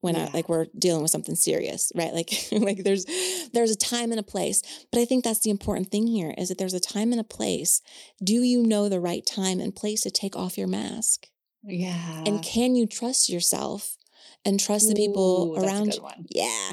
when 0.05 0.15
yeah. 0.15 0.29
I 0.31 0.35
like 0.35 0.47
we're 0.47 0.67
dealing 0.77 1.01
with 1.01 1.11
something 1.11 1.35
serious, 1.35 1.91
right? 1.95 2.13
Like 2.13 2.31
like 2.51 2.83
there's 2.83 3.05
there's 3.51 3.71
a 3.71 3.75
time 3.75 4.11
and 4.11 4.19
a 4.19 4.23
place. 4.23 4.61
But 4.91 5.01
I 5.01 5.05
think 5.05 5.23
that's 5.23 5.41
the 5.41 5.49
important 5.49 5.89
thing 5.89 6.07
here 6.07 6.33
is 6.37 6.49
that 6.49 6.57
there's 6.57 6.75
a 6.75 6.79
time 6.79 7.11
and 7.11 7.19
a 7.19 7.25
place. 7.25 7.81
Do 8.23 8.35
you 8.35 8.63
know 8.63 8.87
the 8.87 9.01
right 9.01 9.25
time 9.25 9.59
and 9.59 9.75
place 9.75 10.01
to 10.01 10.11
take 10.11 10.35
off 10.35 10.57
your 10.57 10.67
mask? 10.67 11.27
Yeah. 11.63 12.23
And 12.25 12.43
can 12.43 12.75
you 12.75 12.85
trust 12.85 13.29
yourself 13.29 13.97
and 14.45 14.59
trust 14.59 14.87
the 14.87 14.95
people 14.95 15.55
Ooh, 15.57 15.63
around 15.63 15.95
you? 15.95 16.07
Yeah. 16.29 16.71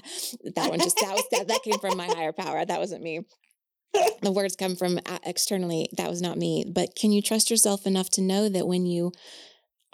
That 0.54 0.68
one 0.68 0.78
just 0.78 0.98
that 1.00 1.14
was 1.14 1.24
that 1.32 1.48
that 1.48 1.62
came 1.62 1.78
from 1.78 1.96
my 1.96 2.06
higher 2.14 2.32
power. 2.32 2.64
That 2.64 2.78
wasn't 2.78 3.02
me. 3.02 3.20
the 4.20 4.32
words 4.32 4.56
come 4.56 4.76
from 4.76 4.98
uh, 5.06 5.18
externally. 5.24 5.88
That 5.96 6.10
was 6.10 6.20
not 6.20 6.36
me. 6.36 6.64
But 6.70 6.94
can 6.94 7.12
you 7.12 7.22
trust 7.22 7.50
yourself 7.50 7.86
enough 7.86 8.10
to 8.10 8.20
know 8.20 8.50
that 8.50 8.66
when 8.66 8.84
you 8.84 9.12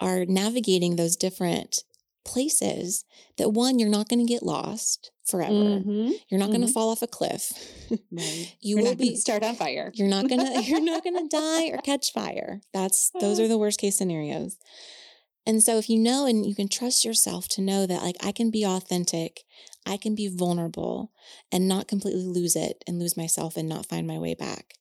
are 0.01 0.25
navigating 0.25 0.95
those 0.95 1.15
different 1.15 1.83
places, 2.25 3.05
that 3.37 3.49
one, 3.49 3.79
you're 3.79 3.89
not 3.89 4.09
going 4.09 4.25
to 4.25 4.31
get 4.31 4.43
lost 4.43 5.11
forever. 5.29 5.53
Mm-hmm. 5.53 6.11
You're 6.29 6.39
not 6.39 6.49
mm-hmm. 6.49 6.55
going 6.55 6.67
to 6.67 6.73
fall 6.73 6.89
off 6.89 7.01
a 7.01 7.07
cliff. 7.07 7.51
Right. 8.11 8.55
you 8.61 8.77
you're 8.77 8.83
will 8.83 8.95
be 8.95 9.15
start 9.15 9.43
on 9.43 9.55
fire. 9.55 9.91
You're 9.93 10.09
not 10.09 10.27
going 10.27 10.39
to 10.53 10.61
you're 10.63 10.81
not 10.81 11.03
going 11.03 11.17
to 11.17 11.35
die 11.35 11.67
or 11.69 11.77
catch 11.77 12.11
fire. 12.11 12.61
That's 12.73 13.11
those 13.19 13.39
are 13.39 13.47
the 13.47 13.57
worst 13.57 13.79
case 13.79 13.97
scenarios. 13.97 14.57
And 15.45 15.63
so 15.63 15.77
if 15.77 15.89
you 15.89 15.97
know 15.97 16.25
and 16.25 16.45
you 16.45 16.53
can 16.53 16.67
trust 16.67 17.05
yourself 17.05 17.47
to 17.49 17.61
know 17.61 17.85
that 17.85 18.03
like 18.03 18.17
I 18.23 18.31
can 18.31 18.51
be 18.51 18.65
authentic, 18.65 19.43
I 19.85 19.97
can 19.97 20.13
be 20.13 20.27
vulnerable 20.27 21.11
and 21.51 21.67
not 21.67 21.87
completely 21.87 22.25
lose 22.25 22.55
it 22.55 22.83
and 22.85 22.99
lose 22.99 23.17
myself 23.17 23.57
and 23.57 23.67
not 23.67 23.87
find 23.87 24.05
my 24.05 24.19
way 24.19 24.35
back. 24.35 24.75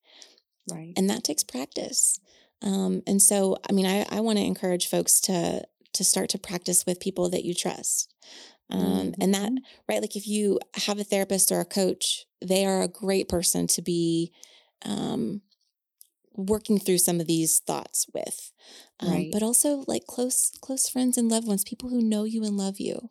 Right. 0.71 0.93
And 0.97 1.09
that 1.09 1.25
takes 1.25 1.45
practice. 1.45 2.21
Um, 2.61 3.03
and 3.07 3.23
so 3.23 3.59
I 3.69 3.73
mean 3.73 3.87
I, 3.87 4.05
I 4.11 4.21
want 4.21 4.39
to 4.39 4.45
encourage 4.45 4.89
folks 4.89 5.21
to 5.23 5.63
to 5.95 6.05
start 6.05 6.29
to 6.31 6.39
practice 6.39 6.85
with 6.87 7.01
people 7.01 7.29
that 7.31 7.45
you 7.45 7.55
trust. 7.55 8.15
Um, 8.71 8.81
mm-hmm. 8.81 9.23
and 9.23 9.35
that 9.35 9.51
mm-hmm. 9.51 9.65
right 9.89 10.03
like 10.03 10.15
if 10.15 10.27
you 10.27 10.59
have 10.85 10.99
a 10.99 11.05
therapist 11.05 11.51
or 11.51 11.61
a 11.61 11.65
coach 11.65 12.27
they 12.43 12.67
are 12.67 12.83
a 12.83 12.89
great 12.89 13.27
person 13.27 13.67
to 13.69 13.81
be 13.81 14.31
um, 14.85 15.41
working 16.35 16.79
through 16.79 16.99
some 16.99 17.19
of 17.19 17.27
these 17.27 17.61
thoughts 17.61 18.07
with 18.13 18.53
um, 19.01 19.11
right. 19.11 19.31
but 19.33 19.43
also 19.43 19.85
like 19.89 20.07
close 20.07 20.53
close 20.61 20.87
friends 20.87 21.17
and 21.17 21.31
loved 21.31 21.49
ones 21.49 21.65
people 21.65 21.89
who 21.89 22.03
know 22.03 22.25
you 22.25 22.45
and 22.45 22.59
love 22.59 22.79
you 22.79 23.09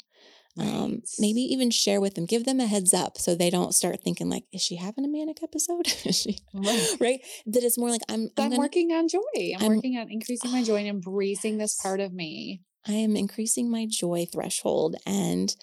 um, 0.60 1.04
maybe 1.20 1.42
even 1.42 1.70
share 1.70 2.02
with 2.02 2.16
them 2.16 2.26
give 2.26 2.46
them 2.46 2.60
a 2.60 2.66
heads 2.66 2.94
up 2.94 3.18
so 3.18 3.36
they 3.36 3.50
don't 3.50 3.76
start 3.76 4.02
thinking 4.02 4.30
like 4.30 4.46
is 4.52 4.62
she 4.62 4.76
having 4.76 5.06
a 5.06 5.08
manic 5.08 5.44
episode 5.44 5.88
is 6.06 6.16
she 6.16 6.38
right. 6.54 6.90
right 7.00 7.20
that 7.46 7.64
it's 7.64 7.78
more 7.78 7.90
like 7.90 8.02
i'm 8.10 8.22
i'm, 8.22 8.30
I'm 8.38 8.50
gonna, 8.50 8.60
working 8.60 8.92
on 8.92 9.08
joy 9.08 9.22
I'm, 9.36 9.62
I'm, 9.62 9.76
working 9.76 9.98
on 9.98 10.10
increasing 10.10 10.52
my 10.52 10.64
joy 10.64 10.78
and 10.78 10.88
embracing 11.06 11.60
yes. 11.60 11.74
this 11.74 11.82
part 11.82 12.00
of 12.00 12.14
me 12.14 12.62
i 12.88 12.94
am 12.94 13.16
increasing 13.16 13.70
my 13.70 13.86
joy 13.86 14.26
threshold 14.32 14.96
and 15.06 15.56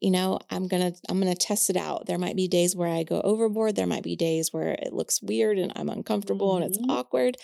you 0.00 0.10
know 0.10 0.38
i'm 0.50 0.68
gonna 0.68 0.92
i'm 1.08 1.18
gonna 1.18 1.34
test 1.34 1.70
it 1.70 1.76
out 1.76 2.06
there 2.06 2.18
might 2.18 2.36
be 2.36 2.48
days 2.48 2.76
where 2.76 2.88
i 2.88 3.02
go 3.02 3.20
overboard 3.22 3.76
there 3.76 3.86
might 3.86 4.02
be 4.02 4.16
days 4.16 4.52
where 4.52 4.72
it 4.72 4.92
looks 4.92 5.22
weird 5.22 5.58
and 5.58 5.72
i'm 5.76 5.88
uncomfortable 5.88 6.54
mm-hmm. 6.54 6.62
and 6.62 6.70
it's 6.70 6.78
mm-hmm. 6.78 6.90
awkward 6.90 7.36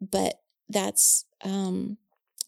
but 0.00 0.40
that's 0.68 1.24
um 1.44 1.96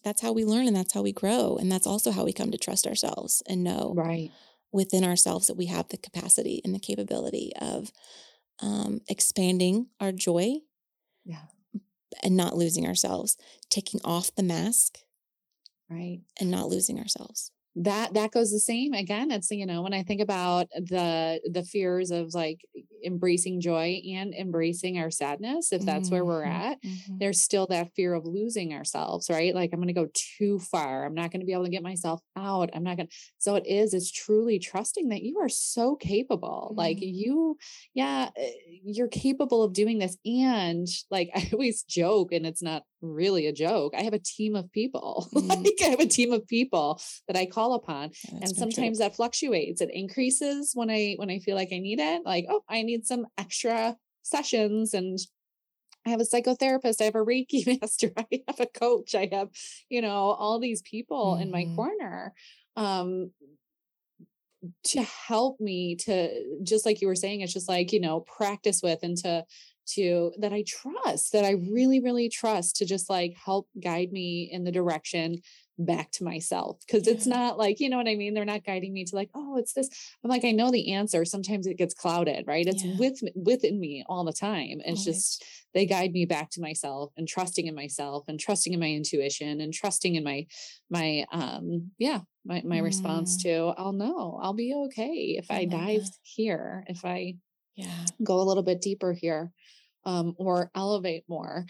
that's 0.03 0.21
how 0.21 0.33
we 0.33 0.43
learn 0.43 0.67
and 0.67 0.75
that's 0.75 0.93
how 0.93 1.01
we 1.01 1.13
grow 1.13 1.57
and 1.57 1.71
that's 1.71 1.87
also 1.87 2.11
how 2.11 2.25
we 2.25 2.33
come 2.33 2.51
to 2.51 2.57
trust 2.57 2.85
ourselves 2.85 3.41
and 3.47 3.63
know 3.63 3.93
right 3.95 4.31
within 4.71 5.03
ourselves 5.03 5.47
that 5.47 5.57
we 5.57 5.67
have 5.67 5.87
the 5.89 5.97
capacity 5.97 6.61
and 6.65 6.73
the 6.73 6.79
capability 6.79 7.51
of 7.61 7.91
um 8.61 9.01
expanding 9.07 9.87
our 9.99 10.11
joy 10.11 10.55
yeah 11.23 11.45
and 12.21 12.37
not 12.37 12.55
losing 12.55 12.85
ourselves 12.85 13.37
taking 13.69 13.99
off 14.03 14.33
the 14.35 14.43
mask 14.43 14.99
right. 15.93 16.19
and 16.39 16.51
not 16.51 16.69
losing 16.69 16.99
ourselves. 16.99 17.51
That 17.75 18.13
that 18.13 18.31
goes 18.31 18.51
the 18.51 18.59
same. 18.59 18.93
Again 18.93 19.31
it's 19.31 19.49
you 19.49 19.65
know 19.65 19.81
when 19.81 19.93
i 19.93 20.03
think 20.03 20.21
about 20.21 20.67
the 20.75 21.41
the 21.51 21.63
fears 21.63 22.11
of 22.11 22.33
like 22.35 22.59
embracing 23.03 23.59
joy 23.59 23.99
and 24.13 24.33
embracing 24.33 24.97
our 24.97 25.09
sadness 25.11 25.71
if 25.71 25.83
that's 25.83 26.05
mm-hmm. 26.05 26.15
where 26.15 26.25
we're 26.25 26.43
mm-hmm, 26.43 26.51
at 26.51 26.81
mm-hmm. 26.81 27.17
there's 27.17 27.41
still 27.41 27.67
that 27.67 27.91
fear 27.95 28.13
of 28.13 28.25
losing 28.25 28.73
ourselves 28.73 29.29
right? 29.29 29.55
Like 29.55 29.71
i'm 29.73 29.79
going 29.79 29.87
to 29.87 29.93
go 29.93 30.07
too 30.13 30.59
far. 30.59 31.05
I'm 31.05 31.15
not 31.15 31.31
going 31.31 31.41
to 31.41 31.45
be 31.45 31.53
able 31.53 31.65
to 31.65 31.71
get 31.71 31.83
myself 31.83 32.21
out. 32.37 32.69
I'm 32.73 32.83
not 32.83 32.97
going 32.97 33.07
to 33.07 33.13
so 33.39 33.55
it 33.55 33.65
is 33.65 33.93
it's 33.93 34.11
truly 34.11 34.59
trusting 34.59 35.09
that 35.09 35.23
you 35.23 35.39
are 35.39 35.49
so 35.49 35.95
capable. 35.95 36.67
Mm-hmm. 36.69 36.79
like 36.79 36.97
you 37.01 37.57
yeah 37.95 38.29
eh, 38.37 38.51
you're 38.83 39.07
capable 39.07 39.63
of 39.63 39.73
doing 39.73 39.97
this. 39.97 40.15
And 40.25 40.87
like 41.09 41.31
i 41.35 41.49
always 41.51 41.81
joke 41.83 42.31
and 42.31 42.45
it's 42.45 42.61
not 42.61 42.83
really 43.03 43.47
a 43.47 43.53
joke. 43.53 43.93
I 43.95 44.03
have 44.03 44.13
a 44.13 44.19
team 44.19 44.55
of 44.55 44.71
people. 44.71 45.29
Mm. 45.43 45.65
like 45.65 45.81
I 45.81 45.89
have 45.89 45.99
a 45.99 46.05
team 46.05 46.31
of 46.31 46.47
people 46.47 47.01
that 47.27 47.35
I 47.35 47.45
call 47.45 47.73
upon. 47.73 48.11
Yeah, 48.31 48.39
and 48.43 48.55
sometimes 48.55 48.99
that 48.99 49.15
fluctuates. 49.15 49.81
It 49.81 49.89
increases 49.91 50.71
when 50.73 50.89
I 50.89 51.15
when 51.17 51.29
I 51.29 51.39
feel 51.39 51.55
like 51.55 51.69
I 51.73 51.79
need 51.79 51.99
it. 51.99 52.21
Like, 52.23 52.45
oh, 52.49 52.63
I 52.69 52.83
need 52.83 53.05
some 53.05 53.25
extra 53.37 53.97
sessions 54.21 54.93
and 54.93 55.19
I 56.05 56.09
have 56.09 56.21
a 56.21 56.23
psychotherapist, 56.23 57.01
I 57.01 57.05
have 57.05 57.15
a 57.15 57.25
Reiki 57.25 57.65
master, 57.81 58.11
I 58.17 58.43
have 58.47 58.59
a 58.59 58.65
coach, 58.65 59.15
I 59.15 59.29
have, 59.31 59.49
you 59.89 60.01
know, 60.01 60.09
all 60.31 60.59
these 60.59 60.81
people 60.81 61.35
mm. 61.37 61.41
in 61.41 61.51
my 61.51 61.63
mm-hmm. 61.63 61.75
corner. 61.75 62.33
Um 62.75 63.31
to 64.85 65.01
help 65.01 65.59
me 65.59 65.95
to 65.95 66.29
just 66.63 66.85
like 66.85 67.01
you 67.01 67.07
were 67.07 67.15
saying 67.15 67.41
it's 67.41 67.51
just 67.51 67.67
like 67.67 67.91
you 67.91 67.99
know 67.99 68.21
practice 68.21 68.81
with 68.81 68.99
and 69.03 69.17
to 69.17 69.43
to 69.85 70.31
that 70.39 70.53
I 70.53 70.63
trust, 70.67 71.33
that 71.33 71.45
I 71.45 71.51
really, 71.51 71.99
really 71.99 72.29
trust 72.29 72.77
to 72.77 72.85
just 72.85 73.09
like 73.09 73.35
help 73.35 73.67
guide 73.81 74.11
me 74.11 74.49
in 74.51 74.63
the 74.63 74.71
direction 74.71 75.41
back 75.79 76.11
to 76.11 76.23
myself. 76.23 76.79
Cause 76.89 77.07
yeah. 77.07 77.13
it's 77.13 77.25
not 77.25 77.57
like, 77.57 77.79
you 77.79 77.89
know 77.89 77.97
what 77.97 78.07
I 78.07 78.15
mean? 78.15 78.33
They're 78.33 78.45
not 78.45 78.63
guiding 78.63 78.93
me 78.93 79.05
to 79.05 79.15
like, 79.15 79.29
oh, 79.33 79.57
it's 79.57 79.73
this. 79.73 79.89
I'm 80.23 80.29
like, 80.29 80.45
I 80.45 80.51
know 80.51 80.71
the 80.71 80.93
answer. 80.93 81.25
Sometimes 81.25 81.65
it 81.65 81.77
gets 81.77 81.93
clouded, 81.93 82.45
right? 82.47 82.65
It's 82.65 82.83
yeah. 82.83 82.95
with 82.97 83.19
within 83.35 83.79
me 83.79 84.03
all 84.07 84.23
the 84.23 84.33
time. 84.33 84.79
It's 84.85 85.01
Always. 85.01 85.05
just 85.05 85.45
they 85.73 85.85
guide 85.85 86.11
me 86.11 86.25
back 86.25 86.51
to 86.51 86.61
myself 86.61 87.11
and 87.17 87.27
trusting 87.27 87.65
in 87.65 87.75
myself 87.75 88.25
and 88.27 88.39
trusting 88.39 88.73
in 88.73 88.79
my 88.79 88.91
intuition 88.91 89.61
and 89.61 89.73
trusting 89.73 90.15
in 90.15 90.23
my 90.23 90.45
my 90.89 91.25
um 91.31 91.91
yeah, 91.97 92.19
my 92.45 92.61
my 92.65 92.79
mm. 92.79 92.83
response 92.83 93.41
to 93.43 93.73
I'll 93.77 93.93
know, 93.93 94.39
I'll 94.41 94.53
be 94.53 94.73
okay 94.87 95.35
if 95.39 95.49
I, 95.49 95.59
I 95.59 95.65
dive 95.65 96.03
that. 96.03 96.17
here, 96.21 96.83
if 96.87 97.03
I 97.03 97.35
yeah 97.75 98.05
go 98.23 98.39
a 98.39 98.43
little 98.43 98.63
bit 98.63 98.81
deeper 98.81 99.13
here 99.13 99.51
um, 100.05 100.35
or 100.37 100.69
elevate 100.75 101.23
more 101.27 101.65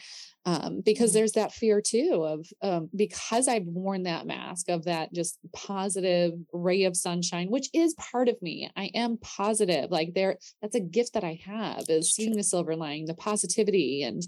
um, 0.46 0.82
because 0.84 1.12
mm-hmm. 1.12 1.20
there's 1.20 1.32
that 1.34 1.52
fear 1.52 1.82
too 1.82 2.24
of 2.26 2.46
um, 2.62 2.90
because 2.96 3.48
I've 3.48 3.66
worn 3.66 4.04
that 4.04 4.26
mask 4.26 4.70
of 4.70 4.86
that 4.86 5.14
just 5.14 5.38
positive 5.54 6.34
ray 6.52 6.84
of 6.84 6.98
sunshine, 6.98 7.48
which 7.50 7.70
is 7.74 7.96
part 7.96 8.30
of 8.30 8.42
me. 8.42 8.70
I 8.76 8.90
am 8.96 9.18
positive. 9.18 9.92
Like 9.92 10.14
there, 10.14 10.38
that's 10.62 10.76
a 10.76 10.82
gift 10.82 11.14
that 11.14 11.24
I 11.24 11.40
have 11.46 11.86
is 11.90 12.14
seeing 12.14 12.36
the 12.36 12.44
silver 12.44 12.76
lining, 12.76 13.06
the 13.06 13.14
positivity 13.14 14.04
and 14.04 14.22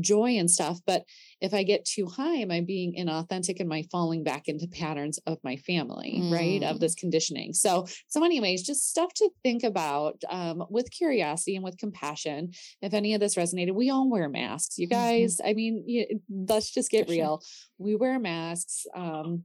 joy 0.00 0.38
and 0.38 0.50
stuff. 0.50 0.78
But 0.86 1.02
if 1.40 1.54
I 1.54 1.62
get 1.62 1.84
too 1.84 2.06
high, 2.06 2.36
am 2.36 2.50
I 2.50 2.60
being 2.60 2.94
inauthentic? 2.98 3.60
Am 3.60 3.70
I 3.70 3.84
falling 3.90 4.24
back 4.24 4.48
into 4.48 4.66
patterns 4.66 5.18
of 5.26 5.38
my 5.44 5.56
family, 5.56 6.18
mm. 6.20 6.32
right? 6.32 6.62
Of 6.62 6.76
mm. 6.76 6.80
this 6.80 6.94
conditioning. 6.94 7.52
So, 7.52 7.86
so 8.08 8.24
anyways, 8.24 8.62
just 8.62 8.88
stuff 8.88 9.12
to 9.14 9.30
think 9.42 9.62
about 9.62 10.22
um, 10.28 10.64
with 10.68 10.90
curiosity 10.90 11.54
and 11.54 11.64
with 11.64 11.78
compassion. 11.78 12.50
If 12.82 12.94
any 12.94 13.14
of 13.14 13.20
this 13.20 13.36
resonated, 13.36 13.74
we 13.74 13.90
all 13.90 14.10
wear 14.10 14.28
masks. 14.28 14.78
You 14.78 14.88
mm-hmm. 14.88 15.00
guys, 15.00 15.36
mm-hmm. 15.36 15.48
I 15.48 15.54
mean, 15.54 15.84
you, 15.86 16.20
let's 16.28 16.70
just 16.72 16.90
get 16.90 17.06
For 17.06 17.12
real. 17.12 17.40
Sure. 17.40 17.68
We 17.78 17.94
wear 17.94 18.18
masks. 18.18 18.86
Um, 18.94 19.44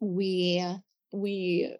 we 0.00 0.64
we 1.12 1.74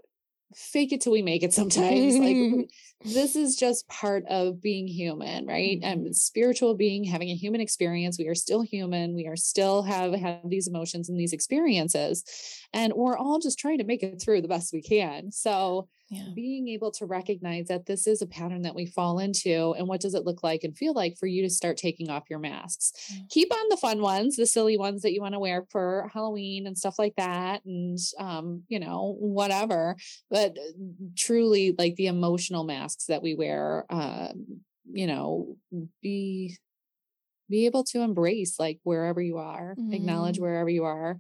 fake 0.54 0.92
it 0.92 1.00
till 1.00 1.12
we 1.12 1.22
make 1.22 1.42
it 1.42 1.52
sometimes 1.52 2.16
like 2.16 2.68
this 3.04 3.36
is 3.36 3.54
just 3.54 3.86
part 3.88 4.24
of 4.28 4.60
being 4.60 4.88
human 4.88 5.46
right 5.46 5.78
i'm 5.84 6.06
a 6.06 6.14
spiritual 6.14 6.74
being 6.74 7.04
having 7.04 7.28
a 7.30 7.34
human 7.34 7.60
experience 7.60 8.18
we 8.18 8.26
are 8.26 8.34
still 8.34 8.62
human 8.62 9.14
we 9.14 9.26
are 9.26 9.36
still 9.36 9.82
have 9.82 10.12
have 10.14 10.40
these 10.48 10.66
emotions 10.66 11.08
and 11.08 11.18
these 11.18 11.32
experiences 11.32 12.24
and 12.72 12.92
we're 12.94 13.16
all 13.16 13.38
just 13.38 13.58
trying 13.58 13.78
to 13.78 13.84
make 13.84 14.02
it 14.02 14.20
through 14.20 14.40
the 14.40 14.48
best 14.48 14.72
we 14.72 14.82
can 14.82 15.30
so 15.30 15.88
yeah. 16.10 16.24
being 16.34 16.68
able 16.68 16.90
to 16.92 17.04
recognize 17.04 17.66
that 17.68 17.86
this 17.86 18.06
is 18.06 18.22
a 18.22 18.26
pattern 18.26 18.62
that 18.62 18.74
we 18.74 18.86
fall 18.86 19.18
into 19.18 19.74
and 19.76 19.86
what 19.86 20.00
does 20.00 20.14
it 20.14 20.24
look 20.24 20.42
like 20.42 20.64
and 20.64 20.76
feel 20.76 20.94
like 20.94 21.16
for 21.18 21.26
you 21.26 21.42
to 21.42 21.50
start 21.50 21.76
taking 21.76 22.08
off 22.08 22.30
your 22.30 22.38
masks 22.38 22.92
mm. 23.12 23.28
keep 23.28 23.52
on 23.52 23.68
the 23.68 23.76
fun 23.76 24.00
ones 24.00 24.36
the 24.36 24.46
silly 24.46 24.78
ones 24.78 25.02
that 25.02 25.12
you 25.12 25.20
want 25.20 25.34
to 25.34 25.38
wear 25.38 25.66
for 25.70 26.10
halloween 26.12 26.66
and 26.66 26.78
stuff 26.78 26.98
like 26.98 27.14
that 27.16 27.62
and 27.64 27.98
um 28.18 28.62
you 28.68 28.80
know 28.80 29.16
whatever 29.18 29.96
but 30.30 30.37
uh, 30.38 30.50
truly 31.16 31.74
like 31.78 31.94
the 31.96 32.06
emotional 32.06 32.64
masks 32.64 33.06
that 33.06 33.22
we 33.22 33.34
wear 33.34 33.84
um 33.90 34.60
you 34.90 35.06
know 35.06 35.56
be 36.02 36.56
be 37.48 37.66
able 37.66 37.84
to 37.84 38.00
embrace 38.00 38.58
like 38.58 38.78
wherever 38.82 39.20
you 39.20 39.38
are 39.38 39.74
mm. 39.78 39.94
acknowledge 39.94 40.38
wherever 40.38 40.68
you 40.68 40.84
are 40.84 41.18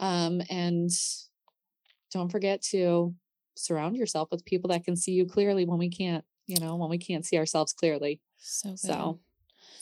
um 0.00 0.40
and 0.50 0.90
don't 2.12 2.30
forget 2.30 2.62
to 2.62 3.14
surround 3.60 3.96
yourself 3.96 4.28
with 4.30 4.44
people 4.44 4.68
that 4.68 4.84
can 4.84 4.96
see 4.96 5.12
you 5.12 5.26
clearly 5.26 5.64
when 5.64 5.78
we 5.78 5.90
can't, 5.90 6.24
you 6.46 6.58
know, 6.60 6.76
when 6.76 6.90
we 6.90 6.98
can't 6.98 7.24
see 7.24 7.38
ourselves 7.38 7.72
clearly. 7.72 8.20
So 8.38 8.70
good. 8.70 8.78
So, 8.78 9.20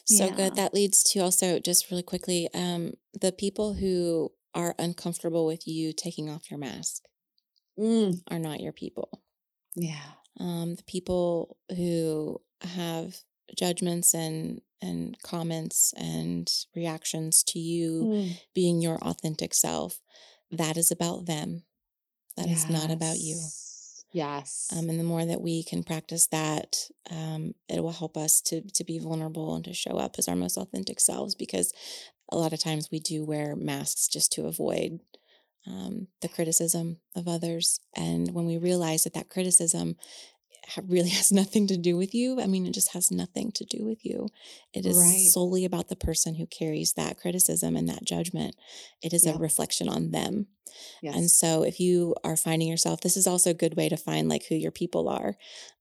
so 0.04 0.26
yeah. 0.26 0.34
good. 0.34 0.56
That 0.56 0.74
leads 0.74 1.02
to 1.04 1.20
also 1.20 1.58
just 1.58 1.90
really 1.90 2.02
quickly, 2.02 2.48
um, 2.54 2.94
the 3.18 3.32
people 3.32 3.74
who 3.74 4.32
are 4.54 4.74
uncomfortable 4.78 5.46
with 5.46 5.66
you 5.66 5.92
taking 5.92 6.28
off 6.28 6.50
your 6.50 6.58
mask 6.58 7.04
mm. 7.78 8.20
are 8.30 8.38
not 8.38 8.60
your 8.60 8.72
people. 8.72 9.22
Yeah. 9.74 10.12
Um, 10.40 10.74
the 10.74 10.84
people 10.84 11.56
who 11.76 12.40
have 12.62 13.16
judgments 13.56 14.14
and 14.14 14.60
and 14.80 15.16
comments 15.22 15.92
and 15.96 16.48
reactions 16.76 17.42
to 17.42 17.58
you 17.58 18.02
mm. 18.04 18.40
being 18.54 18.80
your 18.80 18.96
authentic 18.98 19.52
self 19.52 20.00
that 20.52 20.76
is 20.76 20.92
about 20.92 21.26
them 21.26 21.64
That 22.36 22.48
yes. 22.48 22.64
is 22.64 22.70
not 22.70 22.90
about 22.92 23.18
you 23.18 23.40
Yes. 24.12 24.68
Um, 24.74 24.88
and 24.88 24.98
the 24.98 25.04
more 25.04 25.24
that 25.24 25.42
we 25.42 25.62
can 25.62 25.82
practice 25.82 26.26
that, 26.28 26.88
um, 27.10 27.54
it 27.68 27.82
will 27.82 27.92
help 27.92 28.16
us 28.16 28.40
to 28.42 28.62
to 28.62 28.84
be 28.84 28.98
vulnerable 28.98 29.54
and 29.54 29.64
to 29.66 29.74
show 29.74 29.98
up 29.98 30.14
as 30.18 30.28
our 30.28 30.36
most 30.36 30.56
authentic 30.56 31.00
selves. 31.00 31.34
Because 31.34 31.72
a 32.32 32.36
lot 32.38 32.52
of 32.52 32.60
times 32.60 32.88
we 32.90 33.00
do 33.00 33.24
wear 33.24 33.54
masks 33.54 34.08
just 34.08 34.32
to 34.32 34.46
avoid 34.46 35.00
um, 35.68 36.08
the 36.22 36.28
criticism 36.28 36.98
of 37.14 37.28
others. 37.28 37.80
And 37.94 38.32
when 38.32 38.46
we 38.46 38.58
realize 38.58 39.04
that 39.04 39.14
that 39.14 39.28
criticism 39.28 39.96
really 40.86 41.08
has 41.10 41.32
nothing 41.32 41.66
to 41.68 41.76
do 41.76 41.96
with 41.96 42.14
you. 42.14 42.40
I 42.40 42.46
mean, 42.46 42.66
it 42.66 42.74
just 42.74 42.92
has 42.92 43.10
nothing 43.10 43.52
to 43.52 43.64
do 43.64 43.84
with 43.84 44.04
you. 44.04 44.28
It 44.72 44.86
is 44.86 44.98
right. 44.98 45.28
solely 45.30 45.64
about 45.64 45.88
the 45.88 45.96
person 45.96 46.34
who 46.34 46.46
carries 46.46 46.94
that 46.94 47.18
criticism 47.18 47.76
and 47.76 47.88
that 47.88 48.04
judgment. 48.04 48.54
It 49.02 49.12
is 49.12 49.24
yeah. 49.26 49.34
a 49.34 49.38
reflection 49.38 49.88
on 49.88 50.10
them. 50.10 50.46
Yes. 51.02 51.16
And 51.16 51.30
so 51.30 51.62
if 51.62 51.80
you 51.80 52.14
are 52.24 52.36
finding 52.36 52.68
yourself, 52.68 53.00
this 53.00 53.16
is 53.16 53.26
also 53.26 53.50
a 53.50 53.54
good 53.54 53.76
way 53.76 53.88
to 53.88 53.96
find 53.96 54.28
like 54.28 54.44
who 54.48 54.54
your 54.54 54.70
people 54.70 55.08
are. 55.08 55.34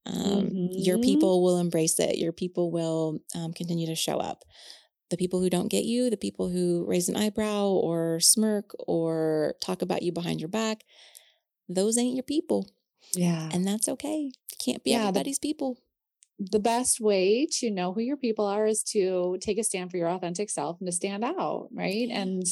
Um, 0.06 0.14
mm-hmm. 0.14 0.66
Your 0.70 0.98
people 0.98 1.42
will 1.42 1.58
embrace 1.58 2.00
it. 2.00 2.18
Your 2.18 2.32
people 2.32 2.70
will 2.70 3.20
um, 3.34 3.52
continue 3.52 3.86
to 3.86 3.94
show 3.94 4.16
up. 4.16 4.44
The 5.10 5.16
people 5.16 5.40
who 5.40 5.50
don't 5.50 5.68
get 5.68 5.84
you, 5.84 6.10
the 6.10 6.16
people 6.16 6.48
who 6.50 6.84
raise 6.86 7.08
an 7.08 7.16
eyebrow 7.16 7.66
or 7.66 8.20
smirk 8.20 8.74
or 8.78 9.54
talk 9.60 9.82
about 9.82 10.02
you 10.02 10.12
behind 10.12 10.40
your 10.40 10.48
back, 10.48 10.84
those 11.68 11.96
ain't 11.96 12.14
your 12.14 12.24
people. 12.24 12.68
Yeah. 13.14 13.48
And 13.52 13.66
that's 13.66 13.88
okay. 13.88 14.30
Can't 14.58 14.84
be 14.84 14.90
yeah, 14.90 15.00
everybody's 15.00 15.38
the, 15.38 15.48
people. 15.48 15.78
The 16.38 16.60
best 16.60 17.00
way 17.00 17.46
to 17.58 17.70
know 17.70 17.92
who 17.92 18.00
your 18.00 18.16
people 18.16 18.46
are 18.46 18.66
is 18.66 18.82
to 18.92 19.38
take 19.40 19.58
a 19.58 19.64
stand 19.64 19.90
for 19.90 19.96
your 19.96 20.08
authentic 20.08 20.50
self 20.50 20.78
and 20.80 20.88
to 20.88 20.92
stand 20.92 21.24
out, 21.24 21.68
right? 21.72 22.08
Yeah. 22.08 22.20
And 22.20 22.44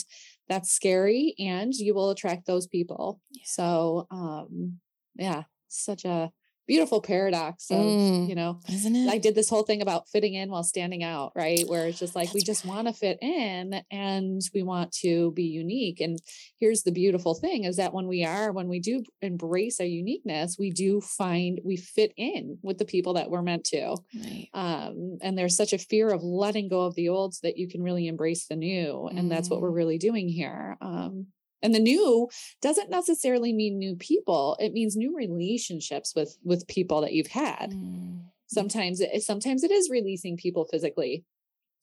that's 0.49 0.71
scary 0.73 1.35
and 1.39 1.75
you 1.75 1.95
will 1.95 2.11
attract 2.11 2.47
those 2.47 2.67
people. 2.67 3.21
Yeah. 3.31 3.43
So, 3.45 4.07
um 4.11 4.81
yeah, 5.15 5.45
such 5.69 6.05
a 6.05 6.31
beautiful 6.67 7.01
paradox 7.01 7.71
of 7.71 7.79
mm, 7.79 8.29
you 8.29 8.35
know 8.35 8.61
isn't 8.69 8.97
it 8.97 9.09
i 9.09 9.19
did 9.19 9.35
this 9.35 9.49
whole 9.49 9.63
thing 9.63 9.83
about 9.83 10.09
fitting 10.09 10.35
in 10.35 10.51
while 10.51 10.65
standing 10.65 11.03
out 11.03 11.33
right 11.35 11.65
where 11.69 11.87
it's 11.87 11.99
just 11.99 12.17
like 12.17 12.27
That's 12.27 12.35
we 12.35 12.41
just 12.43 12.65
right. 12.65 12.75
want 12.75 12.89
to 12.89 12.93
fit 12.93 13.19
in 13.23 13.83
and 13.91 14.41
we 14.53 14.63
want 14.63 14.93
to 15.03 15.33
be 15.33 15.45
unique 15.45 16.01
and 16.01 16.19
here's 16.59 16.83
the 16.83 16.93
beautiful 16.93 17.35
thing 17.35 17.65
is 17.65 17.77
that 17.77 17.93
when 17.93 18.07
we 18.09 18.25
are 18.25 18.53
when 18.53 18.69
we 18.69 18.81
do 18.81 19.03
embrace 19.23 19.81
our 19.81 19.87
uniqueness 19.87 20.57
we 20.59 20.71
do 20.71 21.01
find 21.01 21.61
we 21.65 21.77
fit 21.77 22.13
in 22.17 22.59
with 22.63 22.79
the 22.79 22.85
people 22.85 23.15
that 23.15 23.31
we're 23.31 23.43
meant 23.43 23.65
to 23.65 23.97
right. 24.25 24.49
um, 24.55 25.19
and 25.23 25.39
there's 25.39 25.57
such 25.57 25.73
a 25.73 25.79
fear 25.79 26.09
of 26.09 26.23
letting 26.23 26.69
go 26.69 26.83
of 26.83 26.95
the 26.95 27.09
old 27.09 27.35
so 27.35 27.41
that 27.43 27.57
you 27.57 27.69
can 27.69 27.83
really 27.83 28.09
embrace 28.09 28.47
the 28.47 28.57
new 28.57 29.07
and 29.09 29.27
mm. 29.27 29.29
that's 29.29 29.49
what 29.49 29.61
we're 29.61 29.71
mm. 29.71 29.77
really 29.77 29.99
doing 29.99 30.29
here 30.29 30.77
um, 30.81 31.27
and 31.67 31.75
the 31.75 31.81
new 31.81 32.29
doesn't 32.63 32.91
necessarily 32.91 33.53
mean 33.53 33.77
new 33.77 33.97
people 33.97 34.57
it 34.61 34.73
means 34.73 34.97
new 34.97 35.15
relationships 35.17 36.15
with 36.15 36.39
with 36.45 36.69
people 36.69 37.01
that 37.01 37.13
you've 37.13 37.27
had 37.27 37.73
mm. 37.73 38.21
sometimes 38.47 39.01
it 39.01 39.23
sometimes 39.23 39.65
it 39.65 39.73
is 39.73 39.91
releasing 39.91 40.37
people 40.37 40.65
physically 40.65 41.25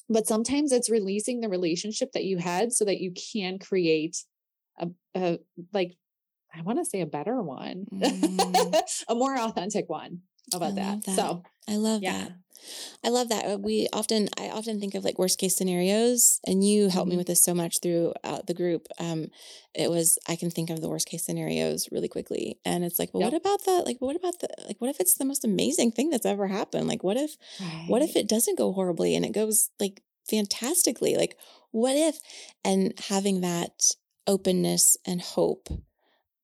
but 0.09 0.25
sometimes 0.25 0.71
it's 0.71 0.89
releasing 0.89 1.41
the 1.41 1.49
relationship 1.49 2.13
that 2.13 2.23
you 2.23 2.37
had 2.37 2.71
so 2.71 2.85
that 2.85 2.99
you 2.99 3.11
can 3.11 3.59
create 3.59 4.23
a, 4.79 4.87
a 5.15 5.39
like 5.73 5.97
i 6.55 6.61
want 6.61 6.79
to 6.79 6.85
say 6.85 7.01
a 7.01 7.05
better 7.05 7.41
one 7.41 7.85
mm. 7.93 8.81
a 9.09 9.15
more 9.15 9.37
authentic 9.37 9.89
one 9.89 10.21
how 10.51 10.59
about 10.59 10.75
that? 10.75 11.03
that? 11.03 11.15
so 11.15 11.43
i 11.67 11.75
love 11.75 12.01
yeah. 12.01 12.23
that 12.23 12.31
I 13.03 13.09
love 13.09 13.29
that. 13.29 13.45
Uh, 13.45 13.57
we 13.57 13.87
often, 13.93 14.29
I 14.39 14.49
often 14.49 14.79
think 14.79 14.95
of 14.95 15.03
like 15.03 15.19
worst 15.19 15.39
case 15.39 15.55
scenarios, 15.55 16.39
and 16.45 16.63
you 16.63 16.89
helped 16.89 17.07
mm-hmm. 17.07 17.11
me 17.11 17.17
with 17.17 17.27
this 17.27 17.43
so 17.43 17.53
much 17.53 17.79
throughout 17.81 18.47
the 18.47 18.53
group. 18.53 18.87
Um, 18.99 19.27
it 19.73 19.89
was 19.89 20.17
I 20.27 20.35
can 20.35 20.49
think 20.49 20.69
of 20.69 20.81
the 20.81 20.89
worst 20.89 21.07
case 21.07 21.25
scenarios 21.25 21.89
really 21.91 22.07
quickly, 22.07 22.59
and 22.65 22.83
it's 22.83 22.99
like, 22.99 23.13
well, 23.13 23.21
yep. 23.21 23.33
what 23.33 23.41
about 23.41 23.65
that? 23.65 23.85
Like, 23.85 23.97
what 23.99 24.15
about 24.15 24.39
the 24.39 24.49
like? 24.67 24.77
What 24.79 24.89
if 24.89 24.99
it's 24.99 25.15
the 25.15 25.25
most 25.25 25.43
amazing 25.43 25.91
thing 25.91 26.09
that's 26.09 26.25
ever 26.25 26.47
happened? 26.47 26.87
Like, 26.87 27.03
what 27.03 27.17
if, 27.17 27.35
right. 27.59 27.85
what 27.87 28.01
if 28.01 28.15
it 28.15 28.27
doesn't 28.27 28.57
go 28.57 28.71
horribly 28.71 29.15
and 29.15 29.25
it 29.25 29.31
goes 29.31 29.69
like 29.79 30.01
fantastically? 30.29 31.15
Like, 31.15 31.37
what 31.71 31.95
if? 31.95 32.19
And 32.63 32.93
having 33.09 33.41
that 33.41 33.91
openness 34.27 34.95
and 35.05 35.21
hope 35.21 35.69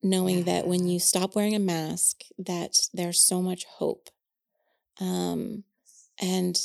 knowing 0.01 0.39
yeah. 0.39 0.43
that 0.43 0.67
when 0.67 0.87
you 0.87 0.99
stop 0.99 1.35
wearing 1.35 1.55
a 1.55 1.59
mask 1.59 2.23
that 2.37 2.75
there's 2.93 3.21
so 3.21 3.41
much 3.41 3.65
hope 3.65 4.09
um 4.99 5.63
and 6.21 6.59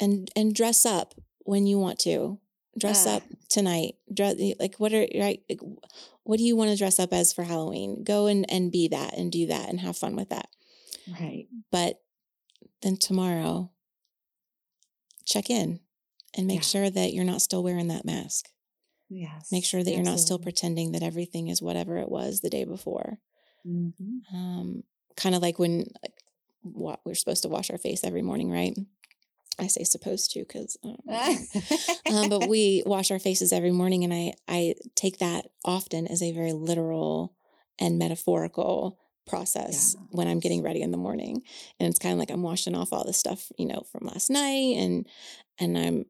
and 0.00 0.30
and 0.34 0.54
dress 0.54 0.84
up 0.84 1.14
when 1.40 1.66
you 1.66 1.78
want 1.78 1.98
to. 2.00 2.38
Dress 2.78 3.06
up 3.06 3.22
tonight. 3.48 3.96
Dress 4.12 4.36
like 4.58 4.76
what 4.76 4.94
are 4.94 5.06
right 5.18 5.42
like, 5.48 5.60
what 6.22 6.38
do 6.38 6.44
you 6.44 6.56
want 6.56 6.70
to 6.70 6.76
dress 6.76 6.98
up 6.98 7.12
as 7.12 7.32
for 7.32 7.42
halloween? 7.42 8.04
Go 8.04 8.26
and 8.26 8.50
and 8.50 8.70
be 8.70 8.88
that 8.88 9.18
and 9.18 9.30
do 9.30 9.46
that 9.46 9.68
and 9.68 9.80
have 9.80 9.96
fun 9.96 10.14
with 10.14 10.28
that. 10.30 10.48
Right. 11.20 11.46
But 11.72 12.00
then 12.82 12.96
tomorrow 12.96 13.70
check 15.26 15.50
in 15.50 15.80
and 16.34 16.46
make 16.46 16.60
yeah. 16.60 16.62
sure 16.62 16.90
that 16.90 17.12
you're 17.12 17.24
not 17.24 17.42
still 17.42 17.62
wearing 17.62 17.88
that 17.88 18.04
mask. 18.04 18.48
Yes 19.08 19.50
make 19.50 19.64
sure 19.64 19.80
that 19.80 19.90
absolutely. 19.90 20.04
you're 20.04 20.12
not 20.12 20.20
still 20.20 20.38
pretending 20.38 20.92
that 20.92 21.02
everything 21.02 21.48
is 21.48 21.60
whatever 21.60 21.96
it 21.98 22.08
was 22.08 22.40
the 22.40 22.50
day 22.50 22.64
before. 22.64 23.18
Mm-hmm. 23.66 24.34
um 24.34 24.84
kind 25.16 25.34
of 25.34 25.42
like 25.42 25.58
when 25.58 25.86
like 26.02 26.14
we're 26.62 27.14
supposed 27.14 27.42
to 27.42 27.48
wash 27.48 27.70
our 27.70 27.78
face 27.78 28.04
every 28.04 28.22
morning, 28.22 28.50
right? 28.50 28.76
I 29.58 29.66
say 29.66 29.84
supposed 29.84 30.30
to 30.32 30.40
because, 30.40 30.78
um, 30.84 32.28
but 32.28 32.48
we 32.48 32.82
wash 32.86 33.10
our 33.10 33.18
faces 33.18 33.52
every 33.52 33.72
morning, 33.72 34.04
and 34.04 34.12
I 34.12 34.32
I 34.48 34.74
take 34.94 35.18
that 35.18 35.46
often 35.64 36.06
as 36.06 36.22
a 36.22 36.32
very 36.32 36.52
literal 36.52 37.34
and 37.78 37.98
metaphorical 37.98 38.98
process 39.26 39.94
yeah. 39.96 40.06
when 40.10 40.28
I'm 40.28 40.40
getting 40.40 40.62
ready 40.62 40.80
in 40.80 40.90
the 40.90 40.96
morning, 40.96 41.42
and 41.78 41.88
it's 41.88 41.98
kind 41.98 42.12
of 42.14 42.18
like 42.18 42.30
I'm 42.30 42.42
washing 42.42 42.74
off 42.74 42.92
all 42.92 43.04
the 43.04 43.12
stuff 43.12 43.52
you 43.58 43.66
know 43.66 43.84
from 43.92 44.06
last 44.06 44.30
night, 44.30 44.76
and 44.76 45.06
and 45.58 45.76
I'm 45.76 46.06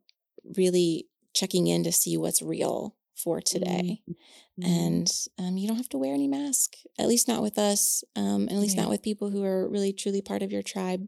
really 0.57 1.09
checking 1.35 1.67
in 1.67 1.85
to 1.85 1.93
see 1.93 2.17
what's 2.17 2.43
real 2.43 2.95
for 3.23 3.41
today. 3.41 4.03
Mm-hmm. 4.09 4.71
And 4.71 5.11
um, 5.39 5.57
you 5.57 5.69
don't 5.69 5.77
have 5.77 5.89
to 5.91 5.99
wear 5.99 6.15
any 6.15 6.29
mask, 6.29 6.75
at 6.99 7.09
least 7.09 7.29
not 7.29 7.43
with 7.43 7.59
us, 7.59 8.03
um, 8.17 8.43
and 8.43 8.53
at 8.53 8.59
least 8.59 8.77
yeah. 8.77 8.83
not 8.83 8.91
with 8.91 9.03
people 9.03 9.31
who 9.31 9.45
are 9.45 9.69
really 9.69 9.93
truly 9.93 10.23
part 10.23 10.43
of 10.43 10.53
your 10.53 10.63
tribe. 10.63 11.07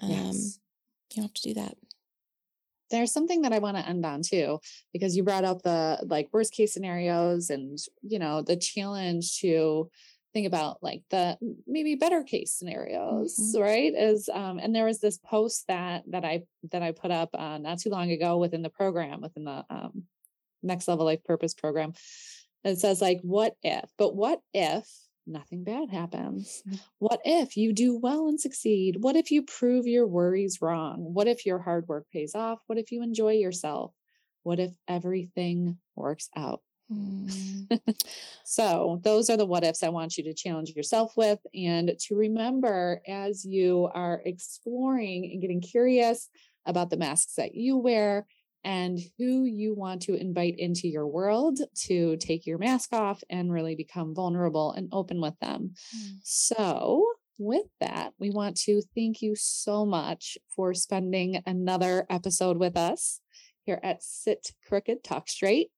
Um, 0.00 0.10
yes. 0.10 0.58
You 1.10 1.22
don't 1.22 1.24
have 1.24 1.34
to 1.34 1.48
do 1.48 1.54
that. 1.54 1.76
There's 2.90 3.12
something 3.12 3.42
that 3.42 3.52
I 3.52 3.60
want 3.60 3.76
to 3.76 3.88
end 3.88 4.04
on 4.04 4.22
too, 4.22 4.58
because 4.92 5.16
you 5.16 5.22
brought 5.22 5.44
up 5.44 5.62
the 5.62 5.98
like 6.06 6.28
worst 6.32 6.52
case 6.52 6.74
scenarios 6.74 7.50
and, 7.50 7.78
you 8.02 8.18
know, 8.18 8.42
the 8.42 8.56
challenge 8.56 9.38
to 9.40 9.90
think 10.32 10.46
about 10.46 10.82
like 10.82 11.02
the 11.10 11.36
maybe 11.66 11.94
better 11.94 12.22
case 12.22 12.52
scenarios 12.52 13.36
mm-hmm. 13.36 13.62
right 13.62 13.92
is 13.94 14.28
um 14.32 14.58
and 14.58 14.74
there 14.74 14.84
was 14.84 15.00
this 15.00 15.18
post 15.18 15.64
that 15.66 16.04
that 16.06 16.24
i 16.24 16.42
that 16.70 16.82
i 16.82 16.92
put 16.92 17.10
up 17.10 17.30
uh, 17.34 17.58
not 17.58 17.78
too 17.78 17.90
long 17.90 18.10
ago 18.10 18.38
within 18.38 18.62
the 18.62 18.70
program 18.70 19.20
within 19.20 19.44
the 19.44 19.64
um 19.70 20.04
next 20.62 20.88
level 20.88 21.04
life 21.04 21.24
purpose 21.24 21.54
program 21.54 21.92
it 22.64 22.78
says 22.78 23.00
like 23.00 23.20
what 23.22 23.54
if 23.62 23.88
but 23.96 24.14
what 24.14 24.40
if 24.52 24.86
nothing 25.30 25.64
bad 25.64 25.90
happens? 25.90 26.62
Mm. 26.68 26.80
what 26.98 27.20
if 27.24 27.56
you 27.56 27.72
do 27.72 27.98
well 27.98 28.28
and 28.28 28.40
succeed? 28.40 28.96
What 29.00 29.16
if 29.16 29.30
you 29.30 29.42
prove 29.42 29.86
your 29.86 30.06
worries 30.06 30.58
wrong? 30.60 30.98
What 30.98 31.28
if 31.28 31.46
your 31.46 31.58
hard 31.58 31.88
work 31.88 32.06
pays 32.12 32.34
off? 32.34 32.58
What 32.66 32.78
if 32.78 32.90
you 32.92 33.02
enjoy 33.02 33.34
yourself? 33.34 33.92
What 34.42 34.58
if 34.58 34.72
everything 34.88 35.78
works 35.94 36.28
out? 36.36 36.60
Mm. 36.92 37.80
so 38.44 39.00
those 39.04 39.30
are 39.30 39.36
the 39.36 39.46
what 39.46 39.62
ifs 39.62 39.84
i 39.84 39.88
want 39.90 40.18
you 40.18 40.24
to 40.24 40.34
challenge 40.34 40.70
yourself 40.70 41.12
with 41.16 41.38
and 41.54 41.92
to 42.00 42.16
remember 42.16 43.00
as 43.06 43.44
you 43.44 43.88
are 43.94 44.20
exploring 44.24 45.30
and 45.30 45.40
getting 45.40 45.60
curious 45.60 46.28
about 46.66 46.90
the 46.90 46.96
masks 46.96 47.34
that 47.36 47.54
you 47.54 47.76
wear 47.76 48.26
and 48.64 48.98
who 49.18 49.44
you 49.44 49.74
want 49.74 50.02
to 50.02 50.14
invite 50.14 50.54
into 50.58 50.88
your 50.88 51.06
world 51.06 51.60
to 51.86 52.16
take 52.18 52.46
your 52.46 52.58
mask 52.58 52.92
off 52.92 53.22
and 53.30 53.52
really 53.52 53.74
become 53.74 54.14
vulnerable 54.14 54.72
and 54.72 54.88
open 54.92 55.20
with 55.20 55.38
them. 55.40 55.72
Mm. 55.96 56.10
So, 56.22 57.04
with 57.38 57.66
that, 57.80 58.12
we 58.18 58.30
want 58.30 58.56
to 58.58 58.82
thank 58.94 59.22
you 59.22 59.34
so 59.34 59.86
much 59.86 60.36
for 60.54 60.74
spending 60.74 61.40
another 61.46 62.06
episode 62.10 62.58
with 62.58 62.76
us 62.76 63.20
here 63.64 63.80
at 63.82 64.02
Sit 64.02 64.52
Crooked 64.68 65.02
Talk 65.02 65.28
Straight. 65.28 65.68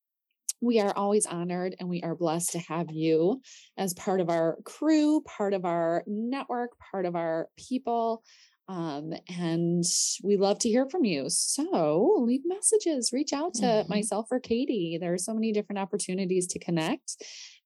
We 0.61 0.81
are 0.81 0.93
always 0.97 1.27
honored 1.27 1.75
and 1.79 1.89
we 1.89 2.03
are 2.03 2.15
blessed 2.15 2.53
to 2.53 2.59
have 2.59 2.91
you 2.91 3.43
as 3.77 3.95
part 3.95 4.21
of 4.21 4.29
our 4.29 4.59
crew, 4.65 5.21
part 5.23 5.55
of 5.55 5.65
our 5.65 6.03
network, 6.07 6.71
part 6.91 7.07
of 7.07 7.17
our 7.17 7.49
people. 7.57 8.23
Um, 8.69 9.13
and 9.29 9.85
we 10.23 10.37
love 10.37 10.59
to 10.61 10.69
hear 10.69 10.89
from 10.89 11.05
you. 11.05 11.25
So 11.29 12.25
leave 12.25 12.43
messages, 12.45 13.13
reach 13.13 13.33
out 13.33 13.55
to 13.55 13.63
mm-hmm. 13.63 13.93
myself 13.93 14.29
or 14.31 14.41
Katie. 14.41 14.99
There 15.01 15.13
are 15.13 15.19
so 15.19 15.35
many 15.35 15.53
different 15.53 15.81
opportunities 15.81 16.47
to 16.49 16.59
connect, 16.59 17.17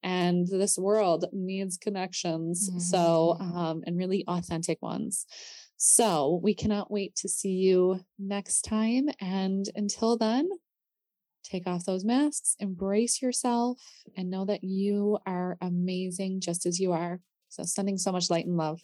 and 0.03 0.47
this 0.49 0.79
world 0.79 1.27
needs 1.33 1.77
connections. 1.77 2.71
Mm-hmm. 2.71 2.79
So, 2.81 3.37
um, 3.39 3.83
and 3.87 3.97
really 3.97 4.25
authentic 4.27 4.81
ones. 4.83 5.27
So 5.77 6.41
we 6.43 6.55
cannot 6.55 6.91
wait 6.91 7.15
to 7.17 7.29
see 7.29 7.53
you 7.53 8.01
next 8.19 8.63
time. 8.63 9.09
And 9.21 9.67
until 9.75 10.17
then, 10.17 10.49
take 11.45 11.67
off 11.67 11.85
those 11.85 12.05
masks, 12.05 12.57
embrace 12.59 13.21
yourself, 13.21 13.79
and 14.17 14.31
know 14.31 14.47
that 14.47 14.65
you 14.65 15.19
are 15.27 15.59
amazing 15.61 16.41
just 16.41 16.67
as 16.67 16.81
you 16.81 16.93
are. 16.93 17.21
So 17.49 17.63
sending 17.63 17.99
so 17.99 18.11
much 18.11 18.31
light 18.31 18.47
and 18.47 18.57
love. 18.57 18.81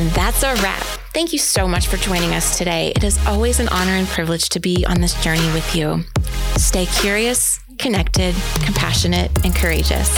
And 0.00 0.10
that's 0.12 0.42
a 0.42 0.54
wrap. 0.62 0.82
Thank 1.12 1.34
you 1.34 1.38
so 1.38 1.68
much 1.68 1.88
for 1.88 1.98
joining 1.98 2.32
us 2.32 2.56
today. 2.56 2.90
It 2.96 3.04
is 3.04 3.22
always 3.26 3.60
an 3.60 3.68
honor 3.68 3.92
and 3.92 4.08
privilege 4.08 4.48
to 4.48 4.58
be 4.58 4.86
on 4.86 4.98
this 4.98 5.12
journey 5.22 5.46
with 5.52 5.76
you. 5.76 6.04
Stay 6.56 6.86
curious, 6.86 7.60
connected, 7.76 8.34
compassionate, 8.64 9.30
and 9.44 9.54
courageous. 9.54 10.10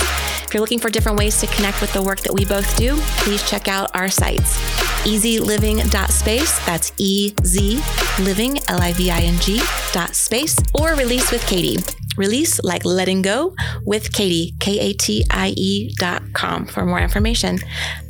If 0.44 0.54
you're 0.54 0.60
looking 0.60 0.78
for 0.78 0.88
different 0.88 1.18
ways 1.18 1.40
to 1.40 1.48
connect 1.48 1.80
with 1.80 1.92
the 1.94 2.02
work 2.02 2.20
that 2.20 2.32
we 2.32 2.44
both 2.44 2.76
do, 2.76 2.96
please 3.24 3.42
check 3.50 3.66
out 3.66 3.90
our 3.96 4.08
sites 4.08 4.56
ezliving.space, 5.02 6.64
that's 6.64 6.92
E 6.96 7.34
Z 7.44 7.82
living, 8.20 8.58
L 8.68 8.80
I 8.80 8.92
V 8.92 9.10
I 9.10 9.20
N 9.20 9.38
G 9.40 9.60
dot 9.92 10.14
space, 10.14 10.56
or 10.80 10.94
release 10.94 11.32
with 11.32 11.44
Katie. 11.46 11.82
Release 12.16 12.62
like 12.62 12.84
letting 12.84 13.22
go 13.22 13.54
with 13.84 14.12
Katie, 14.12 14.54
K 14.60 14.78
A 14.78 14.92
T 14.92 15.24
I 15.30 15.48
E 15.56 15.92
dot 15.96 16.22
com 16.34 16.66
for 16.66 16.84
more 16.84 17.00
information. 17.00 17.58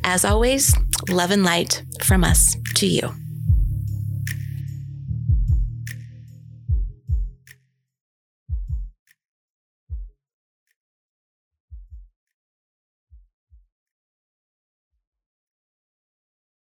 As 0.04 0.24
always, 0.24 0.74
love 1.08 1.30
and 1.30 1.44
light 1.44 1.82
from 2.02 2.24
us 2.24 2.56
to 2.76 2.86
you. 2.86 3.21